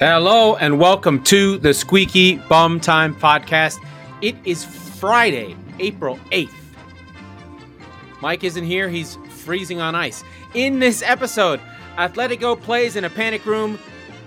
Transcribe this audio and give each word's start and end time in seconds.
Hello 0.00 0.56
and 0.56 0.78
welcome 0.78 1.22
to 1.24 1.58
the 1.58 1.74
Squeaky 1.74 2.36
Bum 2.48 2.80
Time 2.80 3.14
podcast. 3.14 3.78
It 4.22 4.34
is 4.46 4.64
Friday, 4.64 5.54
April 5.78 6.18
8th. 6.32 6.54
Mike 8.22 8.42
isn't 8.42 8.64
here, 8.64 8.88
he's 8.88 9.18
freezing 9.28 9.82
on 9.82 9.94
ice. 9.94 10.24
In 10.54 10.78
this 10.78 11.02
episode, 11.02 11.60
Atletico 11.98 12.58
plays 12.58 12.96
in 12.96 13.04
a 13.04 13.10
panic 13.10 13.44
room, 13.44 13.78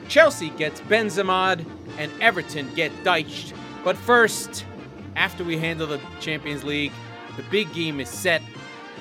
Chelsea 0.08 0.52
gets 0.52 0.80
Benzema'd, 0.82 1.66
and 1.98 2.12
Everton 2.22 2.72
get 2.76 2.92
diced. 3.04 3.56
But 3.84 3.98
first, 3.98 4.68
after 5.16 5.44
we 5.44 5.58
handle 5.58 5.88
the 5.88 6.00
Champions 6.20 6.64
League, 6.64 6.92
the 7.36 7.44
big 7.50 7.74
game 7.74 8.00
is 8.00 8.10
set 8.10 8.44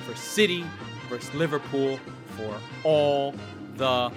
for 0.07 0.15
City 0.15 0.65
versus 1.07 1.31
Liverpool 1.35 1.99
for 2.35 2.57
all 2.83 3.35
the 3.75 4.11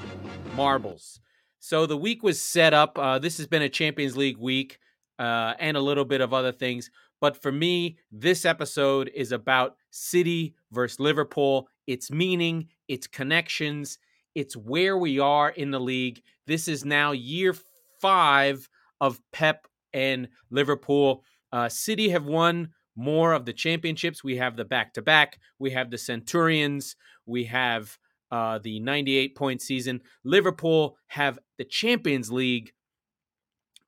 marbles. 0.55 1.21
So 1.69 1.85
the 1.85 1.97
week 1.97 2.23
was 2.23 2.41
set 2.41 2.73
up. 2.75 2.97
Uh, 2.97 3.19
this 3.19 3.39
has 3.39 3.49
been 3.49 3.63
a 3.63 3.69
Champions 3.69 4.17
League 4.17 4.37
week 4.37 4.79
uh, 5.19 5.55
and 5.59 5.77
a 5.77 5.81
little 5.81 6.05
bit 6.05 6.21
of 6.21 6.33
other 6.33 6.53
things. 6.53 6.93
But 7.21 7.43
for 7.43 7.51
me, 7.51 7.99
this 8.13 8.45
episode 8.45 9.11
is 9.13 9.33
about 9.33 9.75
City 9.91 10.55
versus 10.71 11.01
Liverpool, 11.01 11.69
its 11.89 12.09
meaning, 12.09 12.69
its 12.87 13.09
connections, 13.09 13.99
it's 14.37 14.57
where 14.57 14.97
we 14.97 15.19
are 15.19 15.51
in 15.51 15.73
the 15.73 15.81
league. 15.81 16.23
This 16.47 16.69
is 16.69 16.85
now 16.85 17.11
year 17.11 17.53
five 18.01 18.69
of 19.01 19.21
Pep 19.33 19.67
and 19.93 20.29
Liverpool. 20.51 21.25
Uh, 21.53 21.69
City 21.69 22.11
have 22.11 22.27
won 22.27 22.69
more 22.95 23.33
of 23.33 23.45
the 23.45 23.53
championships. 23.53 24.23
We 24.23 24.37
have 24.37 24.55
the 24.55 24.65
back 24.65 24.95
to 24.95 25.03
back, 25.03 25.41
we 25.59 25.73
have 25.73 25.91
the 25.91 25.99
Centurions, 25.99 26.95
we 27.27 27.43
have 27.47 27.99
uh, 28.31 28.59
the 28.63 28.81
98 28.81 29.37
point 29.37 29.63
season. 29.63 30.01
Liverpool 30.25 30.97
have 31.09 31.39
the 31.59 31.65
Champions 31.65 32.31
League 32.31 32.73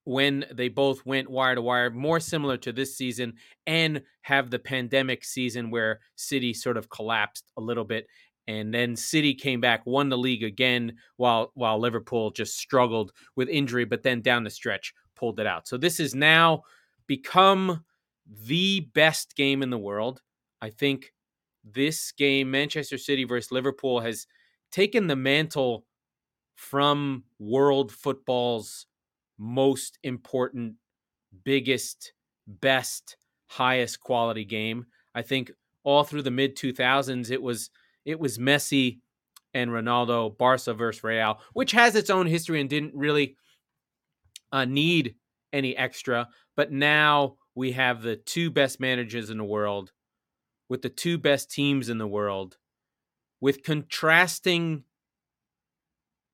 when 0.05 0.46
they 0.51 0.69
both 0.69 1.04
went 1.04 1.30
wire 1.30 1.54
to 1.54 1.60
wire, 1.60 1.90
more 1.90 2.18
similar 2.18 2.57
to 2.57 2.73
this 2.73 2.96
season, 2.96 3.35
and 3.66 4.01
have 4.23 4.51
the 4.51 4.59
pandemic 4.59 5.23
season 5.23 5.71
where 5.71 6.01
City 6.16 6.54
sort 6.54 6.79
of 6.79 6.88
collapsed 6.88 7.45
a 7.59 7.60
little 7.60 7.85
bit. 7.85 8.07
And 8.46 8.73
then 8.73 8.96
City 8.96 9.35
came 9.35 9.60
back, 9.60 9.82
won 9.85 10.09
the 10.09 10.16
league 10.16 10.43
again, 10.43 10.95
while 11.16 11.52
while 11.54 11.79
Liverpool 11.79 12.30
just 12.30 12.57
struggled 12.57 13.13
with 13.37 13.51
injury, 13.51 13.85
but 13.85 14.02
then 14.02 14.23
down 14.23 14.45
the 14.45 14.51
stretch 14.51 14.95
pulled 15.15 15.41
it 15.41 15.46
out. 15.46 15.68
So 15.68 15.76
this 15.76 15.98
has 15.98 16.15
now 16.15 16.63
become 17.07 17.85
the 18.26 18.88
best 18.95 19.37
game 19.37 19.63
in 19.63 19.68
the 19.68 19.79
world. 19.79 20.23
I 20.63 20.70
think 20.70 21.13
this 21.64 22.12
game, 22.12 22.51
Manchester 22.51 22.98
City 22.98 23.24
versus 23.24 23.52
Liverpool, 23.52 24.01
has 24.01 24.26
taken 24.70 25.06
the 25.06 25.16
mantle 25.16 25.84
from 26.54 27.24
world 27.38 27.92
football's 27.92 28.87
most 29.38 29.98
important, 30.02 30.74
biggest, 31.45 32.12
best, 32.46 33.16
highest 33.46 34.01
quality 34.01 34.45
game. 34.45 34.86
I 35.14 35.23
think 35.23 35.52
all 35.84 36.04
through 36.04 36.23
the 36.23 36.30
mid 36.30 36.56
2000s, 36.56 37.30
it 37.30 37.42
was 37.42 37.70
it 38.04 38.18
was 38.18 38.38
Messi 38.38 39.01
and 39.54 39.70
Ronaldo, 39.70 40.36
Barca 40.36 40.74
versus 40.74 41.04
Real, 41.04 41.40
which 41.52 41.73
has 41.73 41.95
its 41.95 42.10
own 42.10 42.26
history 42.26 42.60
and 42.60 42.68
didn't 42.68 42.95
really 42.95 43.36
uh, 44.52 44.64
need 44.64 45.14
any 45.52 45.76
extra. 45.76 46.29
But 46.56 46.73
now 46.73 47.36
we 47.54 47.73
have 47.73 48.02
the 48.02 48.16
two 48.16 48.51
best 48.51 48.80
managers 48.80 49.30
in 49.30 49.38
the 49.38 49.45
world 49.45 49.92
with 50.69 50.83
the 50.83 50.88
two 50.88 51.19
best 51.19 51.51
teams 51.51 51.88
in 51.88 51.99
the 51.99 52.07
world, 52.07 52.57
with 53.41 53.63
contrasting 53.63 54.85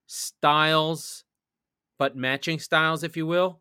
styles, 0.06 1.24
but 1.98 2.16
matching 2.16 2.58
styles, 2.58 3.02
if 3.04 3.16
you 3.16 3.26
will. 3.26 3.60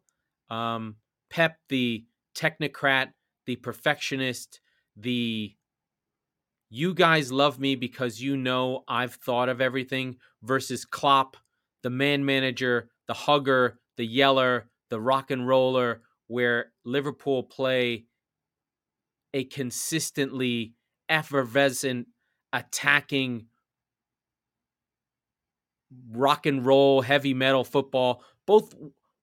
Um, 0.49 0.97
Pep, 1.29 1.57
the 1.69 2.05
technocrat, 2.35 3.09
the 3.45 3.55
perfectionist, 3.55 4.59
the 4.95 5.55
you 6.69 6.93
guys 6.93 7.31
love 7.31 7.59
me 7.59 7.75
because 7.75 8.19
you 8.19 8.35
know 8.35 8.83
I've 8.87 9.13
thought 9.13 9.49
of 9.49 9.61
everything, 9.61 10.17
versus 10.41 10.85
Klopp, 10.85 11.37
the 11.83 11.89
man 11.91 12.25
manager, 12.25 12.89
the 13.07 13.13
hugger, 13.13 13.79
the 13.97 14.05
yeller, 14.05 14.69
the 14.89 14.99
rock 14.99 15.29
and 15.29 15.47
roller, 15.47 16.01
where 16.27 16.71
Liverpool 16.83 17.43
play 17.43 18.05
a 19.33 19.45
consistently 19.45 20.73
effervescent, 21.09 22.07
attacking, 22.51 23.47
rock 26.11 26.45
and 26.45 26.65
roll, 26.65 27.01
heavy 27.01 27.33
metal 27.33 27.63
football. 27.63 28.23
Both 28.45 28.73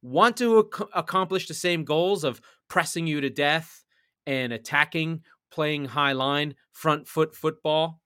want 0.03 0.37
to 0.39 0.69
ac- 0.75 0.85
accomplish 0.95 1.47
the 1.47 1.55
same 1.55 1.85
goals 1.85 2.25
of 2.25 2.41
pressing 2.69 3.07
you 3.07 3.21
to 3.21 3.31
death 3.31 3.85
and 4.27 4.53
attacking, 4.53 5.23
playing 5.51 5.87
high 5.87 6.13
line, 6.13 6.55
front 6.73 7.07
foot 7.07 7.35
football. 7.35 8.01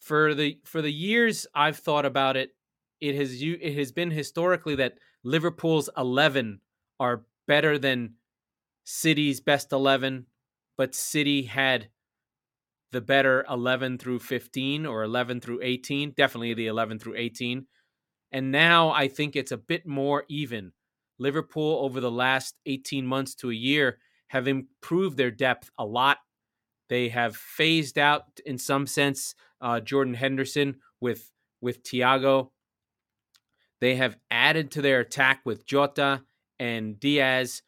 For 0.00 0.34
the 0.34 0.58
for 0.64 0.80
the 0.80 0.92
years 0.92 1.46
I've 1.54 1.76
thought 1.76 2.06
about 2.06 2.36
it, 2.36 2.50
it 3.00 3.14
has 3.14 3.42
you 3.42 3.58
it 3.60 3.76
has 3.76 3.92
been 3.92 4.10
historically 4.10 4.74
that 4.76 4.98
Liverpool's 5.24 5.90
11 5.96 6.60
are 6.98 7.24
better 7.46 7.78
than 7.78 8.14
City's 8.90 9.38
best 9.38 9.70
11, 9.70 10.24
but 10.78 10.94
City 10.94 11.42
had 11.42 11.90
the 12.90 13.02
better 13.02 13.44
11 13.50 13.98
through 13.98 14.18
15 14.18 14.86
or 14.86 15.02
11 15.02 15.42
through 15.42 15.60
18, 15.62 16.14
definitely 16.16 16.54
the 16.54 16.68
11 16.68 16.98
through 16.98 17.16
18. 17.16 17.66
And 18.32 18.50
now 18.50 18.88
I 18.88 19.08
think 19.08 19.36
it's 19.36 19.52
a 19.52 19.58
bit 19.58 19.86
more 19.86 20.24
even. 20.30 20.72
Liverpool, 21.18 21.80
over 21.82 22.00
the 22.00 22.10
last 22.10 22.54
18 22.64 23.06
months 23.06 23.34
to 23.34 23.50
a 23.50 23.54
year, 23.54 23.98
have 24.28 24.48
improved 24.48 25.18
their 25.18 25.30
depth 25.30 25.70
a 25.76 25.84
lot. 25.84 26.16
They 26.88 27.10
have 27.10 27.36
phased 27.36 27.98
out, 27.98 28.40
in 28.46 28.56
some 28.56 28.86
sense, 28.86 29.34
uh, 29.60 29.80
Jordan 29.80 30.14
Henderson 30.14 30.76
with 30.98 31.30
with 31.60 31.82
Thiago. 31.82 32.52
They 33.82 33.96
have 33.96 34.16
added 34.30 34.70
to 34.70 34.80
their 34.80 35.00
attack 35.00 35.42
with 35.44 35.66
Jota 35.66 36.22
and 36.58 36.98
Diaz 36.98 37.62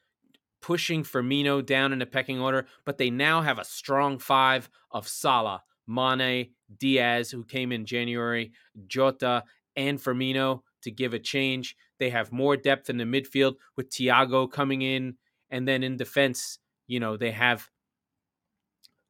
pushing 0.61 1.03
Firmino 1.03 1.65
down 1.65 1.93
in 1.93 1.99
the 1.99 2.07
pecking 2.07 2.41
order, 2.41 2.67
but 2.85 2.99
they 2.99 3.11
now 3.11 3.43
have 3.43 3.59
a 3.59 3.65
strong 3.65 4.19
five 4.19 4.69
of 4.91 5.09
Salah, 5.09 5.63
Mane, 5.87 6.51
Diaz, 6.79 7.31
who 7.31 7.45
came 7.45 7.73
in 7.73 7.87
January, 7.87 8.53
Jota, 8.87 9.45
and 9.77 9.99
Firmino 9.99 10.63
to 10.83 10.91
give 10.91 11.15
a 11.15 11.19
change. 11.19 11.77
They 11.99 12.11
have 12.11 12.33
more 12.33 12.57
depth 12.57 12.91
in 12.91 12.97
the 12.97 13.05
midfield 13.05 13.57
with 13.77 13.91
Thiago 13.91 14.51
coming 14.51 14.83
in. 14.83 15.17
And 15.51 15.67
then 15.67 15.83
in 15.83 15.97
defense, 15.97 16.59
you 16.87 17.01
know, 17.01 17.17
they 17.17 17.33
have 17.33 17.69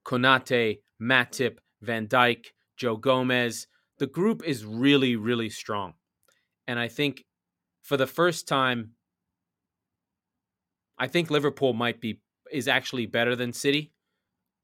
Konate, 0.05 0.81
Matip, 1.00 1.59
Van 1.83 2.06
Dijk, 2.06 2.47
Joe 2.77 2.97
Gomez. 2.97 3.66
The 3.99 4.06
group 4.06 4.43
is 4.44 4.65
really, 4.65 5.16
really 5.16 5.50
strong. 5.50 5.94
And 6.66 6.78
I 6.78 6.89
think 6.89 7.25
for 7.83 7.97
the 7.97 8.06
first 8.06 8.49
time 8.49 8.93
I 11.00 11.09
think 11.09 11.31
Liverpool 11.31 11.72
might 11.72 12.00
be 12.00 12.21
is 12.53 12.69
actually 12.69 13.06
better 13.06 13.34
than 13.34 13.53
City. 13.53 13.93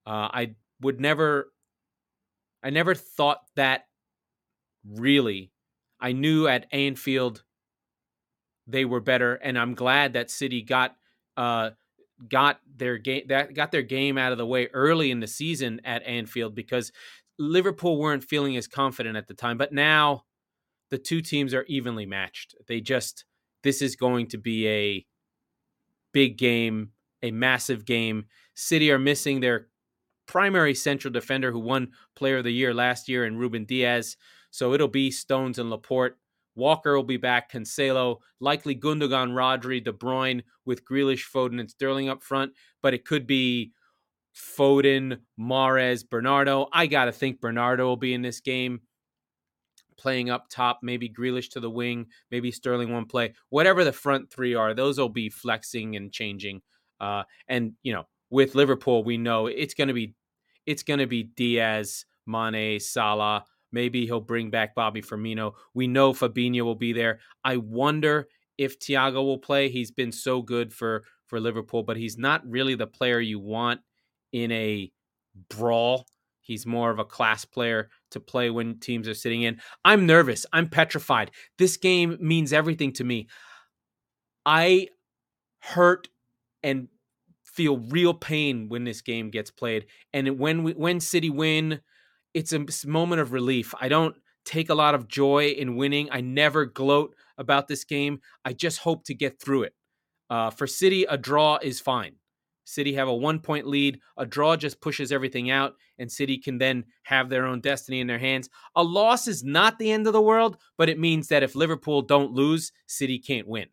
Uh, 0.06 0.28
I 0.30 0.54
would 0.80 1.00
never, 1.00 1.50
I 2.62 2.70
never 2.70 2.94
thought 2.94 3.41
that. 3.56 3.86
Really, 4.88 5.50
I 5.98 6.12
knew 6.12 6.46
at 6.46 6.66
Anfield 6.70 7.42
they 8.69 8.84
were 8.84 9.00
better, 9.00 9.34
and 9.34 9.58
I'm 9.58 9.75
glad 9.75 10.12
that 10.12 10.30
City 10.30 10.62
got 10.62 10.94
uh, 11.36 11.70
got 12.28 12.60
their 12.76 12.98
game 12.98 13.25
that 13.28 13.54
got 13.54 13.72
their 13.72 13.82
game 13.82 14.16
out 14.16 14.30
of 14.30 14.38
the 14.38 14.46
way 14.46 14.69
early 14.72 15.10
in 15.10 15.19
the 15.19 15.26
season 15.26 15.80
at 15.84 16.04
Anfield 16.04 16.54
because 16.54 16.92
Liverpool 17.38 17.98
weren't 17.98 18.25
feeling 18.25 18.56
as 18.56 18.69
confident 18.69 19.16
at 19.16 19.26
the 19.26 19.34
time. 19.34 19.58
But 19.58 19.72
now 19.72 20.25
the 20.91 20.98
two 20.98 21.20
teams 21.20 21.52
are 21.52 21.64
evenly 21.64 22.06
matched. 22.06 22.55
They 22.69 22.81
just 22.81 23.25
this 23.62 23.82
is 23.82 23.96
going 23.96 24.28
to 24.28 24.38
be 24.38 24.69
a 24.69 25.06
big 26.16 26.38
game, 26.38 26.92
a 27.22 27.30
massive 27.30 27.84
game. 27.84 28.24
City 28.54 28.90
are 28.90 28.98
missing 28.98 29.40
their 29.40 29.66
primary 30.26 30.74
central 30.74 31.12
defender 31.12 31.52
who 31.52 31.58
won 31.58 31.88
player 32.14 32.38
of 32.38 32.44
the 32.44 32.50
year 32.50 32.72
last 32.72 33.06
year 33.06 33.26
in 33.26 33.36
Ruben 33.36 33.66
Dias. 33.66 34.16
So 34.50 34.72
it'll 34.72 34.88
be 34.88 35.10
Stones 35.10 35.58
and 35.58 35.68
Laporte. 35.68 36.16
Walker 36.54 36.96
will 36.96 37.02
be 37.04 37.18
back, 37.18 37.52
Cancelo, 37.52 38.20
likely 38.40 38.74
Gundogan, 38.74 39.32
Rodri, 39.32 39.84
De 39.84 39.92
Bruyne 39.92 40.42
with 40.64 40.86
Grealish, 40.86 41.24
Foden, 41.30 41.60
and 41.60 41.70
Sterling 41.70 42.08
up 42.08 42.22
front. 42.22 42.52
But 42.80 42.94
it 42.94 43.04
could 43.04 43.26
be 43.26 43.72
Foden, 44.34 45.18
Mahrez, 45.38 46.02
Bernardo. 46.08 46.66
I 46.72 46.86
got 46.86 47.04
to 47.04 47.12
think 47.12 47.42
Bernardo 47.42 47.84
will 47.84 47.98
be 47.98 48.14
in 48.14 48.22
this 48.22 48.40
game 48.40 48.80
playing 49.96 50.31
up 50.31 50.48
top, 50.48 50.81
maybe 50.82 51.08
Grealish 51.08 51.50
to 51.50 51.60
the 51.60 51.70
wing, 51.70 52.06
maybe 52.31 52.50
Sterling 52.50 52.93
one 52.93 53.06
play. 53.06 53.34
Whatever 53.50 53.84
the 53.84 53.93
front 53.93 54.31
three 54.31 54.54
are, 54.54 54.75
those 54.75 54.98
will 54.98 55.08
be 55.08 55.28
flexing 55.28 55.96
and 55.96 56.12
changing. 56.12 56.62
Uh, 57.00 57.25
and 57.48 57.72
you 57.82 57.93
know, 57.93 58.04
with 58.31 58.54
Liverpool, 58.54 59.04
we 59.04 59.16
know 59.16 59.46
it's 59.46 59.75
going 59.75 59.88
to 59.88 59.94
be 59.94 60.14
it's 60.66 60.82
going 60.82 60.98
to 60.98 61.06
be 61.06 61.22
Diaz, 61.22 62.04
Mane, 62.26 62.81
Salah, 62.81 63.44
Maybe 63.72 64.06
he'll 64.06 64.20
bring 64.20 64.50
back 64.50 64.75
Bobby 64.75 65.02
Firmino. 65.02 65.52
We 65.75 65.87
know 65.87 66.12
Fabinho 66.12 66.62
will 66.62 66.76
be 66.76 66.92
there. 66.92 67.20
I 67.44 67.58
wonder 67.58 68.28
if 68.56 68.78
Thiago 68.78 69.16
will 69.16 69.38
play. 69.38 69.69
He's 69.69 69.90
been 69.90 70.12
so 70.12 70.40
good 70.42 70.72
for 70.72 71.04
for 71.26 71.40
Liverpool, 71.40 71.82
but 71.82 71.96
he's 71.96 72.16
not 72.16 72.49
really 72.49 72.76
the 72.76 72.87
player 72.87 73.20
you 73.20 73.40
want 73.40 73.81
in 74.32 74.52
a 74.52 74.90
brawl. 75.50 76.06
He's 76.40 76.64
more 76.64 76.90
of 76.90 77.00
a 77.00 77.04
class 77.04 77.44
player 77.44 77.90
to 78.11 78.20
play 78.20 78.50
when 78.50 78.79
teams 78.79 79.08
are 79.08 79.14
sitting 79.14 79.43
in. 79.43 79.61
I'm 79.85 80.06
nervous. 80.06 80.47
I'm 80.53 80.69
petrified. 80.69 81.31
This 81.58 81.76
game 81.76 82.17
means 82.20 82.53
everything 82.53 82.93
to 82.94 83.05
me. 83.05 83.29
I 84.44 84.88
hurt 85.61 86.08
and 86.62 86.88
feel 87.44 87.79
real 87.79 88.14
pain 88.14 88.69
when 88.69 88.85
this 88.85 89.00
game 89.00 89.31
gets 89.31 89.50
played. 89.50 89.87
And 90.12 90.38
when 90.38 90.62
we, 90.62 90.73
when 90.73 91.00
City 91.00 91.31
win, 91.31 91.81
it's 92.35 92.53
a 92.53 92.67
moment 92.87 93.20
of 93.20 93.32
relief. 93.32 93.75
I 93.81 93.88
don't 93.88 94.14
take 94.44 94.69
a 94.69 94.75
lot 94.75 94.94
of 94.94 95.09
joy 95.09 95.49
in 95.49 95.76
winning. 95.76 96.09
I 96.12 96.20
never 96.20 96.67
gloat 96.67 97.14
about 97.38 97.67
this 97.67 97.85
game. 97.85 98.20
I 98.44 98.52
just 98.52 98.81
hope 98.81 99.05
to 99.05 99.14
get 99.14 99.41
through 99.41 99.64
it. 99.64 99.75
Uh, 100.29 100.50
for 100.50 100.67
City, 100.67 101.05
a 101.05 101.17
draw 101.17 101.59
is 101.62 101.81
fine. 101.81 102.17
City 102.66 102.92
have 102.94 103.06
a 103.06 103.14
one 103.14 103.38
point 103.38 103.66
lead. 103.66 104.00
A 104.16 104.26
draw 104.26 104.56
just 104.56 104.80
pushes 104.80 105.12
everything 105.12 105.50
out, 105.50 105.76
and 105.98 106.10
City 106.10 106.36
can 106.36 106.58
then 106.58 106.84
have 107.04 107.28
their 107.28 107.46
own 107.46 107.60
destiny 107.60 108.00
in 108.00 108.08
their 108.08 108.18
hands. 108.18 108.50
A 108.74 108.82
loss 108.82 109.28
is 109.28 109.44
not 109.44 109.78
the 109.78 109.92
end 109.92 110.08
of 110.08 110.12
the 110.12 110.20
world, 110.20 110.58
but 110.76 110.88
it 110.88 110.98
means 110.98 111.28
that 111.28 111.44
if 111.44 111.54
Liverpool 111.54 112.02
don't 112.02 112.32
lose, 112.32 112.72
City 112.86 113.20
can't 113.20 113.46
win. 113.46 113.68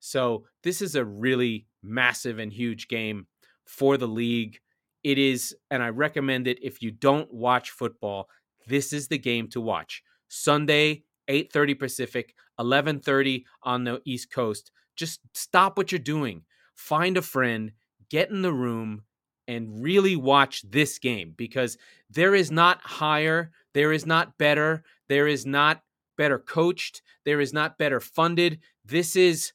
So 0.00 0.46
this 0.64 0.82
is 0.82 0.96
a 0.96 1.04
really 1.04 1.66
massive 1.80 2.40
and 2.40 2.52
huge 2.52 2.88
game 2.88 3.28
for 3.64 3.96
the 3.96 4.08
league. 4.08 4.58
It 5.04 5.16
is, 5.16 5.54
and 5.70 5.80
I 5.80 5.90
recommend 5.90 6.48
it 6.48 6.58
if 6.60 6.82
you 6.82 6.90
don't 6.90 7.32
watch 7.32 7.70
football, 7.70 8.28
this 8.66 8.92
is 8.92 9.06
the 9.06 9.18
game 9.18 9.48
to 9.50 9.60
watch. 9.60 10.02
Sunday, 10.26 11.04
8:30 11.28 11.78
Pacific, 11.78 12.34
11:30 12.58 13.44
on 13.62 13.84
the 13.84 14.02
East 14.04 14.32
Coast. 14.32 14.72
Just 14.96 15.20
stop 15.34 15.78
what 15.78 15.92
you're 15.92 15.98
doing. 16.00 16.44
Find 16.74 17.16
a 17.16 17.22
friend, 17.22 17.72
get 18.08 18.30
in 18.30 18.42
the 18.42 18.52
room 18.52 19.02
and 19.46 19.82
really 19.82 20.16
watch 20.16 20.62
this 20.62 20.98
game 20.98 21.34
because 21.36 21.76
there 22.10 22.34
is 22.34 22.50
not 22.50 22.80
higher, 22.80 23.50
there 23.74 23.92
is 23.92 24.06
not 24.06 24.38
better, 24.38 24.82
there 25.08 25.26
is 25.26 25.44
not 25.44 25.82
better 26.16 26.38
coached, 26.38 27.02
there 27.24 27.40
is 27.40 27.52
not 27.52 27.78
better 27.78 28.00
funded. 28.00 28.60
This 28.84 29.16
is 29.16 29.52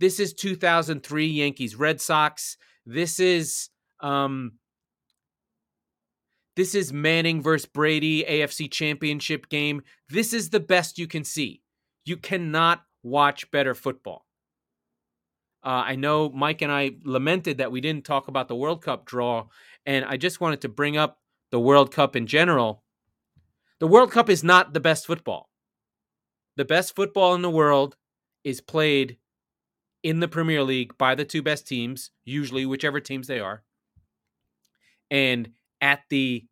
this 0.00 0.18
is 0.18 0.34
2003 0.34 1.26
Yankees 1.26 1.76
Red 1.76 2.00
Sox. 2.00 2.56
This 2.86 3.20
is 3.20 3.70
um 4.00 4.52
this 6.54 6.74
is 6.74 6.92
Manning 6.92 7.40
versus 7.40 7.66
Brady 7.66 8.24
AFC 8.24 8.70
Championship 8.70 9.48
game. 9.48 9.82
This 10.08 10.34
is 10.34 10.50
the 10.50 10.60
best 10.60 10.98
you 10.98 11.06
can 11.06 11.24
see. 11.24 11.62
You 12.04 12.16
cannot 12.18 12.82
watch 13.02 13.50
better 13.50 13.74
football. 13.74 14.26
Uh, 15.64 15.84
I 15.86 15.96
know 15.96 16.28
Mike 16.30 16.62
and 16.62 16.72
I 16.72 16.92
lamented 17.04 17.58
that 17.58 17.70
we 17.70 17.80
didn't 17.80 18.04
talk 18.04 18.28
about 18.28 18.48
the 18.48 18.56
World 18.56 18.82
Cup 18.82 19.04
draw, 19.04 19.46
and 19.86 20.04
I 20.04 20.16
just 20.16 20.40
wanted 20.40 20.60
to 20.62 20.68
bring 20.68 20.96
up 20.96 21.18
the 21.50 21.60
World 21.60 21.92
Cup 21.92 22.16
in 22.16 22.26
general. 22.26 22.82
The 23.78 23.86
World 23.86 24.10
Cup 24.10 24.28
is 24.28 24.42
not 24.42 24.74
the 24.74 24.80
best 24.80 25.06
football. 25.06 25.50
The 26.56 26.64
best 26.64 26.96
football 26.96 27.34
in 27.34 27.42
the 27.42 27.50
world 27.50 27.96
is 28.44 28.60
played 28.60 29.18
in 30.02 30.20
the 30.20 30.28
Premier 30.28 30.62
League 30.62 30.98
by 30.98 31.14
the 31.14 31.24
two 31.24 31.42
best 31.42 31.66
teams, 31.66 32.10
usually 32.24 32.66
whichever 32.66 33.00
teams 33.00 33.28
they 33.28 33.40
are. 33.40 33.62
And 35.10 35.50
at 35.80 36.00
the 36.10 36.46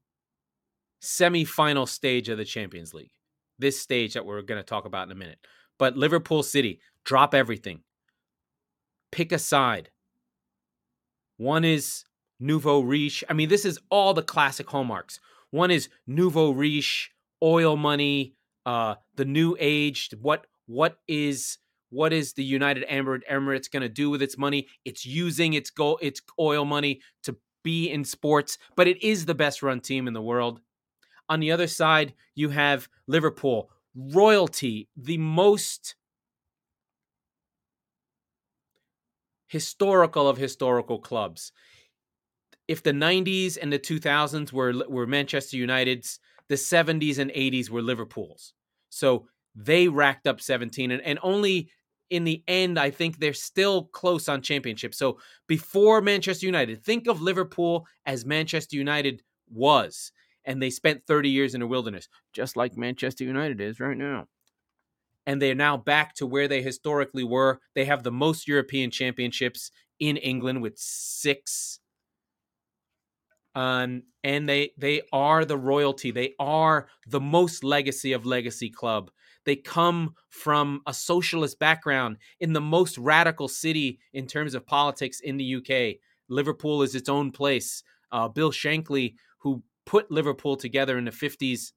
semi-final 1.00 1.86
stage 1.86 2.28
of 2.28 2.38
the 2.38 2.44
Champions 2.44 2.94
League. 2.94 3.12
This 3.58 3.80
stage 3.80 4.14
that 4.14 4.24
we're 4.24 4.42
going 4.42 4.60
to 4.60 4.66
talk 4.66 4.84
about 4.84 5.08
in 5.08 5.12
a 5.12 5.18
minute. 5.18 5.38
But 5.78 5.96
Liverpool 5.96 6.42
City, 6.42 6.80
drop 7.04 7.34
everything. 7.34 7.80
Pick 9.12 9.32
a 9.32 9.38
side. 9.38 9.90
One 11.36 11.64
is 11.64 12.04
nouveau 12.38 12.80
riche. 12.80 13.24
I 13.28 13.32
mean, 13.32 13.48
this 13.48 13.64
is 13.64 13.78
all 13.90 14.14
the 14.14 14.22
classic 14.22 14.68
hallmarks. 14.68 15.20
One 15.50 15.70
is 15.70 15.88
nouveau 16.06 16.50
riche, 16.50 17.10
oil 17.42 17.76
money, 17.76 18.34
uh, 18.66 18.96
the 19.16 19.24
new 19.24 19.56
age. 19.58 20.10
What 20.20 20.46
what 20.66 20.98
is 21.08 21.58
what 21.90 22.12
is 22.12 22.34
the 22.34 22.44
United 22.44 22.84
Arab 22.88 23.22
Emirates 23.28 23.70
going 23.70 23.82
to 23.82 23.88
do 23.88 24.10
with 24.10 24.22
its 24.22 24.38
money? 24.38 24.68
It's 24.84 25.04
using 25.04 25.54
its 25.54 25.70
go 25.70 25.98
its 26.00 26.20
oil 26.38 26.64
money 26.64 27.00
to 27.24 27.36
be 27.62 27.90
in 27.90 28.04
sports, 28.04 28.58
but 28.76 28.86
it 28.86 29.02
is 29.02 29.26
the 29.26 29.34
best 29.34 29.62
run 29.62 29.80
team 29.80 30.06
in 30.06 30.14
the 30.14 30.22
world. 30.22 30.60
On 31.28 31.40
the 31.40 31.52
other 31.52 31.66
side, 31.66 32.14
you 32.34 32.50
have 32.50 32.88
Liverpool, 33.06 33.70
royalty, 33.94 34.88
the 34.96 35.18
most 35.18 35.94
historical 39.50 40.28
of 40.28 40.38
historical 40.38 41.00
clubs. 41.00 41.52
If 42.68 42.84
the 42.84 42.92
90s 42.92 43.58
and 43.60 43.72
the 43.72 43.80
2000s 43.80 44.52
were 44.52 44.72
were 44.88 45.06
Manchester 45.06 45.56
United's, 45.56 46.20
the 46.48 46.54
70s 46.54 47.18
and 47.18 47.32
80s 47.32 47.68
were 47.68 47.82
Liverpool's. 47.82 48.54
So 48.90 49.26
they 49.56 49.88
racked 49.88 50.28
up 50.28 50.40
17 50.40 50.92
and, 50.92 51.02
and 51.02 51.18
only 51.22 51.70
in 52.10 52.24
the 52.24 52.42
end, 52.48 52.78
I 52.78 52.90
think 52.90 53.18
they're 53.18 53.32
still 53.32 53.84
close 53.84 54.28
on 54.28 54.40
championship. 54.40 54.94
So 54.94 55.18
before 55.48 56.00
Manchester 56.00 56.46
United, 56.46 56.84
think 56.84 57.08
of 57.08 57.20
Liverpool 57.20 57.86
as 58.06 58.24
Manchester 58.24 58.76
United 58.76 59.22
was. 59.48 60.12
And 60.44 60.62
they 60.62 60.70
spent 60.70 61.06
30 61.06 61.28
years 61.28 61.54
in 61.54 61.60
the 61.60 61.66
wilderness, 61.66 62.08
just 62.32 62.56
like 62.56 62.76
Manchester 62.76 63.24
United 63.24 63.60
is 63.60 63.78
right 63.78 63.96
now. 63.96 64.26
And 65.30 65.40
they're 65.40 65.54
now 65.54 65.76
back 65.76 66.14
to 66.14 66.26
where 66.26 66.48
they 66.48 66.62
historically 66.62 67.24
were. 67.24 67.60
They 67.74 67.84
have 67.84 68.02
the 68.02 68.10
most 68.10 68.48
European 68.48 68.90
championships 68.90 69.70
in 70.00 70.16
England 70.16 70.62
with 70.62 70.74
six. 70.76 71.78
Um, 73.54 74.02
and 74.24 74.48
they 74.48 74.72
they 74.78 75.02
are 75.12 75.44
the 75.44 75.58
royalty. 75.58 76.10
They 76.10 76.34
are 76.38 76.88
the 77.06 77.20
most 77.20 77.62
legacy 77.62 78.12
of 78.12 78.26
legacy 78.26 78.70
club 78.70 79.10
they 79.44 79.56
come 79.56 80.14
from 80.28 80.82
a 80.86 80.94
socialist 80.94 81.58
background 81.58 82.18
in 82.40 82.52
the 82.52 82.60
most 82.60 82.98
radical 82.98 83.48
city 83.48 83.98
in 84.12 84.26
terms 84.26 84.54
of 84.54 84.66
politics 84.66 85.20
in 85.20 85.36
the 85.36 85.56
UK. 85.56 85.96
Liverpool 86.28 86.82
is 86.82 86.94
its 86.94 87.08
own 87.08 87.32
place. 87.32 87.82
Uh, 88.12 88.28
Bill 88.28 88.52
Shankly, 88.52 89.14
who 89.38 89.62
put 89.86 90.10
Liverpool 90.10 90.56
together 90.56 90.98
in 90.98 91.04
the 91.04 91.10
50s, 91.10 91.72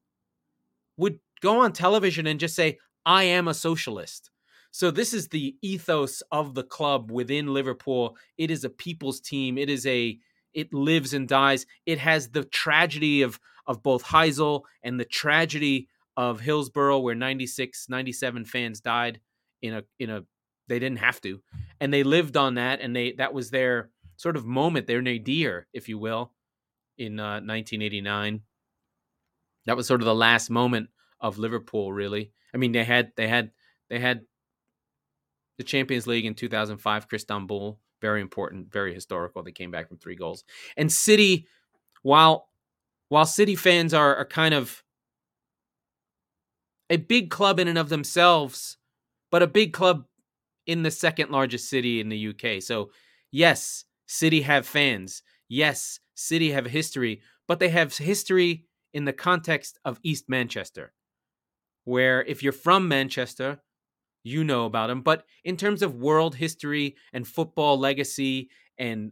would 0.98 1.20
go 1.42 1.62
on 1.62 1.74
television 1.74 2.28
and 2.28 2.40
just 2.40 2.56
say, 2.56 2.78
I 3.06 3.24
am 3.24 3.48
a 3.48 3.54
socialist. 3.54 4.32
So 4.72 4.90
this 4.90 5.14
is 5.14 5.27
the 5.27 5.56
ethos 5.62 6.24
of 6.32 6.56
the 6.56 6.63
club 6.63 7.12
within 7.12 7.54
Liverpool. 7.54 8.18
It 8.38 8.50
is 8.50 8.63
a 8.63 8.70
people's 8.70 9.20
team. 9.20 9.58
It 9.58 9.70
is 9.70 9.86
a 9.86 10.18
it 10.54 10.74
lives 10.74 11.13
and 11.13 11.27
dies. 11.27 11.66
It 11.86 12.00
has 12.00 12.30
the 12.30 12.46
tragedy 12.46 13.22
of 13.22 13.39
of 13.68 13.84
both 13.84 14.04
Heysel 14.04 14.63
and 14.82 15.00
the 15.00 15.06
tragedy 15.06 15.88
of 16.18 16.39
Hillsborough 16.39 17.00
where 17.00 17.16
96 17.16 17.88
97 17.89 18.46
fans 18.46 18.82
died 18.82 19.20
in 19.62 19.74
a 19.75 19.84
in 20.00 20.10
a 20.10 20.24
they 20.68 20.80
didn't 20.80 21.00
have 21.00 21.20
to 21.22 21.42
and 21.80 21.94
they 21.94 22.04
lived 22.04 22.38
on 22.38 22.56
that 22.56 22.82
and 22.82 22.96
they 22.96 23.13
that 23.13 23.34
was 23.34 23.50
their 23.50 23.89
sort 24.16 24.38
of 24.38 24.46
moment 24.46 24.86
their 24.86 25.01
nadir 25.01 25.68
if 25.74 25.89
you 25.89 25.98
will 25.98 26.32
in 26.98 27.20
uh, 27.20 27.42
1989 27.42 28.42
that 29.66 29.75
was 29.75 29.88
sort 29.88 30.01
of 30.01 30.06
the 30.06 30.13
last 30.13 30.50
moment 30.50 30.89
of 31.20 31.39
Liverpool 31.39 31.92
really 31.92 32.32
I 32.53 32.57
mean 32.57 32.72
they 32.72 32.83
had 32.83 33.12
they 33.15 33.27
had 33.27 33.51
they 33.89 34.00
had 34.00 34.22
the 35.57 35.63
Champions 35.63 36.07
League 36.07 36.25
in 36.25 36.33
2005 36.33 37.07
Crystanbul 37.07 37.77
very 38.01 38.22
important 38.22 38.72
very 38.72 38.93
historical 38.93 39.43
they 39.43 39.51
came 39.51 39.72
back 39.72 39.88
from 39.88 39.98
three 39.98 40.15
goals 40.15 40.43
and 40.77 40.91
City 40.91 41.48
while 42.01 42.50
while 43.10 43.25
City 43.25 43.55
fans 43.55 43.93
are 43.93 44.15
are 44.15 44.25
kind 44.25 44.53
of 44.53 44.83
a 46.89 46.98
big 46.98 47.31
club 47.31 47.60
in 47.60 47.67
and 47.67 47.77
of 47.77 47.89
themselves, 47.89 48.77
but 49.31 49.41
a 49.41 49.48
big 49.48 49.74
club 49.74 50.05
in 50.65 50.83
the 50.83 50.91
second 50.91 51.31
largest 51.31 51.69
city 51.69 52.00
in 52.00 52.10
the 52.10 52.27
UK. 52.29 52.62
So, 52.62 52.91
yes, 53.31 53.86
City 54.05 54.41
have 54.41 54.67
fans. 54.67 55.24
Yes, 55.50 56.00
City 56.13 56.51
have 56.51 56.67
history, 56.67 57.22
but 57.48 57.60
they 57.60 57.69
have 57.69 57.98
history 57.98 58.65
in 58.93 59.05
the 59.05 59.13
context 59.13 59.79
of 59.83 60.00
East 60.03 60.25
Manchester, 60.29 60.93
where 61.84 62.24
if 62.24 62.44
you're 62.44 62.52
from 62.52 62.88
Manchester, 62.88 63.60
you 64.24 64.44
know 64.44 64.66
about 64.66 64.88
them. 64.88 65.02
But 65.02 65.25
in 65.44 65.58
terms 65.58 65.82
of 65.82 65.96
world 65.96 66.36
history 66.36 66.96
and 67.12 67.28
football 67.28 67.78
legacy 67.78 68.50
and 68.78 69.12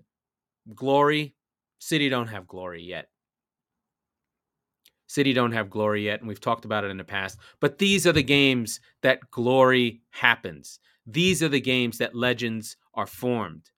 glory, 0.73 1.35
City 1.79 2.09
don't 2.09 2.27
have 2.27 2.47
glory 2.47 2.83
yet. 2.83 3.09
City 5.07 5.33
don't 5.33 5.51
have 5.51 5.69
glory 5.69 6.05
yet, 6.05 6.19
and 6.19 6.27
we've 6.27 6.39
talked 6.39 6.63
about 6.63 6.85
it 6.85 6.91
in 6.91 6.97
the 6.97 7.03
past. 7.03 7.37
But 7.59 7.79
these 7.79 8.07
are 8.07 8.13
the 8.13 8.23
games 8.23 8.79
that 9.01 9.29
glory 9.29 10.01
happens. 10.11 10.79
These 11.05 11.43
are 11.43 11.49
the 11.49 11.59
games 11.59 11.97
that 11.97 12.15
legends 12.15 12.77
are 12.93 13.07
formed. 13.07 13.71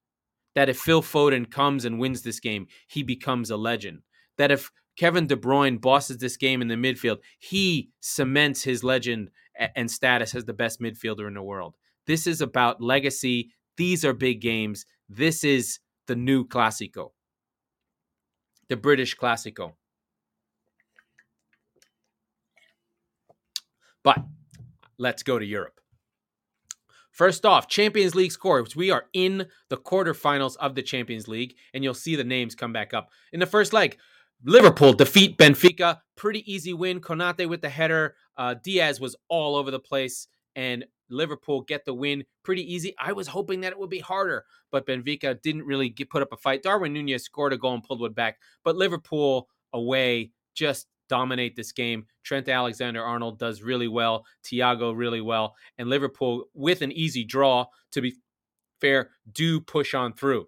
That 0.53 0.69
if 0.69 0.77
Phil 0.77 1.01
Foden 1.01 1.49
comes 1.49 1.85
and 1.85 1.97
wins 1.97 2.21
this 2.21 2.39
game, 2.39 2.67
he 2.87 3.01
becomes 3.01 3.49
a 3.49 3.57
legend. 3.57 4.03
That 4.37 4.51
if 4.51 4.69
Kevin 4.97 5.27
De 5.27 5.35
Bruyne 5.35 5.81
bosses 5.81 6.17
this 6.17 6.37
game 6.37 6.61
in 6.61 6.67
the 6.67 6.75
midfield. 6.75 7.17
He 7.39 7.89
cements 7.99 8.63
his 8.63 8.83
legend 8.83 9.31
and 9.75 9.89
status 9.89 10.35
as 10.35 10.45
the 10.45 10.53
best 10.53 10.79
midfielder 10.81 11.27
in 11.27 11.33
the 11.33 11.41
world. 11.41 11.75
This 12.05 12.27
is 12.27 12.41
about 12.41 12.81
legacy. 12.81 13.51
These 13.77 14.05
are 14.05 14.13
big 14.13 14.41
games. 14.41 14.85
This 15.09 15.43
is 15.43 15.79
the 16.07 16.15
new 16.15 16.45
Classico, 16.45 17.11
the 18.69 18.77
British 18.77 19.15
Classico. 19.15 19.73
But 24.03 24.19
let's 24.97 25.23
go 25.23 25.39
to 25.39 25.45
Europe. 25.45 25.79
First 27.11 27.45
off, 27.45 27.67
Champions 27.67 28.15
League 28.15 28.31
scores. 28.31 28.75
We 28.75 28.89
are 28.89 29.05
in 29.13 29.45
the 29.69 29.77
quarterfinals 29.77 30.57
of 30.57 30.73
the 30.73 30.81
Champions 30.81 31.27
League, 31.27 31.55
and 31.73 31.83
you'll 31.83 31.93
see 31.93 32.15
the 32.15 32.23
names 32.23 32.55
come 32.55 32.73
back 32.73 32.93
up. 32.93 33.09
In 33.31 33.39
the 33.39 33.45
first 33.45 33.71
leg, 33.71 33.97
Liverpool 34.45 34.93
defeat 34.93 35.37
Benfica. 35.37 35.99
Pretty 36.15 36.51
easy 36.51 36.73
win. 36.73 36.99
Konate 36.99 37.47
with 37.47 37.61
the 37.61 37.69
header. 37.69 38.15
Uh, 38.37 38.55
Diaz 38.61 38.99
was 38.99 39.15
all 39.29 39.55
over 39.55 39.71
the 39.71 39.79
place, 39.79 40.27
and 40.55 40.85
Liverpool 41.09 41.61
get 41.61 41.85
the 41.85 41.93
win 41.93 42.25
pretty 42.43 42.73
easy. 42.73 42.93
I 42.99 43.13
was 43.13 43.27
hoping 43.27 43.61
that 43.61 43.71
it 43.71 43.79
would 43.79 43.89
be 43.89 43.99
harder, 43.99 44.45
but 44.71 44.85
Benfica 44.85 45.41
didn't 45.41 45.65
really 45.65 45.89
get, 45.89 46.09
put 46.09 46.21
up 46.21 46.33
a 46.33 46.37
fight. 46.37 46.63
Darwin 46.63 46.93
Nunez 46.93 47.23
scored 47.23 47.53
a 47.53 47.57
goal 47.57 47.75
and 47.75 47.83
pulled 47.83 48.01
one 48.01 48.13
back, 48.13 48.37
but 48.63 48.75
Liverpool 48.75 49.47
away 49.71 50.31
just 50.55 50.87
dominate 51.07 51.55
this 51.55 51.71
game. 51.71 52.05
Trent 52.23 52.49
Alexander 52.49 53.03
Arnold 53.03 53.39
does 53.39 53.61
really 53.61 53.87
well, 53.87 54.25
Thiago 54.43 54.95
really 54.95 55.21
well, 55.21 55.55
and 55.77 55.89
Liverpool 55.89 56.45
with 56.53 56.81
an 56.81 56.91
easy 56.91 57.23
draw, 57.23 57.65
to 57.91 58.01
be 58.01 58.15
fair, 58.81 59.11
do 59.31 59.61
push 59.61 59.93
on 59.93 60.13
through. 60.13 60.47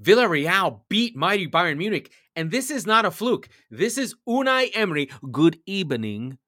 Villarreal 0.00 0.80
beat 0.88 1.16
mighty 1.16 1.48
Bayern 1.48 1.78
Munich, 1.78 2.12
and 2.36 2.50
this 2.50 2.70
is 2.70 2.86
not 2.86 3.04
a 3.04 3.10
fluke. 3.10 3.48
This 3.70 3.98
is 3.98 4.14
Unai 4.28 4.70
Emery, 4.74 5.10
good 5.30 5.58
evening, 5.66 6.38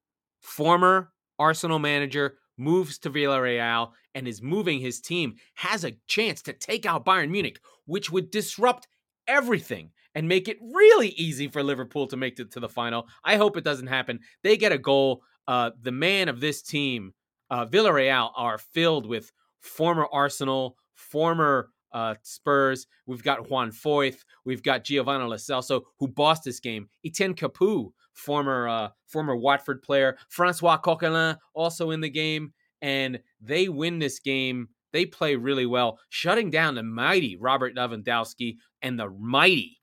former 0.41 1.13
Arsenal 1.39 1.79
manager, 1.79 2.39
moves 2.57 2.99
to 2.99 3.11
Villarreal 3.11 3.91
and 4.15 4.29
is 4.29 4.43
moving 4.43 4.81
his 4.81 5.01
team, 5.01 5.35
has 5.55 5.85
a 5.85 5.97
chance 6.07 6.43
to 6.43 6.53
take 6.53 6.87
out 6.87 7.05
Bayern 7.05 7.31
Munich, 7.31 7.59
which 7.87 8.11
would 8.11 8.31
disrupt 8.31 8.87
everything 9.27 9.91
and 10.15 10.29
make 10.29 10.49
it 10.49 10.59
really 10.73 11.09
easy 11.09 11.49
for 11.49 11.63
Liverpool 11.63 12.07
to 12.07 12.17
make 12.17 12.39
it 12.39 12.53
to 12.53 12.61
the 12.61 12.69
final. 12.69 13.09
I 13.25 13.37
hope 13.37 13.57
it 13.57 13.65
doesn't 13.65 13.89
happen. 13.89 14.21
They 14.43 14.57
get 14.57 14.73
a 14.73 14.79
goal. 14.79 15.23
Uh, 15.47 15.73
the 15.83 15.93
man 15.93 16.29
of 16.29 16.41
this 16.41 16.63
team, 16.63 17.13
uh, 17.51 17.67
Villarreal, 17.67 18.31
are 18.37 18.59
filled 18.59 19.07
with 19.07 19.33
former 19.61 20.07
Arsenal, 20.13 20.77
former 20.95 21.71
uh, 21.95 22.15
Spurs. 22.23 22.87
We've 23.07 23.23
got 23.23 23.49
Juan 23.49 23.71
Foyth. 23.71 24.25
We've 24.45 24.63
got 24.63 24.85
Giovanni 24.85 25.25
Celso, 25.37 25.83
who 25.99 26.09
bossed 26.09 26.45
this 26.45 26.61
game. 26.61 26.89
Etienne 27.07 27.35
Capoue, 27.35 27.93
former 28.13 28.69
uh, 28.69 28.89
former 29.07 29.37
Watford 29.37 29.81
player. 29.83 30.19
Francois 30.29 30.79
Coquelin 30.79 31.39
also 31.55 31.93
in 31.93 32.01
the 32.01 32.11
game, 32.11 32.53
and 32.83 33.21
they 33.41 33.69
win 33.69 33.99
this 33.99 34.19
game. 34.19 34.69
They 34.93 35.07
play 35.07 35.35
really 35.37 35.67
well, 35.67 35.99
shutting 36.11 36.51
down 36.51 36.75
the 36.75 36.83
mighty 36.83 37.37
Robert 37.37 37.75
Lewandowski 37.75 38.59
and 38.83 38.99
the 38.99 39.09
mighty 39.11 39.81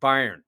Bayern. 0.00 0.38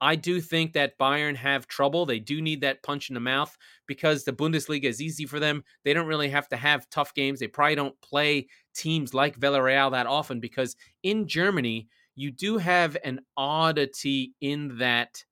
I 0.00 0.16
do 0.16 0.40
think 0.40 0.72
that 0.72 0.98
Bayern 0.98 1.36
have 1.36 1.66
trouble. 1.66 2.06
They 2.06 2.18
do 2.20 2.40
need 2.40 2.62
that 2.62 2.82
punch 2.82 3.10
in 3.10 3.14
the 3.14 3.20
mouth 3.20 3.56
because 3.86 4.24
the 4.24 4.32
Bundesliga 4.32 4.84
is 4.84 5.00
easy 5.00 5.26
for 5.26 5.38
them. 5.38 5.62
They 5.84 5.92
don't 5.92 6.06
really 6.06 6.30
have 6.30 6.48
to 6.48 6.56
have 6.56 6.88
tough 6.90 7.12
games. 7.14 7.40
They 7.40 7.48
probably 7.48 7.74
don't 7.74 8.00
play 8.00 8.48
teams 8.74 9.12
like 9.12 9.38
Villarreal 9.38 9.90
that 9.92 10.06
often 10.06 10.40
because 10.40 10.76
in 11.02 11.26
Germany, 11.28 11.88
you 12.14 12.30
do 12.30 12.58
have 12.58 12.96
an 13.04 13.20
oddity 13.36 14.34
in 14.40 14.78
that 14.78 15.24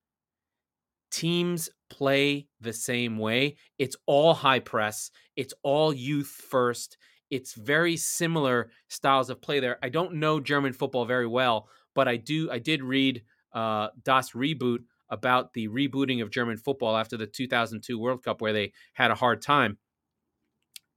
teams 1.11 1.71
play 1.91 2.49
the 2.61 2.73
same 2.73 3.19
way. 3.19 3.57
It's 3.79 3.97
all 4.07 4.35
high 4.35 4.61
press, 4.61 5.11
it's 5.37 5.55
all 5.63 5.93
youth 5.93 6.29
first. 6.29 6.99
It's 7.31 7.53
very 7.53 7.97
similar 7.99 8.71
styles 8.89 9.29
of 9.29 9.43
play 9.43 9.61
there. 9.61 9.79
I 9.83 9.91
don't 9.91 10.15
know 10.15 10.41
German 10.41 10.73
football 10.73 11.05
very 11.05 11.27
well, 11.27 11.69
but 11.95 12.09
I 12.09 12.17
do 12.17 12.51
I 12.51 12.59
did 12.59 12.83
read 12.83 13.23
uh, 13.59 13.89
Das 14.05 14.33
Reboot 14.33 14.85
about 15.11 15.53
the 15.53 15.69
rebooting 15.69 16.23
of 16.23 16.31
German 16.31 16.57
football 16.57 16.97
after 16.97 17.17
the 17.17 17.27
2002 17.27 17.99
World 17.99 18.23
Cup, 18.23 18.41
where 18.41 18.53
they 18.53 18.73
had 18.93 19.11
a 19.11 19.17
hard 19.17 19.43
time. 19.43 19.79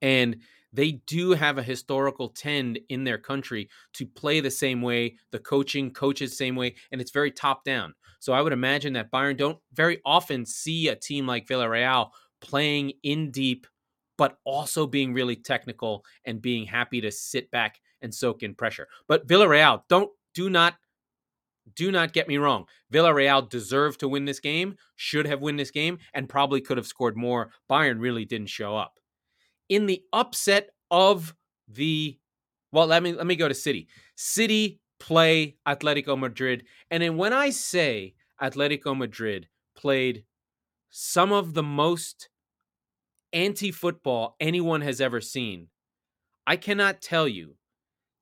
And 0.01 0.37
they 0.73 0.91
do 1.07 1.31
have 1.31 1.57
a 1.57 1.63
historical 1.63 2.29
tend 2.29 2.79
in 2.89 3.03
their 3.03 3.17
country 3.17 3.69
to 3.93 4.05
play 4.05 4.39
the 4.39 4.51
same 4.51 4.81
way, 4.81 5.17
the 5.31 5.39
coaching 5.39 5.91
coaches 5.91 6.37
same 6.37 6.55
way, 6.55 6.75
and 6.91 7.01
it's 7.01 7.11
very 7.11 7.31
top 7.31 7.63
down. 7.63 7.93
So 8.19 8.31
I 8.33 8.41
would 8.41 8.53
imagine 8.53 8.93
that 8.93 9.11
Bayern 9.11 9.37
don't 9.37 9.59
very 9.73 9.99
often 10.05 10.45
see 10.45 10.87
a 10.87 10.95
team 10.95 11.25
like 11.25 11.47
Villarreal 11.47 12.11
playing 12.41 12.93
in 13.03 13.31
deep, 13.31 13.65
but 14.17 14.37
also 14.45 14.85
being 14.85 15.13
really 15.13 15.35
technical 15.35 16.05
and 16.25 16.41
being 16.41 16.65
happy 16.65 17.01
to 17.01 17.11
sit 17.11 17.49
back 17.49 17.79
and 18.01 18.13
soak 18.13 18.43
in 18.43 18.53
pressure. 18.53 18.87
But 19.07 19.27
Villarreal, 19.27 19.81
don't 19.89 20.11
do 20.33 20.49
not 20.49 20.75
do 21.75 21.91
not 21.91 22.13
get 22.13 22.27
me 22.27 22.37
wrong. 22.37 22.65
Villarreal 22.91 23.49
deserved 23.49 23.99
to 23.99 24.07
win 24.07 24.25
this 24.25 24.39
game, 24.39 24.75
should 24.95 25.25
have 25.25 25.41
won 25.41 25.55
this 25.55 25.71
game, 25.71 25.99
and 26.13 26.29
probably 26.29 26.61
could 26.61 26.77
have 26.77 26.87
scored 26.87 27.17
more. 27.17 27.51
Bayern 27.69 27.99
really 27.99 28.25
didn't 28.25 28.49
show 28.49 28.75
up. 28.75 28.99
In 29.69 29.85
the 29.85 30.03
upset 30.11 30.69
of 30.89 31.33
the 31.67 32.17
well, 32.71 32.87
let 32.87 33.03
me 33.03 33.13
let 33.13 33.27
me 33.27 33.35
go 33.35 33.47
to 33.47 33.53
City. 33.53 33.87
City 34.15 34.79
play 34.99 35.57
Atletico 35.67 36.17
Madrid. 36.17 36.63
And 36.89 37.03
then 37.03 37.17
when 37.17 37.33
I 37.33 37.49
say 37.49 38.13
Atletico 38.41 38.95
Madrid 38.95 39.47
played 39.75 40.23
some 40.89 41.31
of 41.31 41.53
the 41.53 41.63
most 41.63 42.29
anti-football 43.33 44.35
anyone 44.39 44.81
has 44.81 45.01
ever 45.01 45.21
seen, 45.21 45.67
I 46.45 46.55
cannot 46.55 47.01
tell 47.01 47.27
you. 47.27 47.55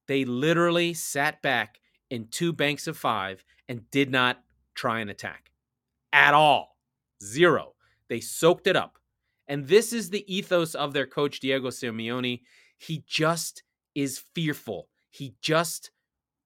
They 0.08 0.25
literally 0.25 0.96
sat 0.96 1.41
back 1.41 1.79
in 2.10 2.28
two 2.30 2.54
banks 2.54 2.88
of 2.88 2.98
five 2.98 3.44
and 3.68 3.89
did 3.92 4.12
not 4.12 4.42
try 4.75 5.00
an 5.00 5.10
attack 5.10 5.51
at 6.13 6.34
all. 6.34 6.78
Zero. 7.24 7.74
They 8.08 8.20
soaked 8.20 8.68
it 8.68 8.75
up. 8.75 8.98
And 9.48 9.68
this 9.68 9.94
is 9.94 10.10
the 10.10 10.32
ethos 10.34 10.75
of 10.75 10.94
their 10.94 11.08
coach, 11.08 11.39
Diego 11.39 11.70
Simeone. 11.70 12.42
He 12.78 13.04
just 13.08 13.63
is 13.96 14.20
fearful. 14.34 14.89
He 15.10 15.36
just 15.42 15.92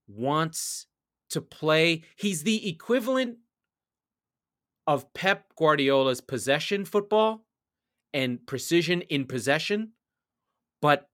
wants 0.08 0.88
to 1.30 1.42
play. 1.42 2.04
He's 2.16 2.44
the 2.44 2.68
equivalent 2.70 3.38
of 4.88 5.14
Pep 5.14 5.54
Guardiola's 5.58 6.22
possession 6.22 6.86
football 6.86 7.46
and 8.14 8.46
precision 8.46 9.02
in 9.04 9.26
possession, 9.26 9.94
but 10.82 11.10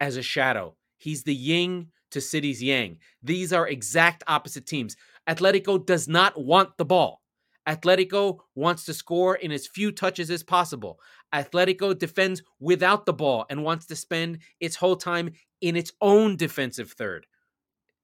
as 0.00 0.16
a 0.16 0.22
shadow. 0.22 0.76
He's 0.98 1.24
the 1.24 1.34
yin 1.34 1.88
to 2.10 2.20
City's 2.20 2.62
Yang. 2.62 2.98
These 3.22 3.52
are 3.52 3.68
exact 3.68 4.22
opposite 4.26 4.66
teams. 4.66 4.96
Atletico 5.28 5.84
does 5.84 6.08
not 6.08 6.40
want 6.40 6.76
the 6.76 6.84
ball. 6.84 7.22
Atletico 7.68 8.38
wants 8.54 8.84
to 8.84 8.94
score 8.94 9.34
in 9.34 9.50
as 9.50 9.66
few 9.66 9.90
touches 9.90 10.30
as 10.30 10.42
possible. 10.42 11.00
Atletico 11.34 11.98
defends 11.98 12.42
without 12.60 13.06
the 13.06 13.12
ball 13.12 13.44
and 13.50 13.64
wants 13.64 13.86
to 13.86 13.96
spend 13.96 14.38
its 14.60 14.76
whole 14.76 14.96
time 14.96 15.32
in 15.60 15.74
its 15.74 15.92
own 16.00 16.36
defensive 16.36 16.92
third. 16.92 17.26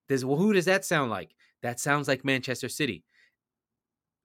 Does, 0.09 0.25
well, 0.25 0.37
who 0.37 0.52
does 0.52 0.64
that 0.64 0.85
sound 0.85 1.11
like? 1.11 1.37
That 1.62 1.78
sounds 1.78 2.09
like 2.09 2.25
Manchester 2.25 2.68
City. 2.68 3.04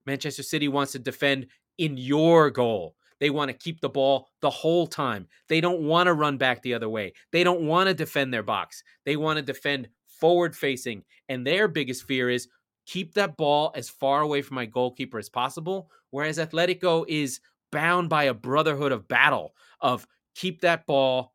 Manchester 0.08 0.42
City 0.42 0.68
wants 0.68 0.94
to 0.94 1.00
defend 1.00 1.48
in 1.78 1.98
your 1.98 2.50
goal. 2.50 2.96
They 3.20 3.30
want 3.30 3.50
to 3.50 3.58
keep 3.58 3.82
the 3.82 3.90
ball 3.90 4.28
the 4.42 4.50
whole 4.50 4.88
time. 4.88 5.28
They 5.50 5.62
don't 5.62 5.82
want 5.82 6.08
to 6.08 6.14
run 6.14 6.38
back 6.38 6.62
the 6.62 6.74
other 6.74 6.90
way. 6.90 7.14
They 7.32 7.44
don't 7.44 7.62
want 7.62 7.88
to 7.88 7.94
defend 7.94 8.34
their 8.34 8.44
box. 8.44 8.84
They 9.06 9.16
want 9.16 9.38
to 9.38 9.44
defend 9.44 9.90
forward 10.08 10.56
facing. 10.56 11.04
And 11.30 11.46
their 11.46 11.68
biggest 11.68 12.04
fear 12.04 12.30
is 12.30 12.48
keep 12.86 13.14
that 13.14 13.38
ball 13.38 13.72
as 13.76 13.90
far 13.90 14.22
away 14.22 14.42
from 14.42 14.56
my 14.56 14.66
goalkeeper 14.66 15.20
as 15.20 15.30
possible. 15.30 15.90
Whereas 16.12 16.38
Atletico 16.38 17.06
is 17.08 17.40
bound 17.72 18.10
by 18.10 18.26
a 18.26 18.34
brotherhood 18.34 18.92
of 18.92 19.08
battle 19.08 19.54
of 19.82 20.08
keep 20.36 20.62
that 20.62 20.86
ball 20.86 21.34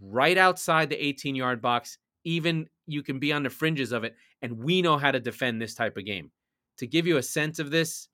right 0.00 0.38
outside 0.38 0.88
the 0.88 1.04
18 1.04 1.34
yard 1.34 1.60
box. 1.60 1.98
Even 2.24 2.68
you 2.86 3.02
can 3.02 3.18
be 3.18 3.32
on 3.32 3.42
the 3.42 3.50
fringes 3.50 3.92
of 3.92 4.04
it. 4.04 4.16
And 4.42 4.58
we 4.58 4.82
know 4.82 4.96
how 4.96 5.10
to 5.10 5.20
defend 5.20 5.60
this 5.60 5.74
type 5.74 5.96
of 5.96 6.06
game. 6.06 6.30
To 6.78 6.86
give 6.86 7.06
you 7.06 7.18
a 7.18 7.22
sense 7.22 7.58
of 7.58 7.70
this, 7.70 8.08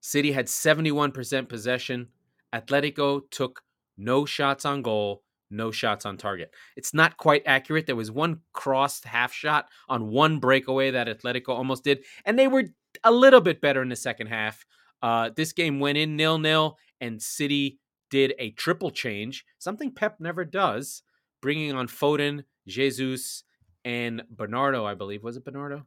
City 0.00 0.32
had 0.32 0.46
71% 0.46 1.48
possession. 1.48 2.08
Atletico 2.54 3.22
took 3.30 3.62
no 3.96 4.24
shots 4.24 4.64
on 4.64 4.82
goal, 4.82 5.22
no 5.50 5.70
shots 5.70 6.06
on 6.06 6.16
target. 6.16 6.52
It's 6.76 6.94
not 6.94 7.16
quite 7.16 7.42
accurate. 7.46 7.86
There 7.86 7.96
was 7.96 8.10
one 8.10 8.40
crossed 8.52 9.04
half 9.04 9.32
shot 9.32 9.68
on 9.88 10.08
one 10.08 10.38
breakaway 10.38 10.90
that 10.90 11.06
Atletico 11.06 11.50
almost 11.50 11.84
did, 11.84 12.04
and 12.24 12.38
they 12.38 12.48
were 12.48 12.64
a 13.04 13.12
little 13.12 13.40
bit 13.40 13.60
better 13.60 13.82
in 13.82 13.88
the 13.88 13.96
second 13.96 14.28
half. 14.28 14.64
Uh, 15.02 15.30
this 15.34 15.52
game 15.52 15.80
went 15.80 15.98
in 15.98 16.16
nil 16.16 16.38
nil, 16.38 16.78
and 17.00 17.20
City 17.20 17.78
did 18.10 18.34
a 18.38 18.50
triple 18.52 18.90
change, 18.90 19.44
something 19.58 19.92
Pep 19.92 20.16
never 20.18 20.44
does, 20.44 21.02
bringing 21.40 21.72
on 21.72 21.86
Foden, 21.86 22.44
Jesus, 22.66 23.44
and 23.84 24.22
Bernardo. 24.30 24.84
I 24.84 24.94
believe 24.94 25.22
was 25.22 25.36
it 25.36 25.44
Bernardo, 25.44 25.86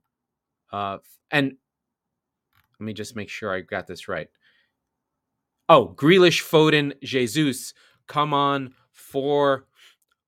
uh, 0.72 1.00
and 1.32 1.58
Let 2.80 2.86
me 2.86 2.94
just 2.94 3.16
make 3.16 3.30
sure 3.30 3.54
I 3.54 3.62
got 3.62 3.88
this 3.88 4.08
right. 4.08 4.28
Oh, 5.70 5.94
Grealish, 5.98 6.42
Foden, 6.42 6.94
Jesus 7.02 7.74
come 8.08 8.34
on 8.34 8.74
for 8.92 9.66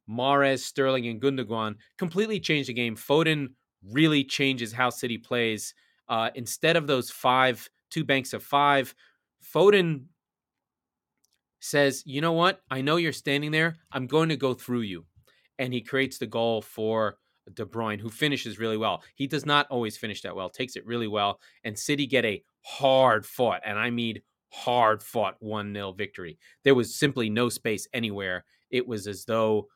Mahrez, 0.10 0.60
Sterling, 0.60 1.08
and 1.08 1.22
Gundogan. 1.22 1.76
Completely 1.98 2.40
changed 2.40 2.70
the 2.70 2.74
game. 2.74 2.96
Foden 2.96 3.50
really 3.84 4.24
changes 4.24 4.72
how 4.72 4.90
City 4.90 5.18
plays. 5.18 5.74
Uh, 6.08 6.30
instead 6.36 6.76
of 6.76 6.88
those 6.88 7.10
five, 7.10 7.68
two 7.90 8.04
banks 8.04 8.34
of 8.34 8.44
five, 8.44 8.94
Foden 9.44 10.06
says, 11.60 12.04
you 12.06 12.22
know 12.22 12.34
what? 12.34 12.62
I 12.70 12.82
know 12.82 12.98
you're 12.98 13.14
standing 13.14 13.52
there. 13.52 13.78
I'm 13.92 14.08
going 14.08 14.30
to 14.30 14.38
go 14.38 14.54
through 14.54 14.82
you. 14.82 15.06
And 15.58 15.74
he 15.74 15.82
creates 15.82 16.18
the 16.18 16.28
goal 16.28 16.62
for 16.62 17.18
De 17.54 17.66
Bruyne, 17.66 18.00
who 18.00 18.10
finishes 18.10 18.60
really 18.60 18.78
well. 18.78 19.04
He 19.16 19.28
does 19.28 19.46
not 19.46 19.68
always 19.70 19.98
finish 19.98 20.22
that 20.22 20.36
well, 20.36 20.50
takes 20.50 20.76
it 20.76 20.86
really 20.86 21.08
well. 21.08 21.40
And 21.64 21.78
City 21.78 22.08
get 22.08 22.26
a 22.26 22.44
hard 22.62 23.26
fought, 23.26 23.62
and 23.64 23.78
I 23.78 23.90
mean 23.90 24.22
hard 24.50 25.04
fought 25.04 25.36
1 25.40 25.74
0 25.74 25.92
victory. 25.94 26.40
There 26.64 26.76
was 26.76 26.96
simply 26.96 27.30
no 27.30 27.50
space 27.50 27.88
anywhere. 27.94 28.46
It 28.70 28.88
was 28.88 29.08
as 29.08 29.26
though, 29.26 29.68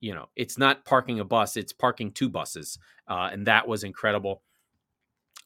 you 0.00 0.14
know, 0.14 0.26
it's 0.36 0.58
not 0.58 0.84
parking 0.84 1.18
a 1.20 1.24
bus, 1.24 1.56
it's 1.56 1.72
parking 1.72 2.12
two 2.12 2.28
buses. 2.28 2.78
Uh, 3.08 3.30
and 3.32 3.46
that 3.46 3.66
was 3.66 3.84
incredible. 3.84 4.42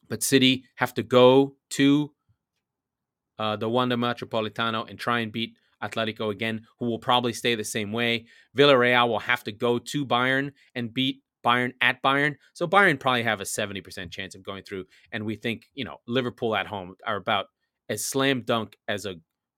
But 0.09 0.23
City 0.23 0.65
have 0.75 0.93
to 0.95 1.03
go 1.03 1.55
to 1.71 2.11
uh, 3.39 3.55
the 3.55 3.69
Wanda 3.69 3.95
Metropolitano 3.95 4.89
and 4.89 4.97
try 4.97 5.19
and 5.19 5.31
beat 5.31 5.55
Atletico 5.83 6.31
again, 6.31 6.65
who 6.79 6.85
will 6.85 6.99
probably 6.99 7.33
stay 7.33 7.55
the 7.55 7.63
same 7.63 7.91
way. 7.91 8.25
Villarreal 8.57 9.07
will 9.07 9.19
have 9.19 9.43
to 9.43 9.51
go 9.51 9.77
to 9.79 10.05
Bayern 10.05 10.51
and 10.75 10.93
beat 10.93 11.21
Bayern 11.47 11.71
at 11.79 12.03
Bayern. 12.03 12.35
So 12.53 12.67
Bayern 12.67 12.99
probably 12.99 13.23
have 13.23 13.39
a 13.39 13.45
70% 13.45 14.11
chance 14.11 14.35
of 14.35 14.43
going 14.43 14.63
through. 14.63 14.85
And 15.13 15.25
we 15.25 15.35
think, 15.35 15.63
you 15.73 15.85
know, 15.85 15.97
Liverpool 16.05 16.55
at 16.55 16.67
home 16.67 16.95
are 17.05 17.15
about 17.15 17.45
as 17.87 18.05
slam 18.05 18.41
dunk 18.41 18.75
as 18.89 19.05
a 19.05 19.15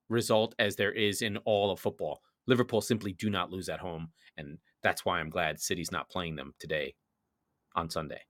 result 0.07 0.53
as 0.59 0.75
there 0.75 0.91
is 0.91 1.23
in 1.23 1.37
all 1.37 1.71
of 1.71 1.79
football. 1.79 2.21
Liverpool 2.45 2.81
simply 2.81 3.13
do 3.13 3.29
not 3.29 3.51
lose 3.51 3.69
at 3.69 3.79
home. 3.79 4.09
And 4.37 4.59
that's 4.83 5.03
why 5.03 5.19
I'm 5.19 5.31
glad 5.31 5.59
City's 5.59 5.91
not 5.91 6.09
playing 6.09 6.35
them 6.35 6.53
today 6.59 6.93
on 7.75 7.89
Sunday. 7.89 8.21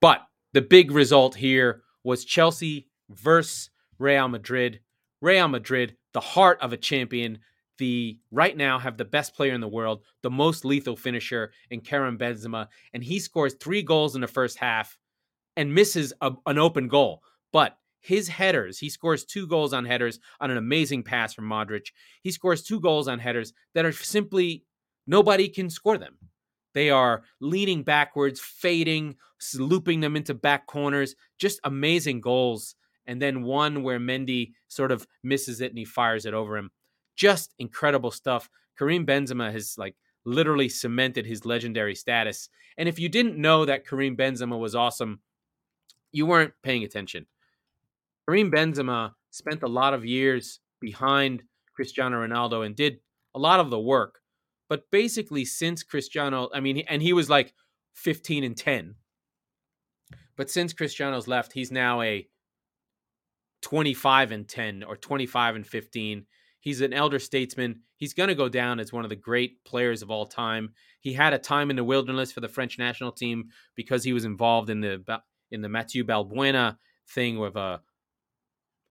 But 0.00 0.20
the 0.52 0.62
big 0.62 0.92
result 0.92 1.34
here 1.34 1.82
was 2.04 2.24
Chelsea 2.24 2.88
versus 3.10 3.70
Real 3.98 4.28
Madrid. 4.28 4.80
Real 5.20 5.48
Madrid, 5.48 5.96
the 6.12 6.20
heart 6.20 6.58
of 6.60 6.72
a 6.72 6.76
champion, 6.76 7.40
the 7.78 8.18
right 8.30 8.56
now 8.56 8.78
have 8.78 8.96
the 8.96 9.04
best 9.04 9.34
player 9.34 9.52
in 9.52 9.60
the 9.60 9.68
world, 9.68 10.02
the 10.22 10.30
most 10.30 10.64
lethal 10.64 10.96
finisher 10.96 11.52
in 11.70 11.80
Karim 11.80 12.18
Benzema, 12.18 12.68
and 12.92 13.02
he 13.02 13.18
scores 13.18 13.54
three 13.54 13.82
goals 13.82 14.14
in 14.14 14.20
the 14.20 14.26
first 14.26 14.58
half 14.58 14.98
and 15.56 15.74
misses 15.74 16.12
a, 16.20 16.32
an 16.46 16.58
open 16.58 16.88
goal. 16.88 17.22
But 17.52 17.76
his 18.00 18.28
headers, 18.28 18.78
he 18.78 18.88
scores 18.88 19.24
two 19.24 19.46
goals 19.46 19.72
on 19.72 19.84
headers 19.84 20.18
on 20.40 20.50
an 20.50 20.56
amazing 20.56 21.02
pass 21.04 21.32
from 21.32 21.48
Modric. 21.48 21.86
He 22.22 22.30
scores 22.30 22.62
two 22.62 22.80
goals 22.80 23.08
on 23.08 23.18
headers 23.18 23.52
that 23.74 23.84
are 23.84 23.92
simply 23.92 24.64
nobody 25.06 25.48
can 25.48 25.70
score 25.70 25.98
them. 25.98 26.18
They 26.74 26.90
are 26.90 27.22
leaning 27.40 27.82
backwards, 27.82 28.40
fading, 28.40 29.16
looping 29.54 30.00
them 30.00 30.16
into 30.16 30.34
back 30.34 30.66
corners. 30.66 31.14
Just 31.38 31.60
amazing 31.64 32.20
goals 32.20 32.74
and 33.06 33.20
then 33.20 33.42
one 33.42 33.82
where 33.82 34.00
Mendy 34.00 34.52
sort 34.68 34.90
of 34.90 35.06
misses 35.22 35.60
it 35.60 35.70
and 35.70 35.78
he 35.78 35.84
fires 35.84 36.26
it 36.26 36.34
over 36.34 36.56
him. 36.56 36.70
Just 37.16 37.54
incredible 37.58 38.10
stuff. 38.10 38.50
Karim 38.78 39.06
Benzema 39.06 39.52
has 39.52 39.76
like 39.78 39.96
literally 40.24 40.68
cemented 40.68 41.26
his 41.26 41.44
legendary 41.44 41.94
status. 41.94 42.48
And 42.76 42.88
if 42.88 42.98
you 42.98 43.08
didn't 43.08 43.36
know 43.38 43.64
that 43.64 43.86
Karim 43.86 44.16
Benzema 44.16 44.58
was 44.58 44.74
awesome, 44.74 45.20
you 46.12 46.26
weren't 46.26 46.54
paying 46.62 46.84
attention. 46.84 47.26
Karim 48.26 48.50
Benzema 48.50 49.12
spent 49.30 49.62
a 49.62 49.68
lot 49.68 49.94
of 49.94 50.04
years 50.04 50.60
behind 50.80 51.42
Cristiano 51.74 52.24
Ronaldo 52.26 52.64
and 52.64 52.74
did 52.74 53.00
a 53.34 53.38
lot 53.38 53.60
of 53.60 53.70
the 53.70 53.80
work. 53.80 54.20
But 54.68 54.90
basically, 54.90 55.44
since 55.44 55.82
Cristiano, 55.82 56.48
I 56.54 56.60
mean, 56.60 56.84
and 56.88 57.02
he 57.02 57.12
was 57.12 57.28
like 57.28 57.52
15 57.94 58.44
and 58.44 58.56
10. 58.56 58.94
But 60.36 60.50
since 60.50 60.72
Cristiano's 60.72 61.28
left, 61.28 61.52
he's 61.52 61.70
now 61.70 62.00
a 62.00 62.26
25 63.62 64.32
and 64.32 64.48
10 64.48 64.82
or 64.82 64.96
25 64.96 65.56
and 65.56 65.66
15. 65.66 66.26
He's 66.64 66.80
an 66.80 66.94
elder 66.94 67.18
statesman. 67.18 67.80
He's 67.98 68.14
going 68.14 68.30
to 68.30 68.34
go 68.34 68.48
down 68.48 68.80
as 68.80 68.90
one 68.90 69.04
of 69.04 69.10
the 69.10 69.16
great 69.16 69.62
players 69.64 70.00
of 70.00 70.10
all 70.10 70.24
time. 70.24 70.70
He 71.00 71.12
had 71.12 71.34
a 71.34 71.38
time 71.38 71.68
in 71.68 71.76
the 71.76 71.84
wilderness 71.84 72.32
for 72.32 72.40
the 72.40 72.48
French 72.48 72.78
national 72.78 73.12
team 73.12 73.50
because 73.76 74.02
he 74.02 74.14
was 74.14 74.24
involved 74.24 74.70
in 74.70 74.80
the 74.80 75.20
in 75.50 75.60
the 75.60 75.68
Mathieu 75.68 76.04
Valbuena 76.04 76.78
thing 77.10 77.38
with 77.38 77.54
a 77.54 77.82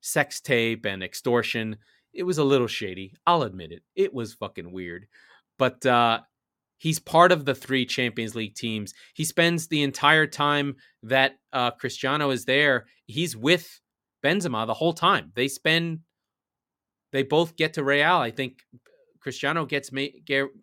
sex 0.02 0.40
tape 0.40 0.86
and 0.86 1.02
extortion. 1.02 1.78
It 2.14 2.24
was 2.24 2.38
a 2.38 2.44
little 2.44 2.68
shady. 2.68 3.16
I'll 3.26 3.42
admit 3.42 3.72
it. 3.72 3.82
It 3.96 4.14
was 4.14 4.36
fucking 4.36 4.72
weird. 4.72 5.08
But 5.58 5.84
uh, 5.84 6.20
he's 6.78 7.00
part 7.00 7.32
of 7.32 7.46
the 7.46 7.56
three 7.56 7.88
Champions 7.88 8.36
League 8.36 8.54
teams. 8.54 8.94
He 9.16 9.26
spends 9.26 9.68
the 9.68 9.82
entire 9.82 10.28
time 10.28 10.76
that 11.02 11.38
uh, 11.52 11.72
Cristiano 11.72 12.30
is 12.30 12.46
there. 12.46 12.86
He's 13.08 13.36
with 13.36 13.82
Benzema 14.24 14.68
the 14.68 14.76
whole 14.76 14.94
time. 14.94 15.32
They 15.34 15.48
spend, 15.48 16.02
they 17.14 17.24
both 17.24 17.56
get 17.56 17.74
to 17.76 17.84
Real. 17.84 18.18
I 18.18 18.32
think 18.32 18.64
Cristiano 19.22 19.66
gets 19.66 19.90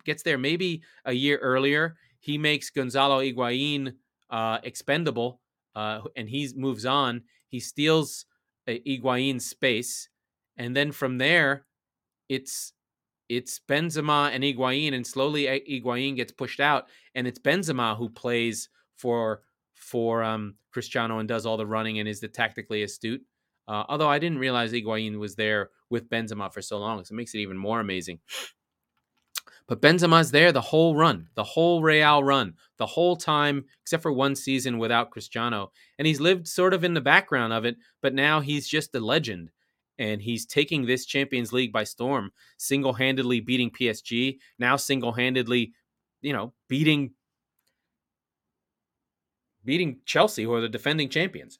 gets 0.05 0.21
there 0.21 0.37
maybe 0.37 0.83
a 1.05 1.13
year 1.13 1.37
earlier. 1.37 1.95
He 2.19 2.37
makes 2.37 2.69
Gonzalo 2.69 3.21
Higuain 3.21 3.93
uh, 4.29 4.59
expendable, 4.61 5.41
uh, 5.75 6.01
and 6.15 6.29
he 6.29 6.47
moves 6.55 6.85
on. 6.85 7.23
He 7.47 7.59
steals 7.59 8.25
uh, 8.67 8.73
Higuain's 8.85 9.45
space, 9.45 10.09
and 10.57 10.75
then 10.75 10.91
from 10.91 11.17
there, 11.17 11.65
it's 12.29 12.73
it's 13.29 13.59
Benzema 13.67 14.29
and 14.31 14.43
Higuain, 14.43 14.93
and 14.93 15.07
slowly 15.07 15.49
uh, 15.49 15.59
Higuain 15.67 16.17
gets 16.17 16.33
pushed 16.33 16.59
out, 16.59 16.89
and 17.15 17.25
it's 17.25 17.39
Benzema 17.39 17.97
who 17.97 18.09
plays 18.09 18.69
for 18.97 19.41
for 19.73 20.21
um, 20.21 20.55
Cristiano 20.71 21.19
and 21.19 21.29
does 21.29 21.45
all 21.45 21.57
the 21.57 21.65
running 21.65 21.99
and 21.99 22.09
is 22.09 22.19
the 22.19 22.27
tactically 22.27 22.83
astute. 22.83 23.23
Uh, 23.71 23.85
although 23.87 24.09
I 24.09 24.19
didn't 24.19 24.39
realize 24.39 24.73
Higuain 24.73 25.17
was 25.17 25.35
there 25.35 25.69
with 25.89 26.09
Benzema 26.09 26.53
for 26.53 26.61
so 26.61 26.77
long, 26.77 27.05
so 27.05 27.13
it 27.13 27.15
makes 27.15 27.33
it 27.33 27.39
even 27.39 27.57
more 27.57 27.79
amazing. 27.79 28.19
But 29.65 29.81
Benzema's 29.81 30.31
there 30.31 30.51
the 30.51 30.59
whole 30.59 30.93
run, 30.93 31.29
the 31.35 31.45
whole 31.45 31.81
Real 31.81 32.21
run, 32.21 32.55
the 32.75 32.85
whole 32.85 33.15
time, 33.15 33.63
except 33.81 34.03
for 34.03 34.11
one 34.11 34.35
season 34.35 34.77
without 34.77 35.11
Cristiano. 35.11 35.71
And 35.97 36.05
he's 36.05 36.19
lived 36.19 36.49
sort 36.49 36.73
of 36.73 36.83
in 36.83 36.95
the 36.95 36.99
background 36.99 37.53
of 37.53 37.63
it, 37.63 37.77
but 38.01 38.13
now 38.13 38.41
he's 38.41 38.67
just 38.67 38.93
a 38.93 38.99
legend. 38.99 39.51
And 39.97 40.21
he's 40.21 40.45
taking 40.45 40.85
this 40.85 41.05
Champions 41.05 41.53
League 41.53 41.71
by 41.71 41.85
storm, 41.85 42.31
single 42.57 42.91
handedly 42.91 43.39
beating 43.39 43.71
PSG, 43.71 44.39
now 44.59 44.75
single 44.75 45.13
handedly, 45.13 45.71
you 46.21 46.33
know, 46.33 46.51
beating 46.67 47.11
beating 49.63 50.01
Chelsea, 50.05 50.43
who 50.43 50.53
are 50.53 50.59
the 50.59 50.67
defending 50.67 51.07
champions. 51.07 51.57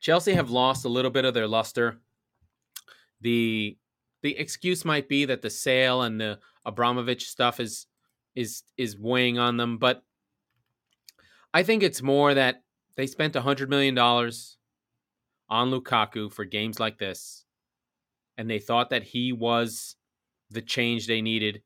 Chelsea 0.00 0.34
have 0.34 0.50
lost 0.50 0.84
a 0.84 0.90
little 0.90 1.10
bit 1.10 1.24
of 1.24 1.34
their 1.34 1.48
luster. 1.48 2.00
The 3.20 3.76
the 4.22 4.36
excuse 4.36 4.84
might 4.84 5.08
be 5.08 5.24
that 5.24 5.42
the 5.42 5.50
sale 5.50 6.02
and 6.02 6.20
the 6.20 6.38
Abramovich 6.64 7.28
stuff 7.28 7.60
is 7.60 7.86
is 8.34 8.62
is 8.76 8.98
weighing 8.98 9.38
on 9.38 9.56
them, 9.56 9.78
but 9.78 10.02
I 11.54 11.62
think 11.62 11.82
it's 11.82 12.02
more 12.02 12.34
that 12.34 12.62
they 12.96 13.06
spent 13.06 13.34
hundred 13.34 13.70
million 13.70 13.94
dollars 13.94 14.58
on 15.48 15.70
Lukaku 15.70 16.32
for 16.32 16.44
games 16.44 16.80
like 16.80 16.98
this, 16.98 17.44
and 18.36 18.50
they 18.50 18.58
thought 18.58 18.90
that 18.90 19.04
he 19.04 19.32
was 19.32 19.96
the 20.50 20.62
change 20.62 21.06
they 21.06 21.22
needed 21.22 21.62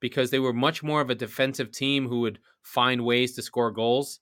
because 0.00 0.30
they 0.30 0.38
were 0.38 0.52
much 0.52 0.82
more 0.82 1.00
of 1.00 1.10
a 1.10 1.14
defensive 1.14 1.70
team 1.70 2.08
who 2.08 2.20
would 2.20 2.38
find 2.62 3.04
ways 3.04 3.34
to 3.34 3.42
score 3.42 3.70
goals 3.70 4.20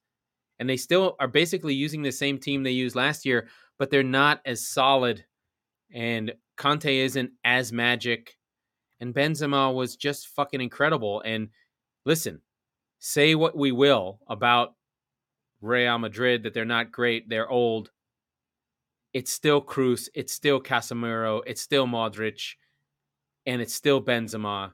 and 0.59 0.69
they 0.69 0.77
still 0.77 1.17
are 1.21 1.29
basically 1.29 1.75
using 1.75 2.03
the 2.03 2.13
same 2.13 2.39
team 2.39 2.63
they 2.63 2.71
used 2.71 2.97
last 2.97 3.27
year, 3.27 3.49
but 3.79 3.91
they're 3.91 4.03
not 4.03 4.41
as 4.47 4.67
solid. 4.67 5.25
And 5.93 6.33
Kanté 6.57 7.05
isn't 7.05 7.31
as 7.45 7.73
magic. 7.73 8.37
And 9.01 9.15
Benzema 9.15 9.75
was 9.75 9.97
just 9.97 10.29
fucking 10.29 10.61
incredible. 10.61 11.21
And 11.25 11.49
listen, 12.05 12.41
say 12.99 13.35
what 13.35 13.57
we 13.57 13.73
will 13.73 14.21
about 14.29 14.75
Real 15.61 15.99
Madrid 15.99 16.43
that 16.43 16.55
they're 16.55 16.65
not 16.65 16.93
great, 16.93 17.29
they're 17.29 17.51
old. 17.51 17.91
It's 19.13 19.33
still 19.33 19.63
Kroos, 19.63 20.09
it's 20.15 20.33
still 20.33 20.61
Casemiro, 20.61 21.43
it's 21.47 21.61
still 21.61 21.87
Modric, 21.87 22.55
and 23.47 23.63
it's 23.63 23.75
still 23.75 24.03
Benzema. 24.03 24.73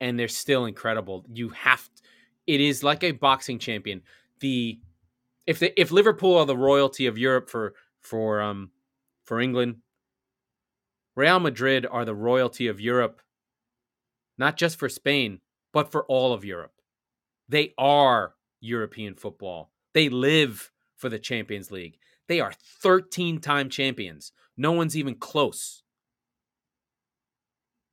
And 0.00 0.18
they're 0.18 0.28
still 0.28 0.66
incredible. 0.66 1.24
You 1.32 1.48
have 1.50 1.84
to, 1.84 2.02
it 2.46 2.60
is 2.60 2.82
like 2.82 3.04
a 3.04 3.10
boxing 3.12 3.58
champion 3.58 4.02
the 4.40 4.80
if 5.46 5.58
the, 5.58 5.78
if 5.80 5.90
Liverpool 5.90 6.36
are 6.36 6.46
the 6.46 6.56
royalty 6.56 7.06
of 7.06 7.18
Europe 7.18 7.48
for 7.48 7.74
for 8.00 8.40
um 8.40 8.70
for 9.24 9.40
England, 9.40 9.76
Real 11.16 11.40
Madrid 11.40 11.86
are 11.90 12.04
the 12.04 12.14
royalty 12.14 12.66
of 12.66 12.80
Europe, 12.80 13.20
not 14.36 14.56
just 14.56 14.78
for 14.78 14.88
Spain, 14.88 15.40
but 15.72 15.90
for 15.90 16.04
all 16.04 16.32
of 16.32 16.44
Europe. 16.44 16.72
They 17.48 17.74
are 17.78 18.34
European 18.60 19.14
football. 19.14 19.72
They 19.94 20.08
live 20.08 20.70
for 20.96 21.08
the 21.08 21.18
Champions 21.18 21.70
League. 21.70 21.98
They 22.28 22.40
are 22.40 22.52
13 22.82 23.40
time 23.40 23.70
champions. 23.70 24.32
No 24.56 24.72
one's 24.72 24.96
even 24.96 25.14
close. 25.14 25.82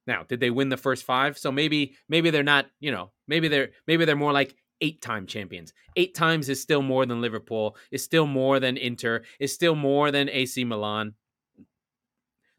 Now, 0.08 0.24
did 0.24 0.40
they 0.40 0.52
win 0.52 0.70
the 0.70 0.78
first 0.78 1.04
five? 1.04 1.38
So 1.38 1.52
maybe 1.52 1.96
maybe 2.10 2.30
they're 2.30 2.44
not, 2.44 2.68
you 2.80 2.92
know, 2.92 3.12
maybe 3.28 3.48
they're 3.48 3.70
maybe 3.88 4.06
they're 4.06 4.16
more 4.16 4.34
like 4.34 4.56
eight 4.82 5.02
time 5.02 5.26
champions. 5.26 5.74
Eight 5.96 6.14
times 6.14 6.50
is 6.50 6.62
still 6.62 6.82
more 6.82 7.06
than 7.06 7.22
Liverpool, 7.22 7.78
is 7.92 8.04
still 8.04 8.28
more 8.28 8.60
than 8.60 8.78
Inter, 8.78 9.24
is 9.40 9.54
still 9.54 9.76
more 9.76 10.12
than 10.12 10.30
AC 10.30 10.64
Milan. 10.64 11.14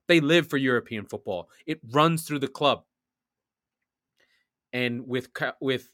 They 0.08 0.20
live 0.20 0.48
for 0.48 0.56
European 0.56 1.04
football. 1.04 1.50
It 1.66 1.80
runs 1.90 2.24
through 2.24 2.38
the 2.40 2.48
club. 2.48 2.84
And 4.72 5.06
with 5.06 5.28
with 5.60 5.90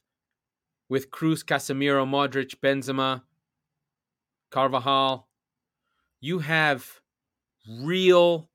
with 0.89 1.11
Kroos, 1.11 1.45
Casemiro, 1.45 2.07
Modric, 2.07 2.57
Benzema, 2.61 3.23
Carvajal, 4.51 5.29
you 6.21 6.41
have 6.41 7.01
real 7.81 8.51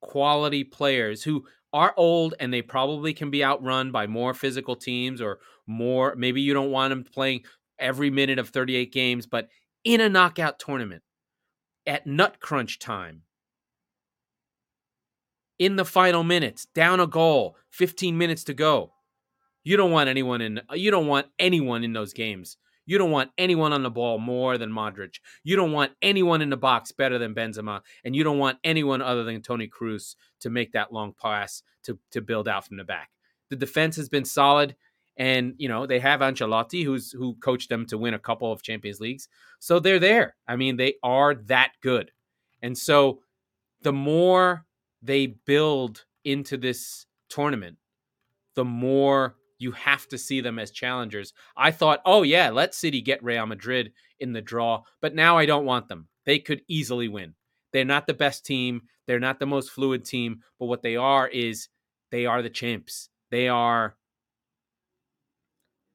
quality 0.00 0.64
players 0.64 1.24
who 1.24 1.44
are 1.72 1.94
old 1.96 2.34
and 2.38 2.52
they 2.52 2.62
probably 2.62 3.14
can 3.14 3.30
be 3.30 3.44
outrun 3.44 3.90
by 3.90 4.06
more 4.06 4.34
physical 4.34 4.76
teams 4.76 5.20
or 5.20 5.38
more. 5.66 6.14
Maybe 6.16 6.40
you 6.40 6.54
don't 6.54 6.70
want 6.70 6.90
them 6.90 7.04
playing 7.04 7.42
every 7.78 8.10
minute 8.10 8.38
of 8.38 8.50
38 8.50 8.92
games, 8.92 9.26
but 9.26 9.48
in 9.84 10.00
a 10.00 10.08
knockout 10.08 10.58
tournament 10.58 11.02
at 11.86 12.06
nut 12.06 12.40
crunch 12.40 12.78
time, 12.78 13.22
in 15.58 15.76
the 15.76 15.84
final 15.84 16.24
minutes, 16.24 16.66
down 16.74 17.00
a 17.00 17.06
goal, 17.06 17.56
15 17.70 18.18
minutes 18.18 18.44
to 18.44 18.54
go. 18.54 18.92
You 19.64 19.76
don't 19.76 19.92
want 19.92 20.08
anyone 20.08 20.40
in 20.40 20.60
you 20.72 20.90
don't 20.90 21.06
want 21.06 21.28
anyone 21.38 21.84
in 21.84 21.92
those 21.92 22.12
games 22.12 22.56
you 22.86 22.98
don't 22.98 23.10
want 23.10 23.30
anyone 23.38 23.72
on 23.72 23.82
the 23.82 23.90
ball 23.90 24.18
more 24.18 24.58
than 24.58 24.70
Modric. 24.70 25.20
You 25.44 25.56
don't 25.56 25.72
want 25.72 25.92
anyone 26.02 26.42
in 26.42 26.50
the 26.50 26.56
box 26.56 26.92
better 26.92 27.18
than 27.18 27.34
Benzema. 27.34 27.82
And 28.04 28.16
you 28.16 28.24
don't 28.24 28.38
want 28.38 28.58
anyone 28.64 29.02
other 29.02 29.24
than 29.24 29.40
Toni 29.42 29.68
Kroos 29.68 30.16
to 30.40 30.50
make 30.50 30.72
that 30.72 30.92
long 30.92 31.12
pass 31.12 31.62
to, 31.84 31.98
to 32.10 32.20
build 32.20 32.48
out 32.48 32.66
from 32.66 32.76
the 32.76 32.84
back. 32.84 33.10
The 33.50 33.56
defense 33.56 33.96
has 33.96 34.08
been 34.08 34.24
solid. 34.24 34.76
And, 35.16 35.54
you 35.58 35.68
know, 35.68 35.86
they 35.86 36.00
have 36.00 36.20
Ancelotti, 36.20 36.84
who's 36.84 37.12
who 37.12 37.34
coached 37.34 37.68
them 37.68 37.84
to 37.86 37.98
win 37.98 38.14
a 38.14 38.18
couple 38.18 38.50
of 38.50 38.62
Champions 38.62 38.98
Leagues. 38.98 39.28
So 39.58 39.78
they're 39.78 39.98
there. 39.98 40.36
I 40.48 40.56
mean, 40.56 40.76
they 40.76 40.94
are 41.02 41.34
that 41.34 41.72
good. 41.82 42.10
And 42.62 42.76
so 42.76 43.20
the 43.82 43.92
more 43.92 44.64
they 45.02 45.26
build 45.26 46.04
into 46.24 46.56
this 46.56 47.06
tournament, 47.28 47.76
the 48.54 48.64
more 48.64 49.36
you 49.62 49.72
have 49.72 50.08
to 50.08 50.18
see 50.18 50.40
them 50.40 50.58
as 50.58 50.70
challengers. 50.70 51.32
I 51.56 51.70
thought, 51.70 52.02
oh 52.04 52.22
yeah, 52.22 52.50
let 52.50 52.74
City 52.74 53.00
get 53.00 53.22
Real 53.22 53.46
Madrid 53.46 53.92
in 54.20 54.32
the 54.32 54.42
draw, 54.42 54.82
but 55.00 55.14
now 55.14 55.38
I 55.38 55.46
don't 55.46 55.64
want 55.64 55.88
them. 55.88 56.08
They 56.24 56.38
could 56.38 56.62
easily 56.68 57.08
win. 57.08 57.34
They're 57.72 57.84
not 57.84 58.06
the 58.06 58.14
best 58.14 58.44
team. 58.44 58.82
They're 59.06 59.20
not 59.20 59.38
the 59.38 59.46
most 59.46 59.70
fluid 59.70 60.04
team, 60.04 60.40
but 60.58 60.66
what 60.66 60.82
they 60.82 60.96
are 60.96 61.28
is 61.28 61.68
they 62.10 62.26
are 62.26 62.42
the 62.42 62.50
champs. 62.50 63.08
They 63.30 63.48
are 63.48 63.96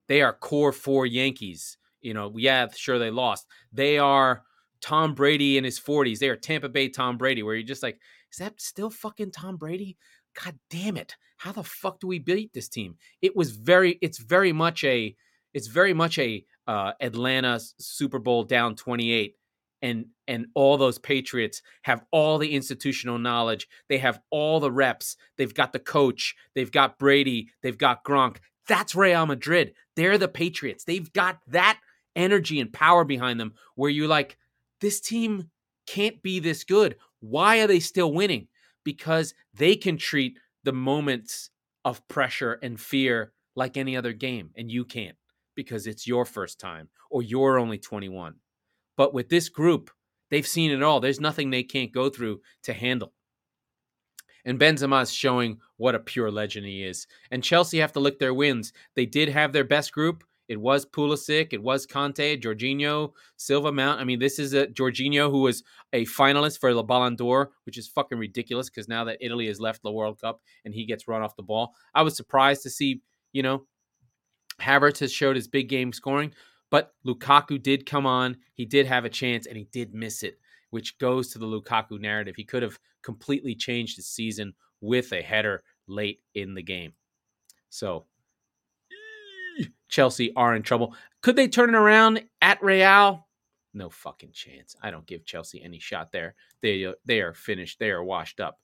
they 0.07 0.21
are 0.21 0.33
core 0.33 0.71
four 0.71 1.05
Yankees. 1.05 1.77
You 2.01 2.13
know, 2.13 2.33
yeah, 2.35 2.67
sure 2.73 2.99
they 2.99 3.11
lost. 3.11 3.47
They 3.73 3.97
are 3.97 4.43
Tom 4.81 5.13
Brady 5.13 5.57
in 5.57 5.63
his 5.63 5.79
40s. 5.79 6.19
They 6.19 6.29
are 6.29 6.35
Tampa 6.35 6.69
Bay 6.69 6.89
Tom 6.89 7.17
Brady, 7.17 7.43
where 7.43 7.55
you're 7.55 7.63
just 7.63 7.83
like, 7.83 7.99
is 8.31 8.37
that 8.37 8.61
still 8.61 8.89
fucking 8.89 9.31
Tom 9.31 9.57
Brady? 9.57 9.97
God 10.41 10.57
damn 10.69 10.97
it. 10.97 11.15
How 11.37 11.51
the 11.51 11.63
fuck 11.63 11.99
do 11.99 12.07
we 12.07 12.19
beat 12.19 12.53
this 12.53 12.67
team? 12.67 12.95
It 13.21 13.35
was 13.35 13.51
very, 13.51 13.97
it's 14.01 14.17
very 14.17 14.51
much 14.51 14.83
a, 14.83 15.15
it's 15.53 15.67
very 15.67 15.93
much 15.93 16.19
a 16.19 16.43
uh, 16.67 16.93
Atlanta 16.99 17.59
Super 17.79 18.19
Bowl 18.19 18.43
down 18.43 18.75
28 18.75 19.35
and 19.81 20.05
and 20.27 20.47
all 20.55 20.77
those 20.77 20.97
patriots 20.97 21.61
have 21.83 22.03
all 22.11 22.37
the 22.37 22.53
institutional 22.53 23.17
knowledge. 23.17 23.67
They 23.89 23.99
have 23.99 24.19
all 24.29 24.59
the 24.59 24.71
reps. 24.71 25.15
They've 25.37 25.53
got 25.53 25.71
the 25.71 25.79
coach. 25.79 26.35
They've 26.55 26.71
got 26.71 26.99
brady. 26.99 27.49
They've 27.61 27.77
got 27.77 28.03
gronk. 28.03 28.37
That's 28.67 28.95
real 28.95 29.25
madrid. 29.25 29.73
They're 29.95 30.17
the 30.17 30.27
patriots. 30.27 30.83
They've 30.83 31.11
got 31.13 31.39
that 31.47 31.79
energy 32.15 32.59
and 32.59 32.73
power 32.73 33.05
behind 33.05 33.39
them 33.39 33.53
where 33.75 33.89
you're 33.89 34.07
like 34.07 34.37
this 34.81 34.99
team 34.99 35.49
can't 35.85 36.21
be 36.21 36.39
this 36.39 36.63
good. 36.63 36.97
Why 37.19 37.59
are 37.59 37.67
they 37.67 37.79
still 37.79 38.11
winning? 38.11 38.47
Because 38.83 39.33
they 39.53 39.75
can 39.75 39.97
treat 39.97 40.37
the 40.67 40.73
moments 40.73 41.49
of 41.85 42.05
pressure 42.09 42.59
and 42.61 42.77
fear 42.77 43.31
like 43.55 43.77
any 43.77 43.95
other 43.95 44.11
game, 44.11 44.49
and 44.57 44.69
you 44.69 44.83
can't 44.83 45.15
because 45.55 45.87
it's 45.87 46.05
your 46.05 46.25
first 46.25 46.59
time 46.59 46.89
or 47.09 47.23
you're 47.23 47.57
only 47.57 47.77
21. 47.77 48.35
But 48.97 49.13
with 49.13 49.29
this 49.29 49.47
group, 49.47 49.89
they've 50.29 50.45
seen 50.45 50.71
it 50.71 50.83
all. 50.83 50.99
There's 50.99 51.21
nothing 51.21 51.51
they 51.51 51.63
can't 51.63 51.93
go 51.93 52.09
through 52.09 52.41
to 52.63 52.73
handle. 52.73 53.13
And 54.43 54.59
Benzema 54.59 55.03
is 55.03 55.13
showing 55.13 55.59
what 55.77 55.95
a 55.95 55.99
pure 55.99 56.29
legend 56.29 56.65
he 56.65 56.83
is. 56.83 57.07
And 57.31 57.41
Chelsea 57.41 57.77
have 57.79 57.93
to 57.93 58.01
lick 58.01 58.19
their 58.19 58.33
wins. 58.33 58.73
They 58.97 59.05
did 59.05 59.29
have 59.29 59.53
their 59.53 59.63
best 59.63 59.93
group, 59.93 60.25
it 60.47 60.59
was 60.59 60.85
Pulisic. 60.85 61.51
It 61.51 61.61
was 61.61 61.85
Kanté, 61.85 62.41
Jorginho, 62.41 63.11
Silva 63.35 63.71
Mount. 63.71 63.99
I 63.99 64.03
mean, 64.03 64.19
this 64.19 64.39
is 64.39 64.53
a 64.53 64.67
Jorginho 64.67 65.29
who 65.29 65.41
was 65.41 65.63
a 65.93 66.05
finalist 66.05 66.59
for 66.59 66.73
the 66.73 66.83
Ballon 66.83 67.15
d'Or, 67.15 67.51
which 67.65 67.77
is 67.77 67.87
fucking 67.87 68.17
ridiculous 68.17 68.69
because 68.69 68.87
now 68.87 69.03
that 69.03 69.17
Italy 69.19 69.47
has 69.47 69.59
left 69.59 69.83
the 69.83 69.91
World 69.91 70.21
Cup 70.21 70.41
and 70.63 70.73
he 70.73 70.85
gets 70.85 71.07
run 71.07 71.21
off 71.21 71.35
the 71.35 71.43
ball, 71.43 71.73
I 71.93 72.01
was 72.03 72.15
surprised 72.15 72.63
to 72.63 72.69
see, 72.69 73.01
you 73.33 73.43
know, 73.43 73.65
Havertz 74.61 74.99
has 74.99 75.11
showed 75.11 75.35
his 75.35 75.47
big 75.47 75.69
game 75.69 75.91
scoring, 75.91 76.33
but 76.71 76.93
Lukaku 77.05 77.61
did 77.61 77.85
come 77.85 78.05
on. 78.05 78.37
He 78.53 78.65
did 78.65 78.87
have 78.87 79.05
a 79.05 79.09
chance 79.09 79.45
and 79.47 79.57
he 79.57 79.65
did 79.65 79.93
miss 79.93 80.23
it, 80.23 80.39
which 80.69 80.97
goes 80.97 81.29
to 81.29 81.39
the 81.39 81.45
Lukaku 81.45 81.99
narrative. 81.99 82.35
He 82.37 82.43
could 82.43 82.63
have 82.63 82.79
completely 83.03 83.53
changed 83.53 83.97
his 83.97 84.07
season 84.07 84.53
with 84.81 85.11
a 85.11 85.21
header 85.21 85.63
late 85.87 86.21
in 86.33 86.53
the 86.53 86.63
game. 86.63 86.93
So 87.69 88.05
Chelsea 89.89 90.33
are 90.35 90.55
in 90.55 90.63
trouble. 90.63 90.95
Could 91.21 91.35
they 91.35 91.47
turn 91.47 91.69
it 91.69 91.77
around 91.77 92.23
at 92.41 92.61
Real? 92.63 93.27
No 93.73 93.89
fucking 93.89 94.31
chance. 94.31 94.75
I 94.81 94.91
don't 94.91 95.05
give 95.05 95.25
Chelsea 95.25 95.61
any 95.63 95.79
shot 95.79 96.11
there. 96.11 96.35
They 96.61 96.93
they 97.05 97.21
are 97.21 97.33
finished. 97.33 97.79
They 97.79 97.91
are 97.91 98.03
washed 98.03 98.39
up. 98.39 98.59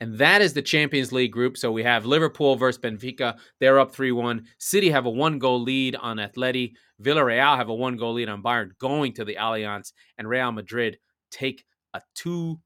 And 0.00 0.18
that 0.18 0.42
is 0.42 0.52
the 0.52 0.62
Champions 0.62 1.12
League 1.12 1.32
group. 1.32 1.56
So 1.56 1.70
we 1.70 1.82
have 1.84 2.04
Liverpool 2.04 2.56
versus 2.56 2.80
Benfica. 2.80 3.38
They're 3.60 3.78
up 3.78 3.92
3 3.92 4.12
1. 4.12 4.44
City 4.58 4.90
have 4.90 5.06
a 5.06 5.10
one 5.10 5.38
goal 5.38 5.62
lead 5.62 5.96
on 5.96 6.18
Atleti. 6.18 6.72
Villarreal 7.02 7.56
have 7.56 7.68
a 7.68 7.74
one 7.74 7.96
goal 7.96 8.14
lead 8.14 8.28
on 8.28 8.42
Bayern 8.42 8.76
going 8.78 9.12
to 9.14 9.24
the 9.24 9.36
Allianz. 9.36 9.92
And 10.18 10.28
Real 10.28 10.52
Madrid 10.52 10.98
take 11.30 11.64
a 11.94 12.02
2 12.16 12.58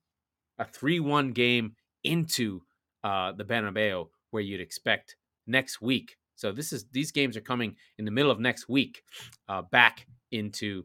a 0.58 0.64
3 0.64 1.00
1 1.00 1.32
game 1.32 1.76
into 2.02 2.62
uh, 3.04 3.32
the 3.32 3.44
Bernabeu, 3.44 4.08
where 4.30 4.42
you'd 4.42 4.60
expect 4.60 5.16
next 5.46 5.80
week 5.80 6.16
so 6.38 6.52
this 6.52 6.72
is 6.72 6.84
these 6.92 7.10
games 7.10 7.36
are 7.36 7.40
coming 7.40 7.74
in 7.98 8.04
the 8.04 8.12
middle 8.12 8.30
of 8.30 8.38
next 8.38 8.68
week, 8.68 9.02
uh, 9.48 9.62
back 9.62 10.06
into 10.30 10.84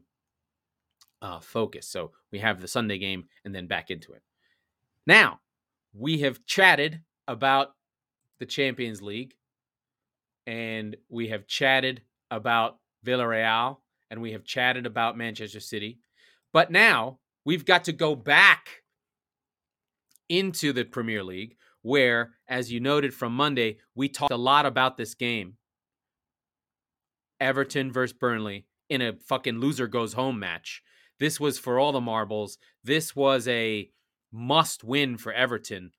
uh, 1.22 1.38
focus. 1.38 1.88
So 1.88 2.10
we 2.32 2.40
have 2.40 2.60
the 2.60 2.66
Sunday 2.66 2.98
game 2.98 3.26
and 3.44 3.54
then 3.54 3.68
back 3.68 3.88
into 3.88 4.12
it. 4.14 4.22
Now 5.06 5.38
we 5.92 6.18
have 6.22 6.44
chatted 6.44 7.02
about 7.28 7.76
the 8.40 8.46
Champions 8.46 9.00
League, 9.00 9.34
and 10.44 10.96
we 11.08 11.28
have 11.28 11.46
chatted 11.46 12.02
about 12.32 12.78
Villarreal, 13.06 13.76
and 14.10 14.20
we 14.20 14.32
have 14.32 14.44
chatted 14.44 14.86
about 14.86 15.16
Manchester 15.16 15.60
City, 15.60 16.00
but 16.52 16.72
now 16.72 17.20
we've 17.44 17.64
got 17.64 17.84
to 17.84 17.92
go 17.92 18.16
back 18.16 18.82
into 20.28 20.72
the 20.72 20.84
Premier 20.84 21.22
League 21.22 21.56
where, 21.84 22.32
as 22.48 22.72
you 22.72 22.80
noted 22.80 23.12
from 23.12 23.36
Monday, 23.36 23.76
we 23.94 24.08
talked 24.08 24.32
a 24.32 24.36
lot 24.36 24.64
about 24.64 24.96
this 24.96 25.14
game 25.14 25.58
Everton 27.38 27.92
versus 27.92 28.16
Burnley 28.18 28.66
in 28.88 29.02
a 29.02 29.12
fucking 29.12 29.58
loser 29.58 29.86
goes 29.86 30.14
home 30.14 30.38
match. 30.38 30.82
This 31.20 31.38
was 31.38 31.58
for 31.58 31.78
all 31.78 31.92
the 31.92 32.00
marbles. 32.00 32.58
This 32.82 33.14
was 33.14 33.46
a 33.46 33.90
must 34.32 34.82
win 34.82 35.18
for 35.18 35.32
Everton 35.32 35.92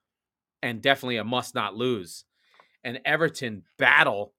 and 0.64 0.82
definitely 0.82 1.18
a 1.18 1.24
must 1.24 1.54
not 1.54 1.76
lose. 1.76 2.26
And 2.84 3.00
Everton 3.06 3.64
battle 3.78 4.34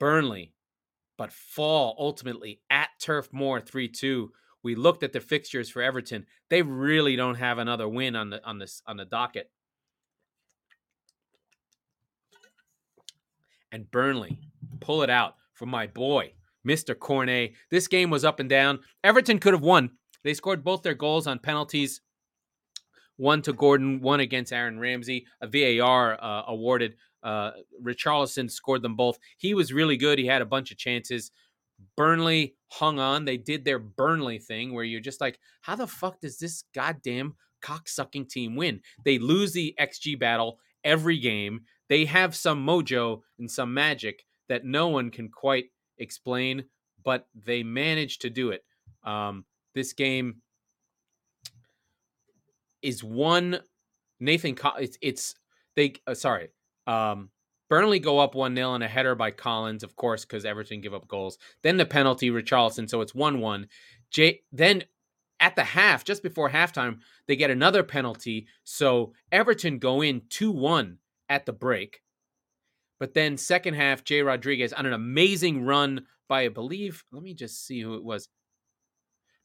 Burnley, 0.00 0.54
but 1.16 1.32
fall 1.32 1.94
ultimately 2.00 2.60
at 2.68 2.88
Turf 3.00 3.28
Moor 3.32 3.60
3 3.60 3.88
2. 3.88 4.32
We 4.64 4.74
looked 4.74 5.04
at 5.04 5.12
the 5.12 5.20
fixtures 5.20 5.70
for 5.70 5.82
Everton. 5.82 6.26
They 6.50 6.62
really 6.62 7.14
don't 7.14 7.36
have 7.36 7.58
another 7.58 7.88
win 7.88 8.16
on 8.16 8.30
the 8.30 8.44
on 8.44 8.58
this 8.58 8.82
on 8.88 8.96
the 8.96 9.04
docket. 9.04 9.50
And 13.74 13.90
Burnley 13.90 14.38
pull 14.80 15.02
it 15.02 15.10
out 15.10 15.34
for 15.52 15.66
my 15.66 15.88
boy, 15.88 16.32
Mr. 16.66 16.96
Cornet. 16.96 17.54
This 17.72 17.88
game 17.88 18.08
was 18.08 18.24
up 18.24 18.38
and 18.38 18.48
down. 18.48 18.78
Everton 19.02 19.40
could 19.40 19.52
have 19.52 19.62
won. 19.62 19.90
They 20.22 20.32
scored 20.32 20.62
both 20.62 20.82
their 20.82 20.94
goals 20.94 21.26
on 21.26 21.40
penalties. 21.40 22.00
One 23.16 23.42
to 23.42 23.52
Gordon, 23.52 24.00
one 24.00 24.20
against 24.20 24.52
Aaron 24.52 24.78
Ramsey. 24.78 25.26
A 25.40 25.48
VAR 25.48 26.16
uh, 26.22 26.44
awarded. 26.46 26.94
Uh, 27.24 27.50
Richarlison 27.82 28.48
scored 28.48 28.82
them 28.82 28.94
both. 28.94 29.18
He 29.38 29.54
was 29.54 29.72
really 29.72 29.96
good. 29.96 30.20
He 30.20 30.26
had 30.26 30.42
a 30.42 30.46
bunch 30.46 30.70
of 30.70 30.78
chances. 30.78 31.32
Burnley 31.96 32.54
hung 32.68 33.00
on. 33.00 33.24
They 33.24 33.36
did 33.36 33.64
their 33.64 33.80
Burnley 33.80 34.38
thing 34.38 34.72
where 34.72 34.84
you're 34.84 35.00
just 35.00 35.20
like, 35.20 35.40
how 35.62 35.74
the 35.74 35.88
fuck 35.88 36.20
does 36.20 36.38
this 36.38 36.62
goddamn 36.74 37.34
cocksucking 37.60 38.28
team 38.28 38.54
win? 38.54 38.82
They 39.04 39.18
lose 39.18 39.52
the 39.52 39.74
XG 39.80 40.16
battle 40.18 40.60
every 40.84 41.18
game. 41.18 41.62
They 41.88 42.04
have 42.06 42.34
some 42.34 42.64
mojo 42.64 43.20
and 43.38 43.50
some 43.50 43.74
magic 43.74 44.24
that 44.48 44.64
no 44.64 44.88
one 44.88 45.10
can 45.10 45.28
quite 45.28 45.66
explain, 45.98 46.64
but 47.04 47.26
they 47.34 47.62
manage 47.62 48.18
to 48.20 48.30
do 48.30 48.50
it. 48.50 48.64
Um, 49.04 49.44
this 49.74 49.92
game 49.92 50.42
is 52.82 53.02
one 53.02 53.60
Nathan. 54.20 54.56
It's, 54.78 54.98
it's 55.00 55.34
they. 55.76 55.94
Uh, 56.06 56.14
sorry. 56.14 56.48
Um, 56.86 57.30
Burnley 57.70 57.98
go 57.98 58.18
up 58.18 58.34
1 58.34 58.54
0 58.54 58.74
and 58.74 58.84
a 58.84 58.88
header 58.88 59.14
by 59.14 59.30
Collins, 59.30 59.82
of 59.82 59.96
course, 59.96 60.24
because 60.24 60.44
Everton 60.44 60.80
give 60.80 60.94
up 60.94 61.08
goals. 61.08 61.38
Then 61.62 61.76
the 61.76 61.86
penalty, 61.86 62.30
Richarlison, 62.30 62.88
so 62.88 63.00
it's 63.00 63.14
1 63.14 63.40
1. 63.40 63.66
Jay, 64.10 64.40
then 64.52 64.84
at 65.40 65.56
the 65.56 65.64
half, 65.64 66.04
just 66.04 66.22
before 66.22 66.50
halftime, 66.50 66.98
they 67.26 67.36
get 67.36 67.50
another 67.50 67.82
penalty. 67.82 68.46
So 68.64 69.12
Everton 69.32 69.78
go 69.78 70.02
in 70.02 70.22
2 70.28 70.50
1 70.52 70.98
at 71.28 71.46
the 71.46 71.52
break. 71.52 72.00
But 72.98 73.14
then, 73.14 73.36
second 73.36 73.74
half, 73.74 74.04
Jay 74.04 74.22
Rodriguez 74.22 74.72
on 74.72 74.86
an 74.86 74.92
amazing 74.92 75.64
run 75.64 76.06
by, 76.28 76.42
I 76.42 76.48
believe, 76.48 77.04
let 77.12 77.22
me 77.22 77.34
just 77.34 77.66
see 77.66 77.80
who 77.80 77.94
it 77.94 78.04
was. 78.04 78.28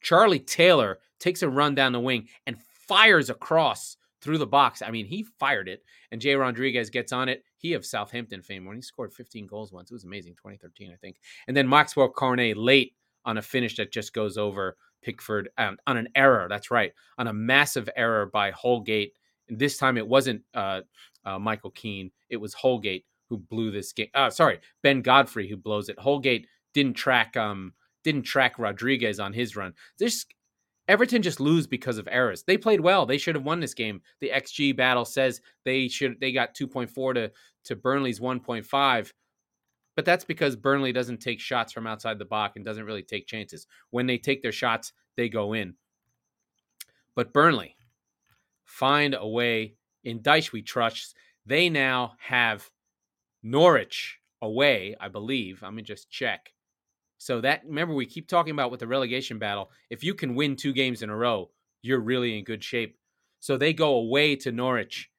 Charlie 0.01 0.39
Taylor 0.39 0.99
takes 1.19 1.41
a 1.41 1.49
run 1.49 1.75
down 1.75 1.91
the 1.91 1.99
wing 1.99 2.27
and 2.45 2.57
fires 2.87 3.29
across 3.29 3.97
through 4.21 4.37
the 4.37 4.47
box. 4.47 4.81
I 4.81 4.91
mean, 4.91 5.05
he 5.05 5.23
fired 5.39 5.67
it, 5.67 5.83
and 6.11 6.21
Jay 6.21 6.35
Rodriguez 6.35 6.89
gets 6.89 7.11
on 7.11 7.29
it. 7.29 7.43
He 7.57 7.73
of 7.73 7.85
Southampton 7.85 8.41
fame 8.41 8.65
when 8.65 8.75
he 8.75 8.81
scored 8.81 9.13
15 9.13 9.47
goals 9.47 9.71
once. 9.71 9.91
It 9.91 9.95
was 9.95 10.03
amazing, 10.03 10.33
2013, 10.35 10.91
I 10.91 10.95
think. 10.95 11.17
And 11.47 11.55
then 11.55 11.67
Maxwel 11.67 12.13
Cornet 12.13 12.57
late 12.57 12.93
on 13.25 13.37
a 13.37 13.41
finish 13.41 13.75
that 13.77 13.91
just 13.91 14.13
goes 14.13 14.37
over 14.37 14.77
Pickford 15.01 15.49
um, 15.57 15.77
on 15.87 15.97
an 15.97 16.09
error. 16.15 16.47
That's 16.49 16.71
right, 16.71 16.93
on 17.17 17.27
a 17.27 17.33
massive 17.33 17.89
error 17.95 18.25
by 18.25 18.51
Holgate. 18.51 19.13
And 19.47 19.57
this 19.57 19.77
time 19.77 19.97
it 19.97 20.07
wasn't 20.07 20.41
uh, 20.53 20.81
uh, 21.29 21.39
Michael 21.39 21.71
Keane; 21.71 22.11
it 22.29 22.37
was 22.37 22.53
Holgate 22.53 23.05
who 23.29 23.37
blew 23.37 23.71
this 23.71 23.93
game. 23.93 24.09
Uh, 24.13 24.29
sorry, 24.29 24.59
Ben 24.83 25.01
Godfrey 25.01 25.47
who 25.47 25.57
blows 25.57 25.89
it. 25.89 25.99
Holgate 25.99 26.47
didn't 26.73 26.95
track 26.95 27.37
um 27.37 27.73
didn't 28.03 28.23
track 28.23 28.57
Rodriguez 28.57 29.19
on 29.19 29.33
his 29.33 29.55
run. 29.55 29.73
This 29.97 30.25
Everton 30.87 31.21
just 31.21 31.39
lose 31.39 31.67
because 31.67 31.99
of 31.99 32.07
errors. 32.11 32.43
They 32.43 32.57
played 32.57 32.81
well. 32.81 33.05
They 33.05 33.19
should 33.19 33.35
have 33.35 33.45
won 33.45 33.59
this 33.59 33.75
game. 33.75 34.01
The 34.21 34.31
XG 34.33 34.75
battle 34.75 35.05
says 35.05 35.41
they 35.63 35.87
should 35.87 36.19
they 36.19 36.31
got 36.31 36.55
2.4 36.55 37.13
to 37.13 37.31
to 37.65 37.75
Burnley's 37.75 38.19
1.5. 38.19 39.13
But 39.95 40.05
that's 40.05 40.23
because 40.23 40.55
Burnley 40.55 40.93
doesn't 40.93 41.19
take 41.19 41.39
shots 41.39 41.73
from 41.73 41.85
outside 41.85 42.17
the 42.17 42.25
box 42.25 42.55
and 42.55 42.65
doesn't 42.65 42.85
really 42.85 43.03
take 43.03 43.27
chances. 43.27 43.67
When 43.91 44.07
they 44.07 44.17
take 44.17 44.41
their 44.41 44.51
shots, 44.51 44.93
they 45.17 45.29
go 45.29 45.53
in. 45.53 45.75
But 47.15 47.33
Burnley 47.33 47.75
find 48.63 49.13
a 49.13 49.27
way 49.27 49.75
in 50.09 50.19
Dyche 50.19 50.51
we 50.51 50.61
trust. 50.61 51.15
They 51.45 51.69
now 51.69 52.13
have 52.19 52.69
Norwich 53.43 54.19
away, 54.41 54.95
I 54.99 55.07
believe. 55.07 55.61
Let 55.61 55.73
me 55.73 55.81
just 55.81 56.09
check. 56.09 56.51
So 57.17 57.41
that 57.41 57.63
remember 57.65 57.93
we 57.93 58.05
keep 58.05 58.27
talking 58.27 58.51
about 58.51 58.71
with 58.71 58.79
the 58.79 58.87
relegation 58.87 59.39
battle. 59.39 59.71
If 59.89 60.03
you 60.03 60.13
can 60.13 60.35
win 60.35 60.55
two 60.55 60.73
games 60.73 61.01
in 61.01 61.09
a 61.09 61.15
row, 61.15 61.49
you're 61.81 61.99
really 61.99 62.37
in 62.37 62.43
good 62.43 62.63
shape. 62.63 62.97
So 63.39 63.57
they 63.57 63.73
go 63.73 63.95
away 63.95 64.35
to 64.37 64.51
Norwich 64.51 65.09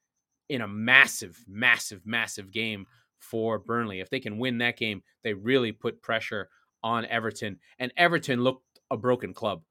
in 0.48 0.62
a 0.62 0.68
massive, 0.68 1.42
massive, 1.46 2.04
massive 2.06 2.50
game 2.50 2.86
for 3.18 3.58
Burnley. 3.58 4.00
If 4.00 4.10
they 4.10 4.20
can 4.20 4.38
win 4.38 4.58
that 4.58 4.76
game, 4.76 5.02
they 5.22 5.34
really 5.34 5.72
put 5.72 6.02
pressure 6.02 6.48
on 6.82 7.06
Everton. 7.06 7.58
And 7.78 7.92
Everton 7.96 8.42
looked 8.42 8.80
a 8.90 8.96
broken 8.96 9.32
club. 9.34 9.62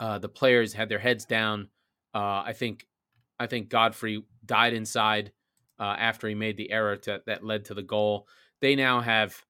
Uh, 0.00 0.18
the 0.18 0.28
players 0.28 0.72
had 0.72 0.88
their 0.88 0.98
heads 0.98 1.24
down. 1.24 1.68
Uh, 2.14 2.42
I 2.46 2.54
think, 2.56 2.86
I 3.42 3.46
think 3.48 3.68
Godfrey 3.68 4.22
died 4.46 4.72
inside 4.72 5.32
uh, 5.80 5.96
after 5.98 6.28
he 6.28 6.34
made 6.34 6.56
the 6.56 6.70
error 6.70 6.96
to, 6.96 7.20
that 7.26 7.44
led 7.44 7.64
to 7.66 7.74
the 7.74 7.82
goal. 7.82 8.28
They 8.60 8.76
now 8.76 9.00
have 9.00 9.44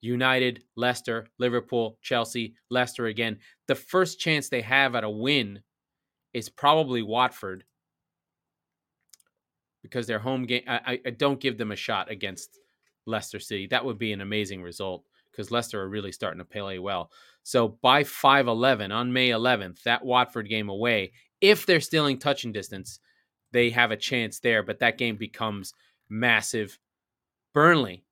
United, 0.00 0.62
Leicester, 0.74 1.26
Liverpool, 1.38 1.98
Chelsea, 2.00 2.54
Leicester 2.70 3.06
again. 3.06 3.38
The 3.68 3.74
first 3.74 4.18
chance 4.18 4.48
they 4.48 4.62
have 4.62 4.94
at 4.94 5.04
a 5.04 5.10
win 5.10 5.60
is 6.32 6.48
probably 6.48 7.02
Watford 7.02 7.64
because 9.82 10.06
their 10.06 10.18
home 10.18 10.46
game. 10.46 10.62
I, 10.66 10.98
I 11.04 11.10
don't 11.10 11.40
give 11.40 11.58
them 11.58 11.72
a 11.72 11.76
shot 11.76 12.10
against 12.10 12.58
Leicester 13.04 13.38
City. 13.38 13.66
That 13.66 13.84
would 13.84 13.98
be 13.98 14.12
an 14.12 14.22
amazing 14.22 14.62
result 14.62 15.04
because 15.30 15.50
Leicester 15.50 15.82
are 15.82 15.88
really 15.90 16.12
starting 16.12 16.38
to 16.38 16.44
play 16.46 16.78
well. 16.78 17.10
So 17.42 17.68
by 17.68 18.02
5 18.02 18.48
11 18.48 18.92
on 18.92 19.12
May 19.12 19.28
11th, 19.28 19.82
that 19.82 20.04
Watford 20.04 20.48
game 20.48 20.70
away, 20.70 21.12
if 21.42 21.66
they're 21.66 21.80
still 21.80 22.06
in 22.06 22.18
touching 22.18 22.52
distance, 22.52 22.98
they 23.52 23.70
have 23.70 23.90
a 23.90 23.96
chance 23.96 24.38
there, 24.40 24.62
but 24.62 24.80
that 24.80 24.98
game 24.98 25.16
becomes 25.16 25.74
massive. 26.08 26.78
Burnley 27.52 28.04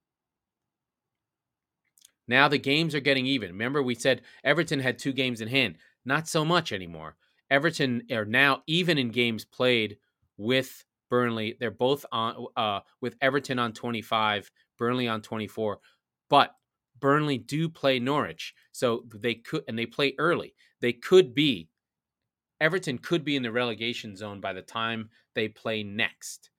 now 2.26 2.48
the 2.48 2.58
games 2.58 2.94
are 2.94 3.00
getting 3.00 3.26
even. 3.26 3.50
Remember, 3.50 3.82
we 3.82 3.94
said 3.94 4.22
Everton 4.42 4.80
had 4.80 4.98
two 4.98 5.12
games 5.12 5.40
in 5.40 5.48
hand. 5.48 5.76
Not 6.04 6.28
so 6.28 6.44
much 6.44 6.72
anymore. 6.72 7.16
Everton 7.50 8.02
are 8.10 8.24
now 8.24 8.62
even 8.66 8.98
in 8.98 9.10
games 9.10 9.44
played 9.44 9.98
with 10.36 10.84
Burnley. 11.10 11.56
They're 11.60 11.70
both 11.70 12.04
on 12.10 12.46
uh, 12.56 12.80
with 13.00 13.16
Everton 13.20 13.58
on 13.58 13.72
25, 13.72 14.50
Burnley 14.78 15.06
on 15.08 15.20
24. 15.20 15.78
But 16.30 16.54
Burnley 16.98 17.38
do 17.38 17.68
play 17.68 17.98
Norwich, 17.98 18.54
so 18.72 19.04
they 19.14 19.34
could 19.34 19.64
and 19.68 19.78
they 19.78 19.86
play 19.86 20.14
early. 20.18 20.54
They 20.80 20.94
could 20.94 21.34
be 21.34 21.68
Everton 22.60 22.98
could 22.98 23.24
be 23.24 23.36
in 23.36 23.42
the 23.42 23.52
relegation 23.52 24.16
zone 24.16 24.40
by 24.40 24.52
the 24.52 24.62
time 24.62 25.10
they 25.34 25.48
play 25.48 25.82
next, 25.82 26.50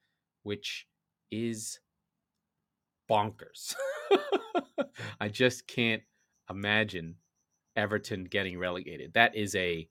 which 0.43 0.87
is 1.31 1.79
bonkers. 3.09 3.75
I 5.19 5.29
just 5.29 5.67
can't 5.67 6.03
imagine 6.49 7.15
Everton 7.75 8.25
getting 8.25 8.59
relegated. 8.59 9.13
That 9.13 9.35
is 9.35 9.55
a 9.55 9.87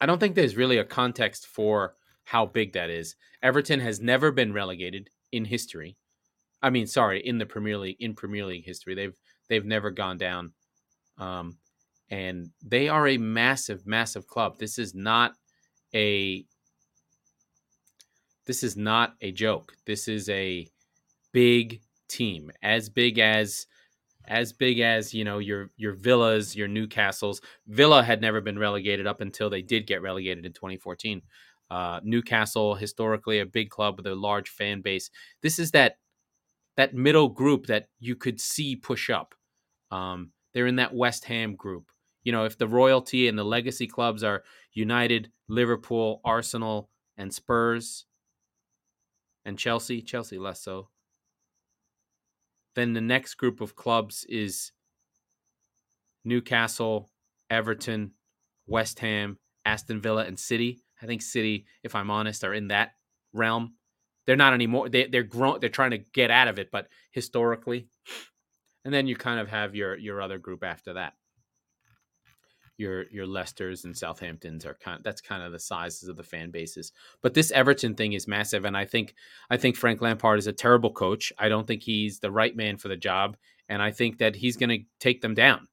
I 0.00 0.06
don't 0.06 0.18
think 0.18 0.34
there's 0.34 0.56
really 0.56 0.78
a 0.78 0.84
context 0.84 1.46
for 1.46 1.94
how 2.24 2.46
big 2.46 2.72
that 2.72 2.90
is. 2.90 3.14
Everton 3.42 3.78
has 3.80 4.00
never 4.00 4.32
been 4.32 4.52
relegated 4.52 5.10
in 5.30 5.44
history. 5.44 5.96
I 6.60 6.70
mean, 6.70 6.86
sorry, 6.86 7.20
in 7.20 7.38
the 7.38 7.46
Premier 7.46 7.78
League 7.78 7.96
in 8.00 8.14
Premier 8.14 8.44
League 8.44 8.64
history. 8.64 8.94
They've 8.94 9.18
they've 9.48 9.64
never 9.64 9.90
gone 9.90 10.18
down. 10.18 10.52
Um 11.18 11.58
and 12.10 12.50
they 12.64 12.88
are 12.88 13.08
a 13.08 13.18
massive 13.18 13.86
massive 13.86 14.26
club. 14.26 14.58
This 14.58 14.78
is 14.78 14.94
not 14.94 15.32
a 15.94 16.44
this 18.46 18.62
is 18.62 18.76
not 18.76 19.14
a 19.20 19.32
joke. 19.32 19.72
This 19.86 20.08
is 20.08 20.28
a 20.28 20.66
big 21.32 21.80
team, 22.08 22.50
as 22.62 22.88
big 22.88 23.18
as 23.18 23.66
as 24.28 24.52
big 24.52 24.78
as 24.78 25.12
you 25.12 25.24
know 25.24 25.38
your 25.38 25.70
your 25.76 25.94
villas 25.94 26.54
your 26.54 26.68
newcastles. 26.68 27.40
Villa 27.66 28.02
had 28.02 28.20
never 28.20 28.40
been 28.40 28.58
relegated 28.58 29.06
up 29.06 29.20
until 29.20 29.50
they 29.50 29.62
did 29.62 29.86
get 29.86 30.02
relegated 30.02 30.46
in 30.46 30.52
2014 30.52 31.22
uh, 31.72 32.00
newcastle 32.04 32.74
historically 32.74 33.40
a 33.40 33.46
big 33.46 33.70
club 33.70 33.96
with 33.96 34.06
a 34.06 34.14
large 34.14 34.50
fan 34.50 34.82
base. 34.82 35.08
This 35.40 35.58
is 35.58 35.70
that 35.70 35.96
that 36.76 36.92
middle 36.92 37.30
group 37.30 37.66
that 37.66 37.86
you 37.98 38.14
could 38.14 38.40
see 38.40 38.76
push 38.76 39.08
up. 39.08 39.34
Um, 39.90 40.32
they're 40.52 40.66
in 40.66 40.76
that 40.76 40.94
west 40.94 41.24
ham 41.26 41.54
group 41.54 41.90
you 42.24 42.32
know 42.32 42.44
if 42.44 42.58
the 42.58 42.68
royalty 42.68 43.28
and 43.28 43.38
the 43.38 43.44
legacy 43.44 43.86
clubs 43.86 44.22
are 44.22 44.42
united 44.72 45.30
liverpool 45.48 46.20
arsenal 46.24 46.90
and 47.16 47.32
spurs 47.32 48.06
and 49.44 49.58
chelsea 49.58 50.00
chelsea 50.02 50.38
less 50.38 50.62
so 50.62 50.88
then 52.74 52.92
the 52.94 53.00
next 53.00 53.34
group 53.34 53.60
of 53.60 53.76
clubs 53.76 54.24
is 54.28 54.72
Newcastle, 56.24 57.10
Everton, 57.50 58.12
West 58.66 58.98
Ham, 59.00 59.38
Aston 59.64 60.00
Villa, 60.00 60.24
and 60.24 60.38
City. 60.38 60.82
I 61.02 61.06
think 61.06 61.22
City, 61.22 61.66
if 61.82 61.94
I'm 61.94 62.10
honest, 62.10 62.44
are 62.44 62.54
in 62.54 62.68
that 62.68 62.92
realm. 63.32 63.74
They're 64.26 64.36
not 64.36 64.54
anymore. 64.54 64.88
They, 64.88 65.06
they're 65.06 65.24
grown. 65.24 65.58
They're 65.60 65.68
trying 65.68 65.90
to 65.90 65.98
get 65.98 66.30
out 66.30 66.48
of 66.48 66.58
it, 66.58 66.70
but 66.70 66.88
historically, 67.10 67.88
and 68.84 68.92
then 68.92 69.06
you 69.06 69.16
kind 69.16 69.40
of 69.40 69.48
have 69.48 69.74
your 69.74 69.96
your 69.96 70.20
other 70.20 70.38
group 70.38 70.64
after 70.64 70.94
that 70.94 71.14
your 72.82 73.08
your 73.10 73.26
Leicesters 73.26 73.84
and 73.84 73.94
Southamptons 73.94 74.66
are 74.66 74.74
kind 74.74 74.98
of, 74.98 75.04
that's 75.04 75.20
kind 75.20 75.42
of 75.42 75.52
the 75.52 75.58
sizes 75.58 76.08
of 76.08 76.16
the 76.16 76.22
fan 76.22 76.50
bases. 76.50 76.92
But 77.22 77.34
this 77.34 77.50
Everton 77.52 77.94
thing 77.94 78.12
is 78.12 78.28
massive, 78.28 78.64
and 78.64 78.76
I 78.76 78.84
think 78.84 79.14
I 79.50 79.56
think 79.56 79.76
Frank 79.76 80.02
Lampard 80.02 80.38
is 80.38 80.46
a 80.46 80.52
terrible 80.52 80.92
coach. 80.92 81.32
I 81.38 81.48
don't 81.48 81.66
think 81.66 81.82
he's 81.82 82.18
the 82.18 82.30
right 82.30 82.54
man 82.54 82.76
for 82.76 82.88
the 82.88 82.96
job, 82.96 83.36
and 83.68 83.82
I 83.82 83.90
think 83.90 84.18
that 84.18 84.36
he's 84.36 84.56
going 84.56 84.70
to 84.70 84.84
take 84.98 85.20
them 85.22 85.34
down, 85.34 85.68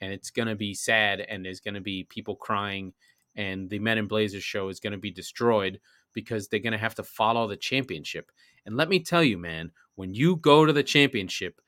and 0.00 0.12
it's 0.12 0.30
going 0.30 0.48
to 0.48 0.56
be 0.56 0.74
sad, 0.74 1.20
and 1.20 1.44
there's 1.44 1.60
going 1.60 1.74
to 1.74 1.80
be 1.80 2.04
people 2.04 2.36
crying, 2.36 2.92
and 3.36 3.68
the 3.68 3.78
Men 3.78 3.98
in 3.98 4.06
Blazers 4.06 4.44
show 4.44 4.68
is 4.68 4.80
going 4.80 4.92
to 4.92 4.98
be 4.98 5.10
destroyed 5.10 5.80
because 6.12 6.48
they're 6.48 6.60
going 6.60 6.72
to 6.72 6.78
have 6.78 6.94
to 6.94 7.02
follow 7.02 7.46
the 7.46 7.56
championship. 7.56 8.32
And 8.64 8.76
let 8.76 8.88
me 8.88 9.00
tell 9.00 9.22
you, 9.22 9.36
man, 9.36 9.70
when 9.96 10.14
you 10.14 10.36
go 10.36 10.64
to 10.64 10.72
the 10.72 10.82
championship, 10.82 11.60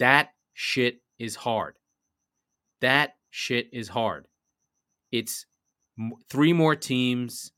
that 0.00 0.30
shit 0.54 1.00
is 1.18 1.36
hard. 1.36 1.76
That 2.80 3.16
shit 3.30 3.68
is 3.72 3.88
hard. 3.88 4.26
It's 5.12 5.46
three 6.28 6.52
more 6.52 6.74
teams. 6.74 7.52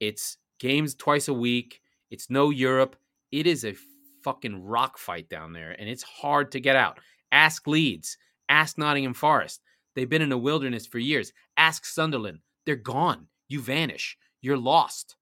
It's 0.00 0.38
games 0.58 0.94
twice 0.94 1.28
a 1.28 1.34
week. 1.34 1.80
It's 2.10 2.30
no 2.30 2.50
Europe. 2.50 2.96
It 3.32 3.46
is 3.46 3.64
a 3.64 3.74
fucking 4.22 4.64
rock 4.64 4.96
fight 4.96 5.28
down 5.28 5.52
there, 5.52 5.72
and 5.72 5.88
it's 5.88 6.02
hard 6.02 6.52
to 6.52 6.60
get 6.60 6.76
out. 6.76 6.98
Ask 7.32 7.66
Leeds. 7.66 8.16
Ask 8.48 8.78
Nottingham 8.78 9.14
Forest. 9.14 9.60
They've 9.94 10.08
been 10.08 10.22
in 10.22 10.32
a 10.32 10.38
wilderness 10.38 10.86
for 10.86 10.98
years. 10.98 11.32
Ask 11.56 11.84
Sunderland. 11.84 12.38
They're 12.66 12.76
gone. 12.76 13.26
You 13.48 13.60
vanish. 13.60 14.16
You're 14.40 14.58
lost. 14.58 15.16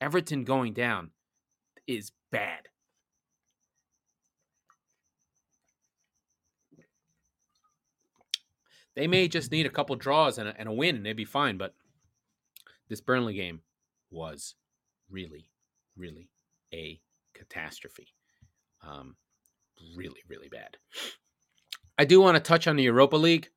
Everton 0.00 0.44
going 0.44 0.74
down 0.74 1.10
is 1.86 2.12
bad. 2.30 2.68
They 8.96 9.06
may 9.06 9.28
just 9.28 9.52
need 9.52 9.66
a 9.66 9.70
couple 9.70 9.94
draws 9.96 10.38
and 10.38 10.48
a, 10.48 10.54
and 10.58 10.68
a 10.68 10.72
win, 10.72 10.96
and 10.96 11.06
they'd 11.06 11.12
be 11.12 11.24
fine. 11.24 11.58
But 11.58 11.74
this 12.88 13.00
Burnley 13.00 13.34
game 13.34 13.60
was 14.10 14.54
really, 15.10 15.48
really 15.96 16.30
a 16.72 17.00
catastrophe. 17.34 18.08
Um, 18.82 19.16
really, 19.94 20.20
really 20.28 20.48
bad. 20.48 20.76
I 21.98 22.04
do 22.04 22.20
want 22.20 22.36
to 22.36 22.40
touch 22.40 22.66
on 22.66 22.76
the 22.76 22.82
Europa 22.82 23.16
League 23.16 23.48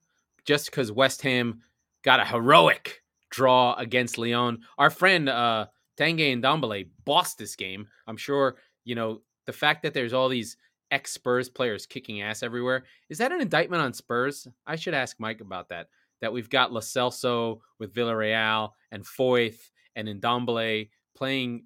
just 0.45 0.65
because 0.65 0.91
West 0.91 1.21
Ham 1.21 1.61
got 2.03 2.19
a 2.19 2.25
heroic 2.25 3.01
draw 3.29 3.75
against 3.75 4.17
Lyon. 4.17 4.59
Our 4.77 4.89
friend 4.89 5.29
uh, 5.29 5.67
Tanguy 5.97 6.41
Ndombele 6.41 6.89
bossed 7.05 7.37
this 7.37 7.55
game. 7.55 7.87
I'm 8.07 8.17
sure, 8.17 8.57
you 8.85 8.95
know, 8.95 9.21
the 9.45 9.53
fact 9.53 9.83
that 9.83 9.93
there's 9.93 10.13
all 10.13 10.29
these 10.29 10.57
ex 10.91 11.11
Spurs 11.11 11.49
players 11.49 11.85
kicking 11.85 12.21
ass 12.21 12.43
everywhere, 12.43 12.83
is 13.09 13.17
that 13.19 13.31
an 13.31 13.41
indictment 13.41 13.81
on 13.81 13.93
Spurs? 13.93 14.47
I 14.65 14.75
should 14.75 14.93
ask 14.93 15.19
Mike 15.19 15.41
about 15.41 15.69
that. 15.69 15.87
That 16.21 16.33
we've 16.33 16.49
got 16.49 16.71
Celso 16.71 17.59
with 17.79 17.93
Villarreal 17.93 18.71
and 18.91 19.03
Foyth 19.03 19.69
and 19.95 20.07
Ndombele 20.07 20.89
playing 21.15 21.65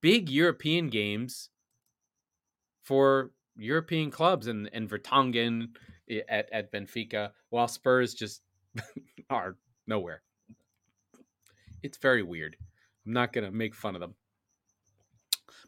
big 0.00 0.28
European 0.28 0.88
games 0.88 1.50
for 2.84 3.32
European 3.56 4.10
clubs 4.10 4.46
and, 4.46 4.68
and 4.72 4.88
Vertonghen 4.88 5.68
eh, 6.10 6.20
at, 6.28 6.48
at 6.52 6.72
Benfica, 6.72 7.30
while 7.50 7.68
Spurs 7.68 8.14
just 8.14 8.42
are 9.30 9.56
nowhere. 9.86 10.22
It's 11.82 11.98
very 11.98 12.22
weird. 12.22 12.56
I'm 13.06 13.12
not 13.12 13.32
going 13.32 13.44
to 13.44 13.50
make 13.50 13.74
fun 13.74 13.94
of 13.94 14.00
them. 14.00 14.14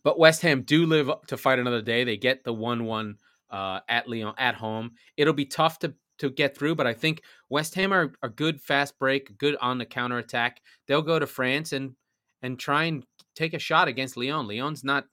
But 0.03 0.19
West 0.19 0.43
Ham 0.43 0.63
do 0.63 0.87
live 0.87 1.11
to 1.29 1.37
fight 1.37 1.59
another 1.59 1.83
day. 1.83 2.05
They 2.05 2.17
get 2.17 2.45
the 2.45 2.53
1 2.53 2.85
1 2.85 3.17
uh, 3.51 3.81
at 3.89 4.09
Lyon 4.09 4.35
at 4.39 4.55
home. 4.55 4.93
It'll 5.17 5.33
be 5.33 5.47
tough 5.47 5.79
to, 5.81 5.95
to 6.19 6.31
get 6.31 6.57
through, 6.57 6.75
but 6.75 6.87
I 6.87 6.93
think 6.93 7.23
West 7.49 7.75
Ham 7.77 7.93
are 7.93 8.13
a 8.23 8.29
good 8.29 8.61
fast 8.61 8.99
break, 8.99 9.39
good 9.39 9.57
on 9.61 9.79
the 9.79 9.87
counter 9.87 10.19
attack. 10.19 10.61
They'll 10.87 11.03
go 11.03 11.19
to 11.19 11.27
France 11.27 11.73
and 11.73 11.95
and 12.43 12.59
try 12.59 12.85
and 12.85 13.07
take 13.35 13.55
a 13.55 13.59
shot 13.59 13.89
against 13.89 14.19
Lyon. 14.19 14.47
Lyon's 14.47 14.85
not 14.85 15.07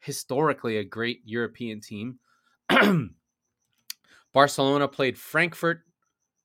historically 0.00 0.78
a 0.78 0.84
great 0.84 1.20
European 1.24 1.80
team. 1.80 2.18
Barcelona 4.32 4.88
played 4.88 5.18
Frankfurt, 5.18 5.82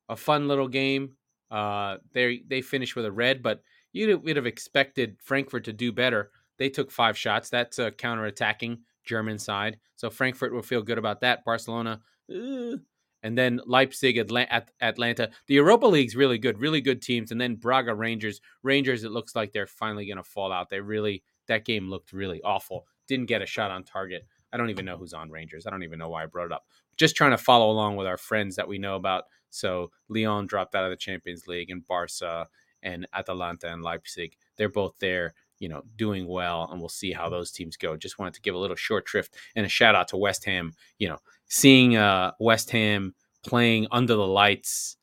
a 0.08 0.16
fun 0.16 0.48
little 0.48 0.68
game. 0.68 1.16
Uh, 1.50 1.96
they 2.12 2.42
they 2.46 2.62
finished 2.62 2.94
with 2.94 3.04
a 3.04 3.12
red, 3.12 3.42
but 3.42 3.62
you 3.92 4.18
would 4.18 4.36
have 4.36 4.46
expected 4.46 5.16
Frankfurt 5.22 5.64
to 5.64 5.72
do 5.72 5.92
better. 5.92 6.30
They 6.60 6.68
took 6.68 6.92
five 6.92 7.18
shots. 7.18 7.48
That's 7.48 7.78
a 7.78 7.90
counter-attacking 7.90 8.82
German 9.02 9.38
side, 9.38 9.78
so 9.96 10.10
Frankfurt 10.10 10.52
will 10.52 10.62
feel 10.62 10.82
good 10.82 10.98
about 10.98 11.22
that. 11.22 11.42
Barcelona, 11.44 12.02
uh, 12.32 12.76
and 13.22 13.36
then 13.36 13.60
Leipzig, 13.64 14.18
at 14.18 14.70
Atalanta. 14.80 15.30
The 15.46 15.54
Europa 15.54 15.86
League's 15.86 16.14
really 16.14 16.36
good, 16.36 16.60
really 16.60 16.82
good 16.82 17.00
teams, 17.00 17.32
and 17.32 17.40
then 17.40 17.56
Braga 17.56 17.94
Rangers. 17.94 18.42
Rangers, 18.62 19.04
it 19.04 19.10
looks 19.10 19.34
like 19.34 19.52
they're 19.52 19.66
finally 19.66 20.06
going 20.06 20.18
to 20.18 20.22
fall 20.22 20.52
out. 20.52 20.68
They 20.68 20.80
really 20.80 21.22
that 21.48 21.64
game 21.64 21.88
looked 21.88 22.12
really 22.12 22.42
awful. 22.42 22.86
Didn't 23.08 23.26
get 23.26 23.42
a 23.42 23.46
shot 23.46 23.70
on 23.70 23.82
target. 23.82 24.26
I 24.52 24.58
don't 24.58 24.70
even 24.70 24.84
know 24.84 24.98
who's 24.98 25.14
on 25.14 25.30
Rangers. 25.30 25.66
I 25.66 25.70
don't 25.70 25.82
even 25.82 25.98
know 25.98 26.10
why 26.10 26.24
I 26.24 26.26
brought 26.26 26.46
it 26.46 26.52
up. 26.52 26.66
Just 26.98 27.16
trying 27.16 27.30
to 27.30 27.38
follow 27.38 27.70
along 27.70 27.96
with 27.96 28.06
our 28.06 28.18
friends 28.18 28.56
that 28.56 28.68
we 28.68 28.78
know 28.78 28.96
about. 28.96 29.24
So 29.48 29.90
Lyon 30.08 30.46
dropped 30.46 30.74
out 30.74 30.84
of 30.84 30.90
the 30.90 30.96
Champions 30.96 31.46
League, 31.46 31.70
and 31.70 31.86
Barca 31.86 32.48
and 32.82 33.06
Atalanta 33.14 33.72
and 33.72 33.82
Leipzig, 33.82 34.36
they're 34.56 34.68
both 34.68 34.98
there, 35.00 35.34
you 35.60 35.68
know, 35.68 35.82
doing 35.96 36.26
well, 36.26 36.68
and 36.70 36.80
we'll 36.80 36.88
see 36.88 37.12
how 37.12 37.28
those 37.28 37.52
teams 37.52 37.76
go. 37.76 37.96
Just 37.96 38.18
wanted 38.18 38.34
to 38.34 38.40
give 38.40 38.54
a 38.54 38.58
little 38.58 38.76
short 38.76 39.08
shrift 39.08 39.36
and 39.54 39.64
a 39.64 39.68
shout 39.68 39.94
out 39.94 40.08
to 40.08 40.16
West 40.16 40.44
Ham. 40.46 40.72
You 40.98 41.10
know, 41.10 41.18
seeing 41.46 41.96
uh, 41.96 42.32
West 42.40 42.70
Ham 42.70 43.14
playing 43.46 43.86
under 43.92 44.14
the 44.16 44.26
lights, 44.26 44.96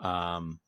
um, 0.00 0.60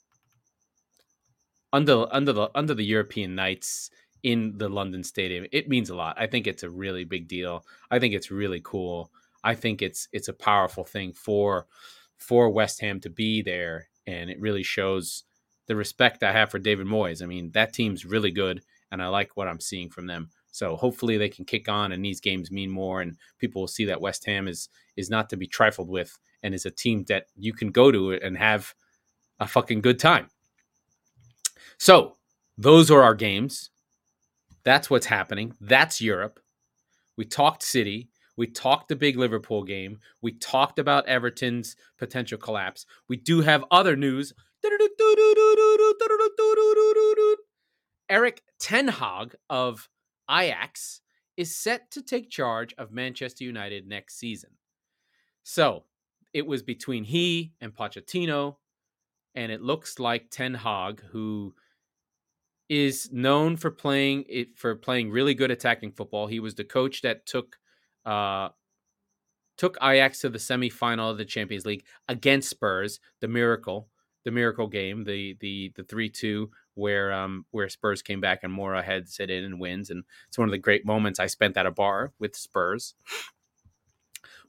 under 1.72 2.06
under 2.10 2.32
the 2.32 2.50
under 2.54 2.72
the 2.72 2.84
European 2.84 3.34
nights 3.34 3.90
in 4.22 4.56
the 4.58 4.68
London 4.68 5.02
Stadium. 5.02 5.46
It 5.52 5.68
means 5.68 5.90
a 5.90 5.96
lot. 5.96 6.16
I 6.18 6.26
think 6.26 6.46
it's 6.46 6.62
a 6.62 6.70
really 6.70 7.04
big 7.04 7.28
deal. 7.28 7.66
I 7.90 7.98
think 7.98 8.14
it's 8.14 8.30
really 8.30 8.60
cool. 8.62 9.10
I 9.44 9.54
think 9.54 9.82
it's 9.82 10.08
it's 10.12 10.28
a 10.28 10.32
powerful 10.32 10.84
thing 10.84 11.12
for 11.12 11.66
for 12.16 12.48
West 12.48 12.80
Ham 12.80 13.00
to 13.00 13.10
be 13.10 13.42
there, 13.42 13.88
and 14.06 14.30
it 14.30 14.40
really 14.40 14.62
shows 14.62 15.24
the 15.66 15.76
respect 15.76 16.22
I 16.22 16.32
have 16.32 16.50
for 16.50 16.58
David 16.58 16.86
Moyes. 16.86 17.22
I 17.22 17.26
mean, 17.26 17.50
that 17.52 17.72
team's 17.72 18.04
really 18.04 18.30
good, 18.30 18.62
and 18.92 19.02
I 19.02 19.08
like 19.08 19.36
what 19.36 19.48
I'm 19.48 19.58
seeing 19.58 19.90
from 19.90 20.06
them. 20.06 20.30
So 20.52 20.76
hopefully 20.76 21.16
they 21.16 21.30
can 21.30 21.44
kick 21.44 21.68
on, 21.68 21.90
and 21.90 22.04
these 22.04 22.20
games 22.20 22.52
mean 22.52 22.70
more, 22.70 23.00
and 23.00 23.16
people 23.38 23.62
will 23.62 23.68
see 23.68 23.86
that 23.86 24.00
West 24.00 24.24
Ham 24.26 24.46
is 24.46 24.68
is 24.96 25.10
not 25.10 25.30
to 25.30 25.36
be 25.36 25.46
trifled 25.46 25.88
with, 25.88 26.16
and 26.42 26.54
is 26.54 26.66
a 26.66 26.70
team 26.70 27.04
that 27.08 27.26
you 27.34 27.52
can 27.52 27.70
go 27.70 27.90
to 27.90 28.12
and 28.12 28.36
have 28.36 28.74
a 29.40 29.46
fucking 29.48 29.80
good 29.80 29.98
time. 29.98 30.28
So 31.78 32.16
those 32.56 32.90
are 32.90 33.02
our 33.02 33.14
games. 33.14 33.70
That's 34.62 34.88
what's 34.88 35.06
happening. 35.06 35.54
That's 35.60 36.00
Europe. 36.00 36.38
We 37.16 37.24
talked 37.24 37.62
City. 37.62 38.10
We 38.36 38.46
talked 38.46 38.88
the 38.88 38.96
big 38.96 39.16
Liverpool 39.16 39.64
game. 39.64 39.98
We 40.20 40.32
talked 40.32 40.78
about 40.78 41.06
Everton's 41.08 41.76
potential 41.98 42.38
collapse. 42.38 42.86
We 43.08 43.16
do 43.16 43.40
have 43.40 43.64
other 43.70 43.96
news. 43.96 44.32
Erik 48.08 48.42
Ten 48.58 48.88
Hag 48.88 49.34
of 49.48 49.88
Ajax 50.30 51.00
is 51.36 51.56
set 51.56 51.90
to 51.92 52.02
take 52.02 52.30
charge 52.30 52.74
of 52.78 52.92
Manchester 52.92 53.44
United 53.44 53.86
next 53.86 54.18
season. 54.18 54.50
So 55.42 55.84
it 56.32 56.46
was 56.46 56.62
between 56.62 57.04
he 57.04 57.52
and 57.60 57.74
Pochettino, 57.74 58.56
and 59.34 59.50
it 59.50 59.62
looks 59.62 59.98
like 59.98 60.30
Ten 60.30 60.54
Hag, 60.54 61.02
who 61.10 61.54
is 62.68 63.10
known 63.12 63.56
for 63.56 63.70
playing 63.70 64.24
it 64.28 64.56
for 64.56 64.74
playing 64.74 65.10
really 65.10 65.34
good 65.34 65.50
attacking 65.50 65.92
football. 65.92 66.26
He 66.26 66.40
was 66.40 66.54
the 66.54 66.64
coach 66.64 67.02
that 67.02 67.26
took 67.26 67.56
uh, 68.06 68.48
took 69.58 69.76
Ajax 69.82 70.20
to 70.20 70.28
the 70.28 70.38
semifinal 70.38 71.10
of 71.10 71.18
the 71.18 71.24
Champions 71.24 71.66
League 71.66 71.84
against 72.08 72.48
Spurs, 72.48 73.00
the 73.20 73.28
miracle, 73.28 73.88
the 74.24 74.30
miracle 74.30 74.66
game, 74.66 75.04
the 75.04 75.36
the 75.40 75.72
the 75.76 75.84
three 75.84 76.08
two 76.08 76.50
where 76.74 77.12
um 77.12 77.44
where 77.50 77.68
Spurs 77.68 78.02
came 78.02 78.20
back 78.20 78.40
and 78.42 78.56
Moura 78.56 78.82
heads 78.82 79.18
it 79.20 79.30
in 79.30 79.44
and 79.44 79.60
wins, 79.60 79.90
and 79.90 80.04
it's 80.28 80.38
one 80.38 80.48
of 80.48 80.52
the 80.52 80.58
great 80.58 80.86
moments 80.86 81.20
I 81.20 81.26
spent 81.26 81.56
at 81.56 81.66
a 81.66 81.70
bar 81.70 82.12
with 82.18 82.36
Spurs. 82.36 82.94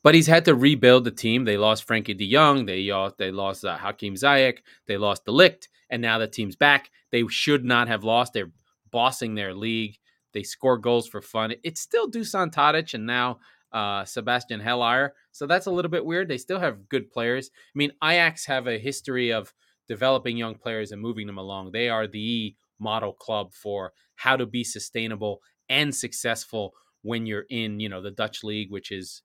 But 0.03 0.15
he's 0.15 0.27
had 0.27 0.45
to 0.45 0.53
rebuild 0.53 1.05
the 1.05 1.11
team. 1.11 1.45
They 1.45 1.57
lost 1.57 1.87
Frenkie 1.87 2.17
De 2.17 2.29
Jong. 2.29 2.65
They 2.65 2.91
lost, 2.91 3.17
they 3.17 3.31
lost 3.31 3.63
uh, 3.63 3.77
Hakim 3.77 4.15
Ziyech. 4.15 4.57
They 4.85 4.97
lost 4.97 5.23
De 5.25 5.31
Ligt. 5.31 5.69
And 5.89 6.01
now 6.01 6.17
the 6.17 6.27
team's 6.27 6.57
back. 6.57 6.91
They 7.11 7.25
should 7.29 7.63
not 7.63 7.87
have 7.87 8.03
lost. 8.03 8.33
They're 8.33 8.51
bossing 8.91 9.35
their 9.35 9.53
league. 9.53 9.97
They 10.33 10.43
score 10.43 10.77
goals 10.77 11.07
for 11.07 11.21
fun. 11.21 11.53
It's 11.63 11.79
still 11.79 12.11
Dusan 12.11 12.51
Tadic 12.53 12.93
and 12.93 13.05
now 13.05 13.39
uh, 13.71 14.03
Sebastien 14.03 14.59
Haller. 14.59 15.13
So 15.31 15.47
that's 15.47 15.67
a 15.67 15.71
little 15.71 15.91
bit 15.91 16.05
weird. 16.05 16.27
They 16.27 16.37
still 16.37 16.59
have 16.59 16.89
good 16.89 17.09
players. 17.09 17.49
I 17.53 17.77
mean, 17.77 17.91
Ajax 18.03 18.45
have 18.47 18.67
a 18.67 18.77
history 18.77 19.31
of 19.31 19.53
developing 19.87 20.37
young 20.37 20.55
players 20.55 20.91
and 20.91 21.01
moving 21.01 21.27
them 21.27 21.37
along. 21.37 21.71
They 21.71 21.89
are 21.89 22.07
the 22.07 22.55
model 22.79 23.13
club 23.13 23.53
for 23.53 23.93
how 24.15 24.37
to 24.37 24.45
be 24.45 24.63
sustainable 24.63 25.41
and 25.69 25.93
successful 25.95 26.73
when 27.01 27.25
you're 27.25 27.45
in, 27.49 27.79
you 27.79 27.89
know, 27.89 28.01
the 28.01 28.11
Dutch 28.11 28.43
league, 28.43 28.71
which 28.71 28.91
is 28.91 29.23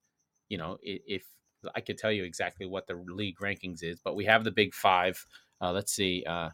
you 0.49 0.59
know, 0.59 0.79
if 0.83 1.25
I 1.75 1.81
could 1.81 1.99
tell 1.99 2.13
you 2.13 2.25
exactly 2.25 2.67
what 2.67 2.87
the 2.87 2.95
league 2.95 3.39
rankings 3.39 3.83
is, 3.83 4.01
but 4.03 4.17
we 4.17 4.25
have 4.25 4.45
the 4.45 4.51
big 4.51 4.75
five. 4.75 5.25
Uh, 5.61 5.73
let's 5.73 5.93
see. 5.93 6.25
Uh, 6.27 6.51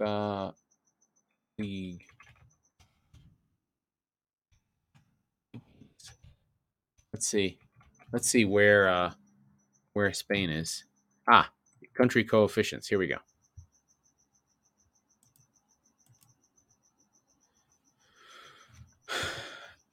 uh, 0.00 0.50
league. 1.58 2.02
Let's 7.12 7.26
see. 7.26 7.58
Let's 8.12 8.28
see 8.28 8.44
where 8.44 8.88
uh, 8.88 9.12
where 9.92 10.12
Spain 10.12 10.50
is. 10.50 10.84
Ah, 11.28 11.50
country 11.98 12.24
coefficients. 12.24 12.88
Here 12.88 12.98
we 12.98 13.08
go. 13.08 13.18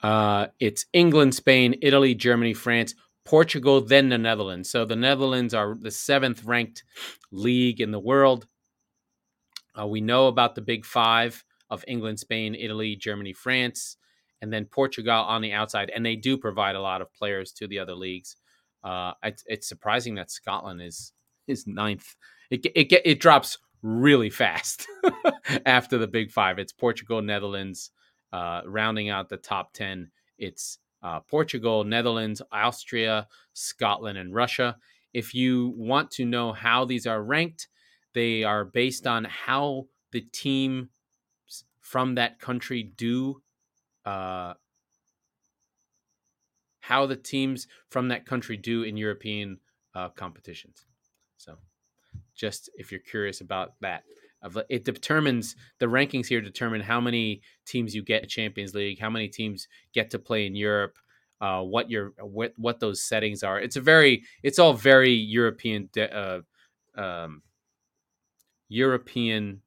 Uh, 0.03 0.49
it's 0.59 0.85
England, 0.93 1.33
Spain, 1.33 1.73
Italy, 1.81 2.13
Germany, 2.13 2.53
France, 2.53 2.93
Portugal, 3.23 3.81
then 3.81 4.09
the 4.09 4.19
Netherlands. 4.19 4.69
So 4.69 4.85
the 4.85 4.95
Netherlands 4.95 5.51
are 5.55 5.73
the 5.73 5.89
seventh 5.89 6.45
ranked 6.45 6.83
league 7.31 7.81
in 7.81 7.89
the 7.89 7.99
world. 7.99 8.45
Uh, 9.73 9.87
we 9.87 10.01
know 10.01 10.27
about 10.27 10.53
the 10.53 10.61
big 10.61 10.85
five 10.85 11.43
of 11.71 11.83
England, 11.87 12.19
Spain, 12.19 12.53
Italy, 12.53 12.95
Germany, 12.95 13.33
France, 13.33 13.97
and 14.43 14.53
then 14.53 14.65
Portugal 14.65 15.23
on 15.23 15.41
the 15.41 15.53
outside. 15.53 15.89
And 15.89 16.05
they 16.05 16.15
do 16.15 16.37
provide 16.37 16.75
a 16.75 16.81
lot 16.81 17.01
of 17.01 17.11
players 17.11 17.51
to 17.53 17.67
the 17.67 17.79
other 17.79 17.95
leagues. 17.95 18.35
Uh, 18.83 19.13
it's, 19.23 19.43
it's 19.47 19.67
surprising 19.67 20.13
that 20.15 20.29
Scotland 20.29 20.83
is 20.83 21.13
is 21.47 21.67
ninth. 21.67 22.15
It 22.49 22.65
it 22.75 22.91
it 23.05 23.19
drops 23.19 23.57
really 23.81 24.29
fast 24.29 24.87
after 25.65 25.97
the 25.97 26.07
big 26.07 26.31
five. 26.31 26.59
It's 26.59 26.71
Portugal, 26.73 27.21
Netherlands, 27.21 27.91
uh, 28.33 28.61
rounding 28.65 29.09
out 29.09 29.29
the 29.29 29.37
top 29.37 29.73
ten. 29.73 30.11
It's 30.37 30.79
uh, 31.03 31.19
Portugal, 31.21 31.83
Netherlands, 31.83 32.41
Austria, 32.51 33.27
Scotland, 33.53 34.17
and 34.17 34.33
Russia. 34.33 34.77
If 35.13 35.33
you 35.33 35.73
want 35.77 36.11
to 36.11 36.25
know 36.25 36.51
how 36.51 36.85
these 36.85 37.07
are 37.07 37.23
ranked, 37.23 37.67
they 38.13 38.43
are 38.43 38.65
based 38.65 39.07
on 39.07 39.25
how 39.25 39.87
the 40.11 40.21
team 40.21 40.89
from 41.79 42.15
that 42.15 42.39
country 42.39 42.83
do 42.83 43.41
uh, 44.05 44.53
how 46.79 47.05
the 47.07 47.15
teams 47.15 47.67
from 47.89 48.09
that 48.09 48.25
country 48.25 48.57
do 48.57 48.83
in 48.83 48.95
European 48.95 49.59
uh, 49.95 50.09
competitions. 50.09 50.85
So, 51.37 51.55
just 52.35 52.69
if 52.75 52.91
you're 52.91 53.01
curious 53.01 53.41
about 53.41 53.73
that, 53.81 54.03
it 54.69 54.85
determines 54.85 55.55
the 55.79 55.87
rankings 55.87 56.27
here 56.27 56.41
determine 56.41 56.81
how 56.81 57.01
many 57.01 57.41
teams 57.65 57.95
you 57.95 58.03
get 58.03 58.23
in 58.23 58.29
Champions 58.29 58.73
League, 58.73 58.99
how 58.99 59.09
many 59.09 59.27
teams 59.27 59.67
get 59.93 60.11
to 60.11 60.19
play 60.19 60.45
in 60.45 60.55
Europe, 60.55 60.97
uh, 61.41 61.61
what 61.61 61.89
your 61.89 62.13
what 62.19 62.53
what 62.57 62.79
those 62.79 63.03
settings 63.03 63.43
are. 63.43 63.59
It's 63.59 63.75
a 63.75 63.81
very 63.81 64.23
it's 64.43 64.59
all 64.59 64.73
very 64.73 65.11
European 65.11 65.89
uh, 65.97 66.39
um, 66.95 67.41
European 68.69 69.61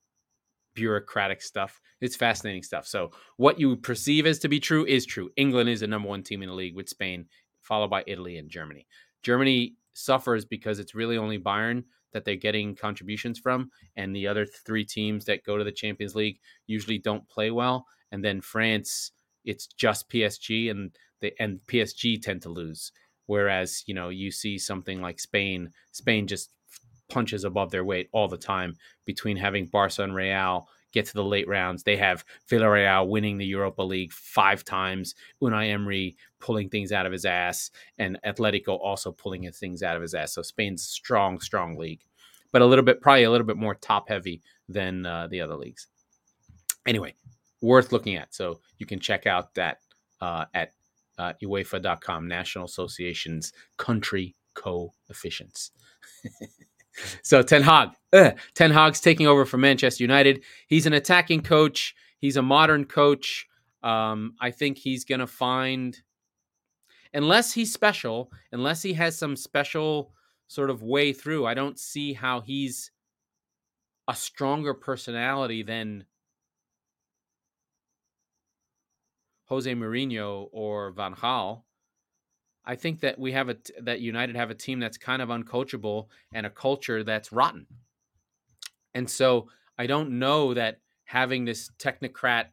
bureaucratic 0.75 1.43
stuff. 1.43 1.81
It's 2.01 2.17
fascinating 2.17 2.63
stuff. 2.63 2.87
So 2.87 3.11
what 3.37 3.59
you 3.59 3.77
perceive 3.77 4.27
as 4.27 4.39
to 4.41 4.49
be 4.49 4.61
true 4.61 4.87
is 4.87 5.05
true. 5.05 5.31
England 5.37 5.69
is 5.69 5.81
the 5.81 5.89
number 5.89 6.09
one 6.09 6.23
team 6.23 6.43
in 6.43 6.49
the 6.49 6.55
league 6.55 6.77
with 6.77 6.89
Spain, 6.89 7.27
followed 7.63 7.91
by 7.91 8.05
Italy 8.07 8.39
and 8.39 8.49
Germany. 8.49 8.87
Germany 9.23 9.75
suffers 9.99 10.45
because 10.45 10.79
it's 10.79 10.95
really 10.95 11.19
only 11.19 11.39
Bayern 11.39 11.85
that 12.13 12.25
they're 12.25 12.37
getting 12.37 12.75
contributions 12.75 13.39
from, 13.39 13.71
and 13.97 14.15
the 14.15 14.27
other 14.27 14.47
three 14.47 14.85
teams 14.85 15.25
that 15.27 15.45
go 15.45 15.59
to 15.59 15.65
the 15.65 15.73
Champions 15.73 16.15
League 16.15 16.39
usually 16.67 16.99
don't 16.99 17.29
play 17.29 17.51
well. 17.51 17.87
And 18.13 18.25
then 18.25 18.41
France, 18.41 19.13
it's 19.45 19.67
just 19.67 20.09
PSG, 20.09 20.71
and 20.71 20.91
they 21.21 21.33
and 21.39 21.61
PSG 21.67 22.21
tend 22.23 22.43
to 22.43 22.49
lose. 22.49 22.93
Whereas 23.27 23.83
you 23.87 23.95
know 23.95 24.09
you 24.09 24.31
see 24.31 24.59
something 24.59 25.03
like 25.03 25.21
Spain, 25.21 25.71
Spain 25.93 26.27
just 26.27 26.51
punches 27.09 27.45
above 27.45 27.71
their 27.71 27.85
weight 27.85 28.09
all 28.13 28.29
the 28.29 28.37
time 28.39 28.75
between 29.05 29.37
having 29.37 29.67
Barca 29.67 30.03
and 30.03 30.15
Real 30.15 30.67
get 30.93 31.07
to 31.07 31.15
the 31.15 31.25
late 31.25 31.49
rounds. 31.49 31.83
They 31.83 31.97
have 31.97 32.25
Villarreal 32.51 33.09
winning 33.09 33.39
the 33.39 33.47
Europa 33.47 33.83
League 33.83 34.13
five 34.13 34.65
times, 34.65 35.15
Unai 35.43 35.71
Emery 35.71 36.17
pulling 36.41 36.69
things 36.69 36.93
out 36.93 37.07
of 37.07 37.13
his 37.13 37.25
ass, 37.25 37.71
and 37.99 38.19
Atletico 38.25 38.79
also 38.81 39.13
pulling 39.13 39.51
things 39.53 39.83
out 39.83 39.97
of 39.97 40.03
his 40.03 40.15
ass. 40.15 40.35
So 40.35 40.43
Spain's 40.43 40.83
strong, 40.83 41.41
strong 41.41 41.77
league, 41.77 42.05
but 42.53 42.63
a 42.63 42.67
little 42.67 42.85
bit, 42.85 43.01
probably 43.01 43.25
a 43.25 43.31
little 43.31 43.47
bit 43.47 43.57
more 43.57 43.75
top 43.75 44.09
heavy 44.09 44.43
than 44.69 45.07
uh, 45.07 45.27
the 45.27 45.41
other 45.41 45.57
leagues. 45.57 45.87
Anyway, 46.87 47.15
worth 47.61 47.93
looking 47.93 48.17
at. 48.17 48.35
So 48.35 48.61
you 48.79 48.87
can 48.87 49.01
check 49.01 49.27
out 49.27 49.55
that 49.55 49.79
uh, 50.21 50.47
at 50.55 50.73
uh, 51.19 51.33
UEFA.com, 51.43 52.29
National 52.29 52.65
Association's 52.65 53.53
country 53.77 54.37
coefficients. 54.55 55.73
so 57.23 57.43
Ten 57.43 57.63
Hag, 57.63 57.91
uh, 58.13 58.33
Ten 58.55 58.71
Hag's 58.71 59.01
taking 59.01 59.27
over 59.27 59.45
for 59.45 59.59
Manchester 59.59 60.03
United. 60.05 60.43
He's 60.67 60.87
an 60.87 60.93
attacking 60.93 61.43
coach. 61.43 61.95
He's 62.19 62.37
a 62.37 62.43
modern 62.43 62.85
coach. 62.85 63.47
Um, 63.83 64.35
I 64.41 64.51
think 64.51 64.79
he's 64.79 65.05
going 65.05 65.21
to 65.21 65.27
find, 65.27 65.97
unless 67.15 67.53
he's 67.53 67.73
special, 67.73 68.33
unless 68.51 68.83
he 68.83 68.93
has 68.95 69.17
some 69.17 69.37
special 69.37 70.13
sort 70.49 70.71
of 70.71 70.83
way 70.83 71.13
through, 71.13 71.47
I 71.47 71.55
don't 71.55 71.79
see 71.79 72.13
how 72.13 72.41
he's 72.41 72.91
a 74.09 74.15
stronger 74.15 74.75
personality 74.75 75.63
than 75.63 76.05
Jose 79.45 79.73
Mourinho 79.73 80.49
or 80.53 80.91
Van 80.91 81.15
Gaal. 81.15 81.63
I 82.69 82.77
think 82.77 83.01
that 83.01 83.19
we 83.19 83.33
have 83.33 83.49
a 83.49 83.57
that 83.81 84.01
United 84.01 84.37
have 84.37 84.51
a 84.51 84.55
team 84.55 84.79
that's 84.79 84.99
kind 84.99 85.23
of 85.23 85.31
uncoachable 85.31 86.09
and 86.35 86.45
a 86.45 86.51
culture 86.51 87.03
that's 87.03 87.33
rotten. 87.33 87.67
And 88.95 89.09
so 89.09 89.49
I 89.79 89.87
don't 89.87 90.19
know 90.19 90.53
that 90.53 90.81
having 91.05 91.47
this 91.47 91.71
technocrat, 91.79 92.49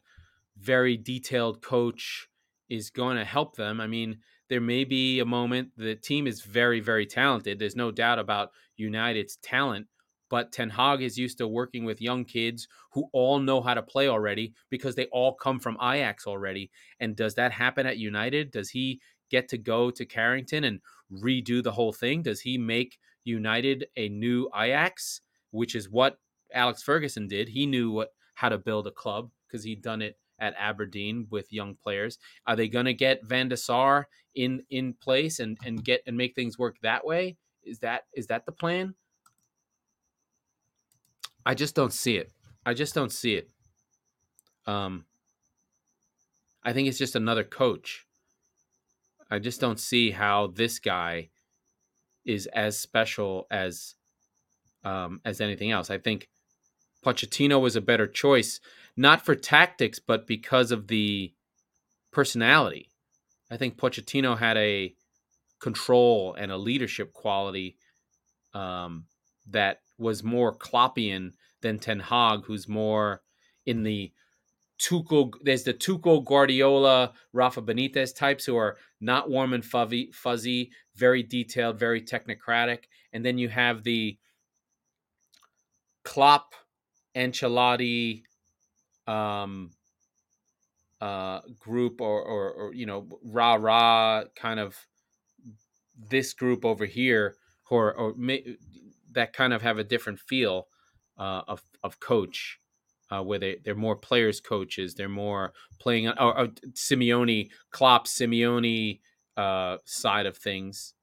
very 0.57 0.95
detailed 0.95 1.61
coach 1.61 2.29
is 2.69 2.89
going 2.89 3.17
to 3.17 3.25
help 3.25 3.57
them. 3.57 3.81
I 3.81 3.87
mean, 3.87 4.19
there 4.47 4.61
may 4.61 4.85
be 4.85 5.19
a 5.19 5.25
moment 5.25 5.71
the 5.75 5.95
team 5.95 6.27
is 6.27 6.41
very, 6.41 6.79
very 6.79 7.05
talented. 7.05 7.59
There's 7.59 7.75
no 7.75 7.91
doubt 7.91 8.17
about 8.17 8.51
United's 8.77 9.35
talent, 9.37 9.87
but 10.29 10.53
Ten 10.53 10.69
Hag 10.69 11.01
is 11.01 11.17
used 11.17 11.39
to 11.39 11.47
working 11.47 11.83
with 11.83 12.01
young 12.01 12.23
kids 12.23 12.69
who 12.93 13.09
all 13.11 13.39
know 13.39 13.61
how 13.61 13.73
to 13.73 13.83
play 13.83 14.07
already 14.07 14.53
because 14.69 14.95
they 14.95 15.07
all 15.07 15.33
come 15.33 15.59
from 15.59 15.77
Ajax 15.81 16.25
already. 16.25 16.71
And 17.01 17.17
does 17.17 17.35
that 17.35 17.51
happen 17.51 17.85
at 17.85 17.97
United? 17.97 18.51
Does 18.51 18.69
he 18.69 19.01
get 19.29 19.49
to 19.49 19.57
go 19.57 19.91
to 19.91 20.05
Carrington 20.05 20.63
and 20.63 20.81
redo 21.11 21.63
the 21.63 21.71
whole 21.71 21.93
thing? 21.93 22.21
Does 22.21 22.41
he 22.41 22.57
make 22.57 22.97
United 23.23 23.87
a 23.95 24.09
new 24.09 24.49
Ajax, 24.55 25.21
which 25.51 25.75
is 25.75 25.89
what 25.89 26.19
Alex 26.53 26.83
Ferguson 26.83 27.27
did? 27.27 27.49
He 27.49 27.65
knew 27.65 27.91
what 27.91 28.09
how 28.35 28.49
to 28.49 28.57
build 28.57 28.87
a 28.87 28.91
club 28.91 29.31
because 29.47 29.63
he'd 29.63 29.81
done 29.81 30.01
it 30.01 30.17
at 30.39 30.53
Aberdeen 30.57 31.27
with 31.29 31.53
young 31.53 31.75
players. 31.75 32.17
Are 32.45 32.55
they 32.55 32.67
going 32.67 32.85
to 32.85 32.93
get 32.93 33.25
Van 33.25 33.49
der 33.49 33.55
Sar 33.55 34.07
in 34.35 34.63
in 34.69 34.93
place 34.93 35.39
and 35.39 35.57
and 35.65 35.83
get 35.83 36.01
and 36.05 36.17
make 36.17 36.35
things 36.35 36.59
work 36.59 36.77
that 36.81 37.05
way? 37.05 37.37
Is 37.63 37.79
that 37.79 38.03
is 38.13 38.27
that 38.27 38.45
the 38.45 38.51
plan? 38.51 38.95
I 41.45 41.53
just 41.53 41.75
don't 41.75 41.93
see 41.93 42.17
it. 42.17 42.31
I 42.65 42.73
just 42.73 42.95
don't 42.95 43.11
see 43.11 43.35
it. 43.35 43.49
Um, 44.65 45.05
I 46.63 46.73
think 46.73 46.87
it's 46.87 46.97
just 46.97 47.15
another 47.15 47.43
coach. 47.43 48.07
I 49.29 49.39
just 49.39 49.59
don't 49.59 49.79
see 49.79 50.11
how 50.11 50.47
this 50.47 50.79
guy 50.79 51.29
is 52.25 52.47
as 52.47 52.77
special 52.77 53.47
as 53.49 53.95
um, 54.83 55.19
as 55.25 55.41
anything 55.41 55.71
else. 55.71 55.89
I 55.89 55.97
think 55.97 56.29
Pochettino 57.03 57.59
was 57.61 57.75
a 57.75 57.81
better 57.81 58.07
choice, 58.07 58.59
not 58.95 59.25
for 59.25 59.35
tactics, 59.35 59.99
but 59.99 60.27
because 60.27 60.71
of 60.71 60.87
the 60.87 61.33
personality. 62.11 62.89
I 63.49 63.57
think 63.57 63.77
Pochettino 63.77 64.37
had 64.37 64.57
a 64.57 64.95
control 65.59 66.35
and 66.35 66.51
a 66.51 66.57
leadership 66.57 67.13
quality 67.13 67.77
um, 68.53 69.05
that 69.49 69.81
was 69.97 70.23
more 70.23 70.55
Kloppian 70.55 71.33
than 71.61 71.79
Ten 71.79 71.99
Hag, 71.99 72.45
who's 72.45 72.67
more 72.67 73.21
in 73.65 73.83
the 73.83 74.11
Tuchel, 74.79 75.33
there's 75.41 75.63
the 75.63 75.73
Tuchel, 75.73 76.23
Guardiola, 76.25 77.13
Rafa 77.33 77.61
Benitez 77.61 78.15
types 78.15 78.45
who 78.45 78.57
are 78.57 78.77
not 78.99 79.29
warm 79.29 79.53
and 79.53 79.63
fuzzy, 79.63 80.11
fuzzy, 80.13 80.71
very 80.95 81.23
detailed, 81.23 81.79
very 81.79 82.01
technocratic, 82.01 82.83
and 83.13 83.25
then 83.25 83.37
you 83.37 83.49
have 83.49 83.83
the 83.83 84.17
Klopp, 86.03 86.53
Ancelotti, 87.15 88.23
um, 89.07 89.71
uh, 91.01 91.41
group, 91.59 92.01
or, 92.01 92.21
or, 92.21 92.51
or 92.51 92.73
you 92.73 92.85
know, 92.85 93.07
rah 93.23 93.55
rah 93.55 94.23
kind 94.35 94.59
of 94.59 94.75
this 96.09 96.33
group 96.33 96.65
over 96.65 96.85
here, 96.85 97.35
who 97.63 97.77
are, 97.77 97.93
or 97.93 98.13
may, 98.17 98.57
that 99.11 99.33
kind 99.33 99.53
of 99.53 99.61
have 99.61 99.77
a 99.79 99.83
different 99.83 100.19
feel 100.19 100.67
uh, 101.17 101.41
of 101.47 101.63
of 101.83 101.99
coach 101.99 102.59
uh, 103.11 103.21
where 103.21 103.39
they 103.39 103.57
they're 103.63 103.75
more 103.75 103.95
players 103.95 104.39
coaches. 104.39 104.95
They're 104.95 105.09
more 105.09 105.53
playing 105.79 106.07
on 106.07 106.17
or, 106.17 106.37
or 106.37 106.47
Simeone, 106.73 107.49
Klopp, 107.71 108.07
Simeone 108.07 108.99
uh, 109.37 109.77
side 109.85 110.25
of 110.25 110.37
things. 110.37 110.93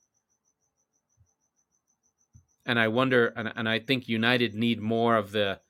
And 2.64 2.78
I 2.78 2.88
wonder, 2.88 3.32
and, 3.36 3.52
and 3.56 3.68
I 3.68 3.80
think 3.80 4.08
United 4.08 4.54
need 4.54 4.80
more 4.80 5.16
of 5.16 5.32
the 5.32 5.60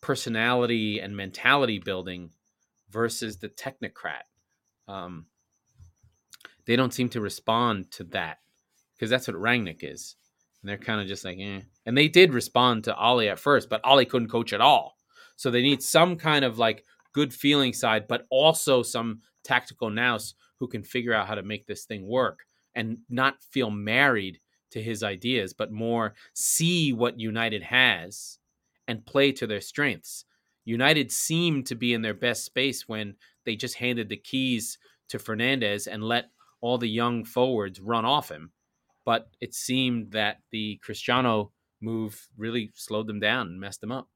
personality 0.00 1.00
and 1.00 1.16
mentality 1.16 1.78
building 1.80 2.30
versus 2.88 3.38
the 3.38 3.48
technocrat. 3.48 4.22
Um, 4.86 5.26
they 6.66 6.76
don't 6.76 6.94
seem 6.94 7.08
to 7.10 7.20
respond 7.20 7.90
to 7.92 8.04
that 8.04 8.38
because 8.94 9.10
that's 9.10 9.26
what 9.26 9.36
Rangnick 9.36 9.78
is. 9.82 10.16
And 10.62 10.68
they're 10.68 10.78
kind 10.78 11.00
of 11.00 11.06
just 11.06 11.24
like, 11.24 11.38
eh. 11.40 11.60
And 11.84 11.98
they 11.98 12.08
did 12.08 12.32
respond 12.32 12.84
to 12.84 12.96
Ole 12.96 13.28
at 13.28 13.38
first, 13.38 13.68
but 13.68 13.80
Ole 13.84 14.04
couldn't 14.04 14.28
coach 14.28 14.52
at 14.52 14.60
all. 14.60 14.93
So 15.36 15.50
they 15.50 15.62
need 15.62 15.82
some 15.82 16.16
kind 16.16 16.44
of 16.44 16.58
like 16.58 16.84
good 17.12 17.32
feeling 17.32 17.72
side, 17.72 18.06
but 18.08 18.26
also 18.30 18.82
some 18.82 19.20
tactical 19.44 19.90
nous 19.90 20.34
who 20.58 20.68
can 20.68 20.82
figure 20.82 21.12
out 21.14 21.26
how 21.28 21.34
to 21.34 21.42
make 21.42 21.66
this 21.66 21.84
thing 21.84 22.06
work. 22.08 22.46
and 22.74 22.98
not 23.08 23.42
feel 23.42 23.70
married 23.70 24.40
to 24.70 24.82
his 24.82 25.02
ideas, 25.02 25.52
but 25.52 25.70
more 25.70 26.14
see 26.34 26.92
what 26.92 27.20
United 27.20 27.62
has 27.62 28.38
and 28.88 29.06
play 29.06 29.32
to 29.32 29.46
their 29.46 29.60
strengths. 29.60 30.24
United 30.64 31.12
seemed 31.12 31.66
to 31.66 31.74
be 31.74 31.92
in 31.92 32.02
their 32.02 32.14
best 32.14 32.44
space 32.44 32.88
when 32.88 33.14
they 33.44 33.54
just 33.54 33.76
handed 33.76 34.08
the 34.08 34.16
keys 34.16 34.78
to 35.08 35.18
Fernandes 35.18 35.86
and 35.86 36.02
let 36.02 36.30
all 36.60 36.78
the 36.78 36.88
young 36.88 37.24
forwards 37.24 37.80
run 37.80 38.04
off 38.04 38.30
him. 38.30 38.50
But 39.04 39.28
it 39.40 39.54
seemed 39.54 40.12
that 40.12 40.38
the 40.50 40.80
Cristiano 40.82 41.52
move 41.80 42.28
really 42.36 42.72
slowed 42.74 43.06
them 43.06 43.20
down 43.20 43.48
and 43.48 43.60
messed 43.60 43.82
them 43.82 43.92
up. 43.92 44.08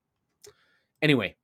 Anyway, 1.02 1.36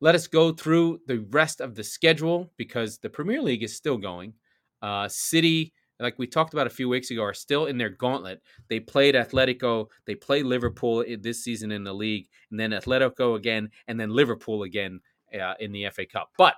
let 0.00 0.14
us 0.14 0.26
go 0.26 0.52
through 0.52 1.00
the 1.06 1.20
rest 1.30 1.60
of 1.60 1.74
the 1.74 1.84
schedule 1.84 2.52
because 2.56 2.98
the 2.98 3.10
Premier 3.10 3.40
League 3.40 3.62
is 3.62 3.76
still 3.76 3.96
going. 3.96 4.34
Uh, 4.82 5.08
City, 5.08 5.72
like 6.00 6.18
we 6.18 6.26
talked 6.26 6.52
about 6.52 6.66
a 6.66 6.70
few 6.70 6.88
weeks 6.88 7.10
ago, 7.10 7.22
are 7.22 7.34
still 7.34 7.66
in 7.66 7.78
their 7.78 7.90
gauntlet. 7.90 8.42
They 8.68 8.80
played 8.80 9.14
Atletico, 9.14 9.86
they 10.06 10.14
played 10.14 10.44
Liverpool 10.44 11.04
this 11.20 11.42
season 11.42 11.72
in 11.72 11.84
the 11.84 11.94
league, 11.94 12.28
and 12.50 12.60
then 12.60 12.72
Atletico 12.72 13.36
again, 13.36 13.70
and 13.88 13.98
then 13.98 14.10
Liverpool 14.10 14.64
again 14.64 15.00
uh, 15.34 15.54
in 15.60 15.72
the 15.72 15.88
FA 15.90 16.04
Cup. 16.04 16.30
But 16.36 16.54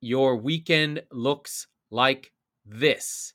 your 0.00 0.36
weekend 0.36 1.02
looks 1.10 1.66
like 1.90 2.32
this 2.64 3.34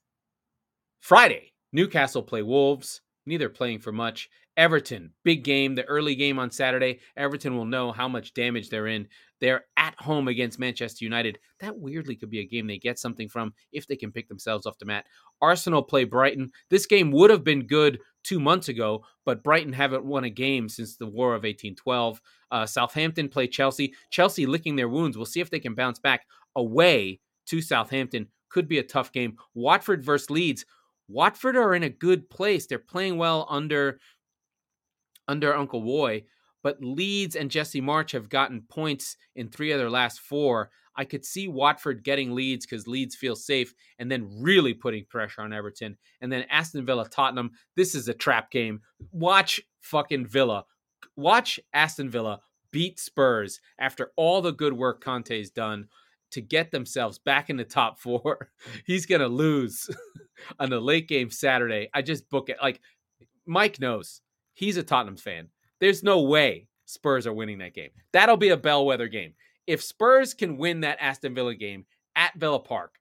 Friday, 0.99 1.53
Newcastle 1.71 2.23
play 2.23 2.41
Wolves, 2.41 3.01
neither 3.25 3.49
playing 3.49 3.79
for 3.79 3.91
much. 3.91 4.29
Everton, 4.57 5.11
big 5.23 5.43
game, 5.43 5.75
the 5.75 5.85
early 5.85 6.15
game 6.15 6.39
on 6.39 6.49
Saturday. 6.49 6.99
Everton 7.15 7.55
will 7.55 7.65
know 7.65 7.91
how 7.91 8.07
much 8.07 8.33
damage 8.33 8.69
they're 8.69 8.87
in. 8.87 9.07
They're 9.39 9.65
at 9.77 9.93
home 9.99 10.27
against 10.27 10.57
Manchester 10.57 11.05
United. 11.05 11.37
That 11.59 11.77
weirdly 11.77 12.15
could 12.15 12.31
be 12.31 12.39
a 12.39 12.47
game 12.47 12.65
they 12.65 12.79
get 12.79 12.97
something 12.97 13.29
from 13.29 13.53
if 13.71 13.85
they 13.85 13.95
can 13.95 14.11
pick 14.11 14.27
themselves 14.27 14.65
off 14.65 14.79
the 14.79 14.85
mat. 14.85 15.05
Arsenal 15.41 15.83
play 15.83 16.05
Brighton. 16.05 16.49
This 16.71 16.87
game 16.87 17.11
would 17.11 17.29
have 17.29 17.43
been 17.43 17.67
good 17.67 17.99
two 18.23 18.39
months 18.39 18.67
ago, 18.67 19.05
but 19.25 19.43
Brighton 19.43 19.73
haven't 19.73 20.05
won 20.05 20.23
a 20.23 20.29
game 20.29 20.67
since 20.69 20.97
the 20.97 21.05
War 21.05 21.29
of 21.29 21.43
1812. 21.43 22.19
Uh, 22.49 22.65
Southampton 22.65 23.29
play 23.29 23.47
Chelsea. 23.47 23.93
Chelsea 24.09 24.47
licking 24.47 24.75
their 24.75 24.89
wounds. 24.89 25.17
We'll 25.17 25.27
see 25.27 25.39
if 25.39 25.51
they 25.51 25.59
can 25.59 25.75
bounce 25.75 25.99
back 25.99 26.25
away 26.55 27.19
to 27.45 27.61
Southampton. 27.61 28.27
Could 28.49 28.67
be 28.67 28.79
a 28.79 28.83
tough 28.83 29.11
game. 29.11 29.37
Watford 29.53 30.03
versus 30.03 30.31
Leeds. 30.31 30.65
Watford 31.09 31.55
are 31.55 31.73
in 31.73 31.83
a 31.83 31.89
good 31.89 32.29
place. 32.29 32.67
They're 32.67 32.79
playing 32.79 33.17
well 33.17 33.47
under 33.49 33.99
under 35.27 35.55
Uncle 35.55 35.81
Woy, 35.81 36.23
but 36.63 36.81
Leeds 36.81 37.35
and 37.35 37.51
Jesse 37.51 37.81
Marsch 37.81 38.11
have 38.11 38.29
gotten 38.29 38.63
points 38.69 39.17
in 39.35 39.49
three 39.49 39.71
of 39.71 39.79
their 39.79 39.89
last 39.89 40.19
four. 40.19 40.69
I 40.95 41.05
could 41.05 41.23
see 41.23 41.47
Watford 41.47 42.03
getting 42.03 42.33
Leeds 42.33 42.65
because 42.65 42.87
Leeds 42.87 43.15
feel 43.15 43.35
safe 43.35 43.73
and 43.99 44.11
then 44.11 44.27
really 44.41 44.73
putting 44.73 45.05
pressure 45.05 45.41
on 45.41 45.53
Everton. 45.53 45.95
And 46.21 46.31
then 46.31 46.45
Aston 46.49 46.85
Villa 46.85 47.07
Tottenham. 47.07 47.51
This 47.75 47.93
is 47.93 48.07
a 48.07 48.13
trap 48.13 48.49
game. 48.49 48.81
Watch 49.11 49.61
fucking 49.81 50.25
Villa. 50.25 50.65
Watch 51.15 51.59
Aston 51.73 52.09
Villa 52.09 52.39
beat 52.71 52.99
Spurs 52.99 53.59
after 53.79 54.11
all 54.15 54.41
the 54.41 54.51
good 54.51 54.73
work 54.73 55.03
Conte's 55.03 55.51
done 55.51 55.87
to 56.31 56.41
get 56.41 56.71
themselves 56.71 57.19
back 57.19 57.49
in 57.49 57.57
the 57.57 57.63
top 57.63 57.99
four. 57.99 58.49
He's 58.85 59.05
going 59.05 59.21
to 59.21 59.27
lose 59.27 59.89
on 60.59 60.69
the 60.69 60.79
late 60.79 61.07
game 61.07 61.29
Saturday. 61.29 61.89
I 61.93 62.01
just 62.01 62.29
book 62.29 62.49
it. 62.49 62.57
Like 62.61 62.81
Mike 63.45 63.79
knows 63.79 64.21
He's 64.57 64.77
a 64.77 64.83
Tottenham 64.83 65.17
fan. 65.17 65.49
There's 65.79 66.01
no 66.01 66.23
way 66.23 66.67
Spurs 66.85 67.27
are 67.27 67.33
winning 67.33 67.59
that 67.59 67.75
game. 67.75 67.91
That'll 68.11 68.37
be 68.37 68.49
a 68.49 68.57
bellwether 68.57 69.07
game. 69.07 69.35
If 69.67 69.83
Spurs 69.83 70.33
can 70.33 70.57
win 70.57 70.81
that 70.81 70.97
Aston 70.99 71.35
Villa 71.35 71.53
game 71.53 71.85
at 72.15 72.33
Villa 72.39 72.59
Park, 72.59 72.95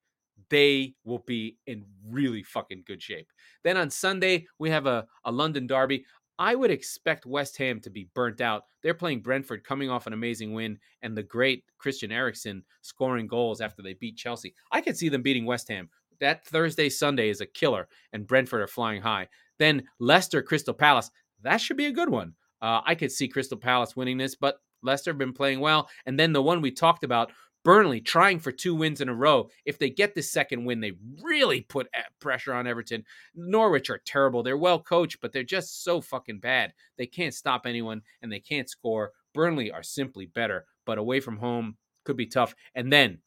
they 0.51 0.93
will 1.07 1.25
be 1.27 1.57
in 1.67 1.87
really 2.07 2.43
fucking 2.43 2.83
good 2.87 3.03
shape. 3.03 3.33
Then 3.65 3.79
on 3.79 3.89
Sunday, 3.89 4.47
we 4.59 4.69
have 4.69 4.85
a, 4.85 5.07
a 5.25 5.33
London 5.33 5.67
derby. 5.67 6.05
I 6.39 6.55
would 6.55 6.71
expect 6.71 7.25
West 7.25 7.57
Ham 7.57 7.81
to 7.81 7.89
be 7.89 8.11
burnt 8.15 8.43
out. 8.43 8.65
They're 8.83 8.93
playing 8.93 9.23
Brentford, 9.23 9.65
coming 9.65 9.89
off 9.89 10.07
an 10.07 10.13
amazing 10.13 10.53
win, 10.53 10.79
and 11.01 11.17
the 11.17 11.23
great 11.23 11.65
Christian 11.79 12.13
Eriksen 12.13 12.65
scoring 12.83 13.27
goals 13.27 13.63
after 13.63 13.81
they 13.81 13.95
beat 13.95 14.19
Chelsea. 14.19 14.55
I 14.73 14.83
could 14.83 14.99
see 14.99 15.09
them 15.09 15.23
beating 15.23 15.47
West 15.47 15.69
Ham. 15.69 15.89
That 16.21 16.45
Thursday, 16.45 16.91
Sunday 16.91 17.31
is 17.31 17.41
a 17.41 17.47
killer, 17.47 17.89
and 18.13 18.27
Brentford 18.27 18.61
are 18.61 18.67
flying 18.67 19.01
high. 19.01 19.29
Then 19.59 19.85
Leicester, 19.99 20.43
Crystal 20.43 20.75
Palace 20.75 21.11
that 21.43 21.61
should 21.61 21.77
be 21.77 21.87
a 21.87 21.93
good 21.93 22.11
one. 22.11 22.35
Uh, 22.61 22.81
I 22.85 22.95
could 22.95 23.13
see 23.13 23.29
Crystal 23.29 23.59
Palace 23.59 23.97
winning 23.97 24.19
this, 24.19 24.35
but 24.35 24.59
Leicester 24.83 25.11
have 25.11 25.19
been 25.19 25.33
playing 25.33 25.61
well. 25.61 25.89
And 26.07 26.19
then 26.19 26.33
the 26.33 26.43
one 26.43 26.61
we 26.61 26.71
talked 26.71 27.05
about, 27.05 27.33
Burnley 27.65 28.01
trying 28.01 28.39
for 28.39 28.53
two 28.53 28.77
wins 28.77 29.01
in 29.01 29.09
a 29.09 29.15
row. 29.15 29.49
If 29.65 29.79
they 29.79 29.91
get 29.91 30.15
this 30.15 30.31
second 30.31 30.65
win, 30.65 30.81
they 30.81 30.93
really 31.21 31.63
put 31.63 31.89
pressure 32.21 32.55
on 32.55 32.67
Everton. 32.67 33.05
Norwich 33.35 33.91
are 33.91 34.01
terrible. 34.07 34.43
They're 34.45 34.57
well 34.57 34.81
coached, 34.81 35.19
but 35.21 35.33
they're 35.33 35.43
just 35.43 35.83
so 35.83 36.01
fucking 36.01 36.39
bad. 36.39 36.73
They 36.97 37.07
can't 37.07 37.35
stop 37.35 37.67
anyone 37.67 38.03
and 38.23 38.31
they 38.31 38.39
can't 38.39 38.71
score. 38.71 39.11
Burnley 39.35 39.73
are 39.73 39.83
simply 39.83 40.27
better, 40.27 40.65
but 40.85 40.97
away 40.97 41.19
from 41.19 41.39
home 41.39 41.77
could 42.05 42.17
be 42.17 42.27
tough. 42.27 42.55
And 42.75 42.93
then 42.93 43.19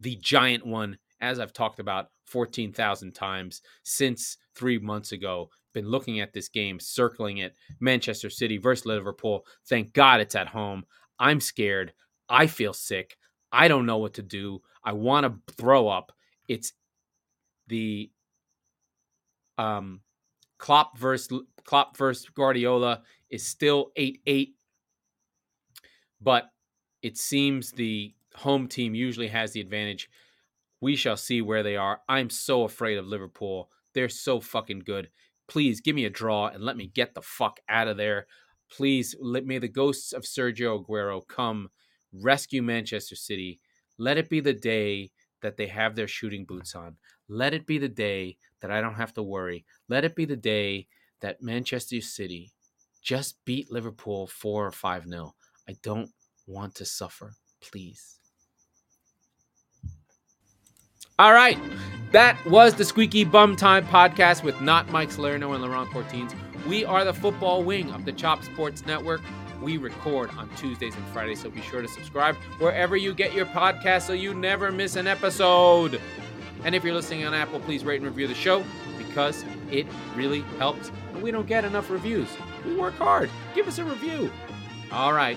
the 0.00 0.16
giant 0.16 0.66
one, 0.66 0.98
as 1.20 1.38
I've 1.38 1.52
talked 1.52 1.78
about 1.78 2.08
14,000 2.26 3.12
times 3.12 3.62
since 3.84 4.36
three 4.56 4.78
months 4.78 5.12
ago, 5.12 5.50
been 5.76 5.90
looking 5.90 6.20
at 6.20 6.32
this 6.32 6.48
game, 6.48 6.80
circling 6.80 7.38
it. 7.38 7.54
Manchester 7.78 8.30
City 8.30 8.56
versus 8.56 8.86
Liverpool. 8.86 9.46
Thank 9.68 9.92
God 9.92 10.20
it's 10.20 10.34
at 10.34 10.48
home. 10.48 10.84
I'm 11.18 11.40
scared. 11.40 11.92
I 12.28 12.46
feel 12.46 12.72
sick. 12.72 13.16
I 13.52 13.68
don't 13.68 13.86
know 13.86 13.98
what 13.98 14.14
to 14.14 14.22
do. 14.22 14.62
I 14.82 14.92
want 14.92 15.26
to 15.26 15.54
throw 15.54 15.88
up. 15.88 16.12
It's 16.48 16.72
the 17.68 18.10
um 19.58 20.00
Klopp 20.58 20.98
versus 20.98 21.42
Klopp 21.64 21.96
versus 21.96 22.28
Guardiola 22.34 23.02
is 23.30 23.44
still 23.44 23.90
8-8 23.98 24.52
but 26.20 26.50
it 27.02 27.16
seems 27.16 27.72
the 27.72 28.14
home 28.34 28.68
team 28.68 28.94
usually 28.94 29.28
has 29.28 29.52
the 29.52 29.60
advantage. 29.60 30.08
We 30.80 30.96
shall 30.96 31.16
see 31.16 31.42
where 31.42 31.62
they 31.62 31.76
are. 31.76 32.00
I'm 32.08 32.30
so 32.30 32.64
afraid 32.64 32.98
of 32.98 33.06
Liverpool. 33.06 33.70
They're 33.94 34.08
so 34.08 34.40
fucking 34.40 34.80
good. 34.80 35.08
Please 35.48 35.80
give 35.80 35.94
me 35.94 36.04
a 36.04 36.10
draw 36.10 36.48
and 36.48 36.64
let 36.64 36.76
me 36.76 36.90
get 36.92 37.14
the 37.14 37.22
fuck 37.22 37.60
out 37.68 37.88
of 37.88 37.96
there. 37.96 38.26
Please 38.70 39.14
let 39.20 39.46
may 39.46 39.58
the 39.58 39.68
ghosts 39.68 40.12
of 40.12 40.22
Sergio 40.22 40.84
Aguero 40.84 41.26
come 41.26 41.70
rescue 42.12 42.62
Manchester 42.62 43.14
City. 43.14 43.60
Let 43.98 44.18
it 44.18 44.28
be 44.28 44.40
the 44.40 44.52
day 44.52 45.12
that 45.42 45.56
they 45.56 45.68
have 45.68 45.94
their 45.94 46.08
shooting 46.08 46.44
boots 46.44 46.74
on. 46.74 46.96
Let 47.28 47.54
it 47.54 47.66
be 47.66 47.78
the 47.78 47.88
day 47.88 48.38
that 48.60 48.70
I 48.70 48.80
don't 48.80 48.94
have 48.94 49.14
to 49.14 49.22
worry. 49.22 49.64
Let 49.88 50.04
it 50.04 50.16
be 50.16 50.24
the 50.24 50.36
day 50.36 50.88
that 51.20 51.42
Manchester 51.42 52.00
City 52.00 52.52
just 53.02 53.36
beat 53.44 53.70
Liverpool 53.70 54.26
4 54.26 54.66
or 54.66 54.72
5 54.72 55.08
0. 55.08 55.34
I 55.68 55.76
don't 55.82 56.10
want 56.46 56.74
to 56.76 56.84
suffer. 56.84 57.34
Please. 57.60 58.18
All 61.18 61.32
right. 61.32 61.58
That 62.16 62.42
was 62.46 62.72
the 62.72 62.84
Squeaky 62.86 63.24
Bum 63.24 63.56
Time 63.56 63.86
podcast 63.88 64.42
with 64.42 64.58
not 64.62 64.88
Mike 64.88 65.10
Salerno 65.10 65.52
and 65.52 65.62
Laurent 65.62 65.90
Courtines. 65.90 66.34
We 66.66 66.82
are 66.82 67.04
the 67.04 67.12
football 67.12 67.62
wing 67.62 67.92
of 67.92 68.06
the 68.06 68.12
Chop 68.12 68.42
Sports 68.42 68.86
Network. 68.86 69.20
We 69.60 69.76
record 69.76 70.30
on 70.30 70.48
Tuesdays 70.56 70.94
and 70.94 71.04
Fridays, 71.08 71.42
so 71.42 71.50
be 71.50 71.60
sure 71.60 71.82
to 71.82 71.88
subscribe 71.88 72.34
wherever 72.58 72.96
you 72.96 73.12
get 73.12 73.34
your 73.34 73.44
podcast 73.44 74.06
so 74.06 74.14
you 74.14 74.32
never 74.32 74.72
miss 74.72 74.96
an 74.96 75.06
episode. 75.06 76.00
And 76.64 76.74
if 76.74 76.84
you're 76.84 76.94
listening 76.94 77.26
on 77.26 77.34
Apple, 77.34 77.60
please 77.60 77.84
rate 77.84 78.00
and 78.00 78.06
review 78.06 78.26
the 78.26 78.34
show 78.34 78.64
because 78.96 79.44
it 79.70 79.86
really 80.14 80.40
helps. 80.56 80.90
And 81.12 81.22
we 81.22 81.30
don't 81.30 81.46
get 81.46 81.66
enough 81.66 81.90
reviews. 81.90 82.30
We 82.64 82.76
work 82.76 82.94
hard. 82.94 83.28
Give 83.54 83.68
us 83.68 83.76
a 83.76 83.84
review. 83.84 84.32
All 84.90 85.12
right. 85.12 85.36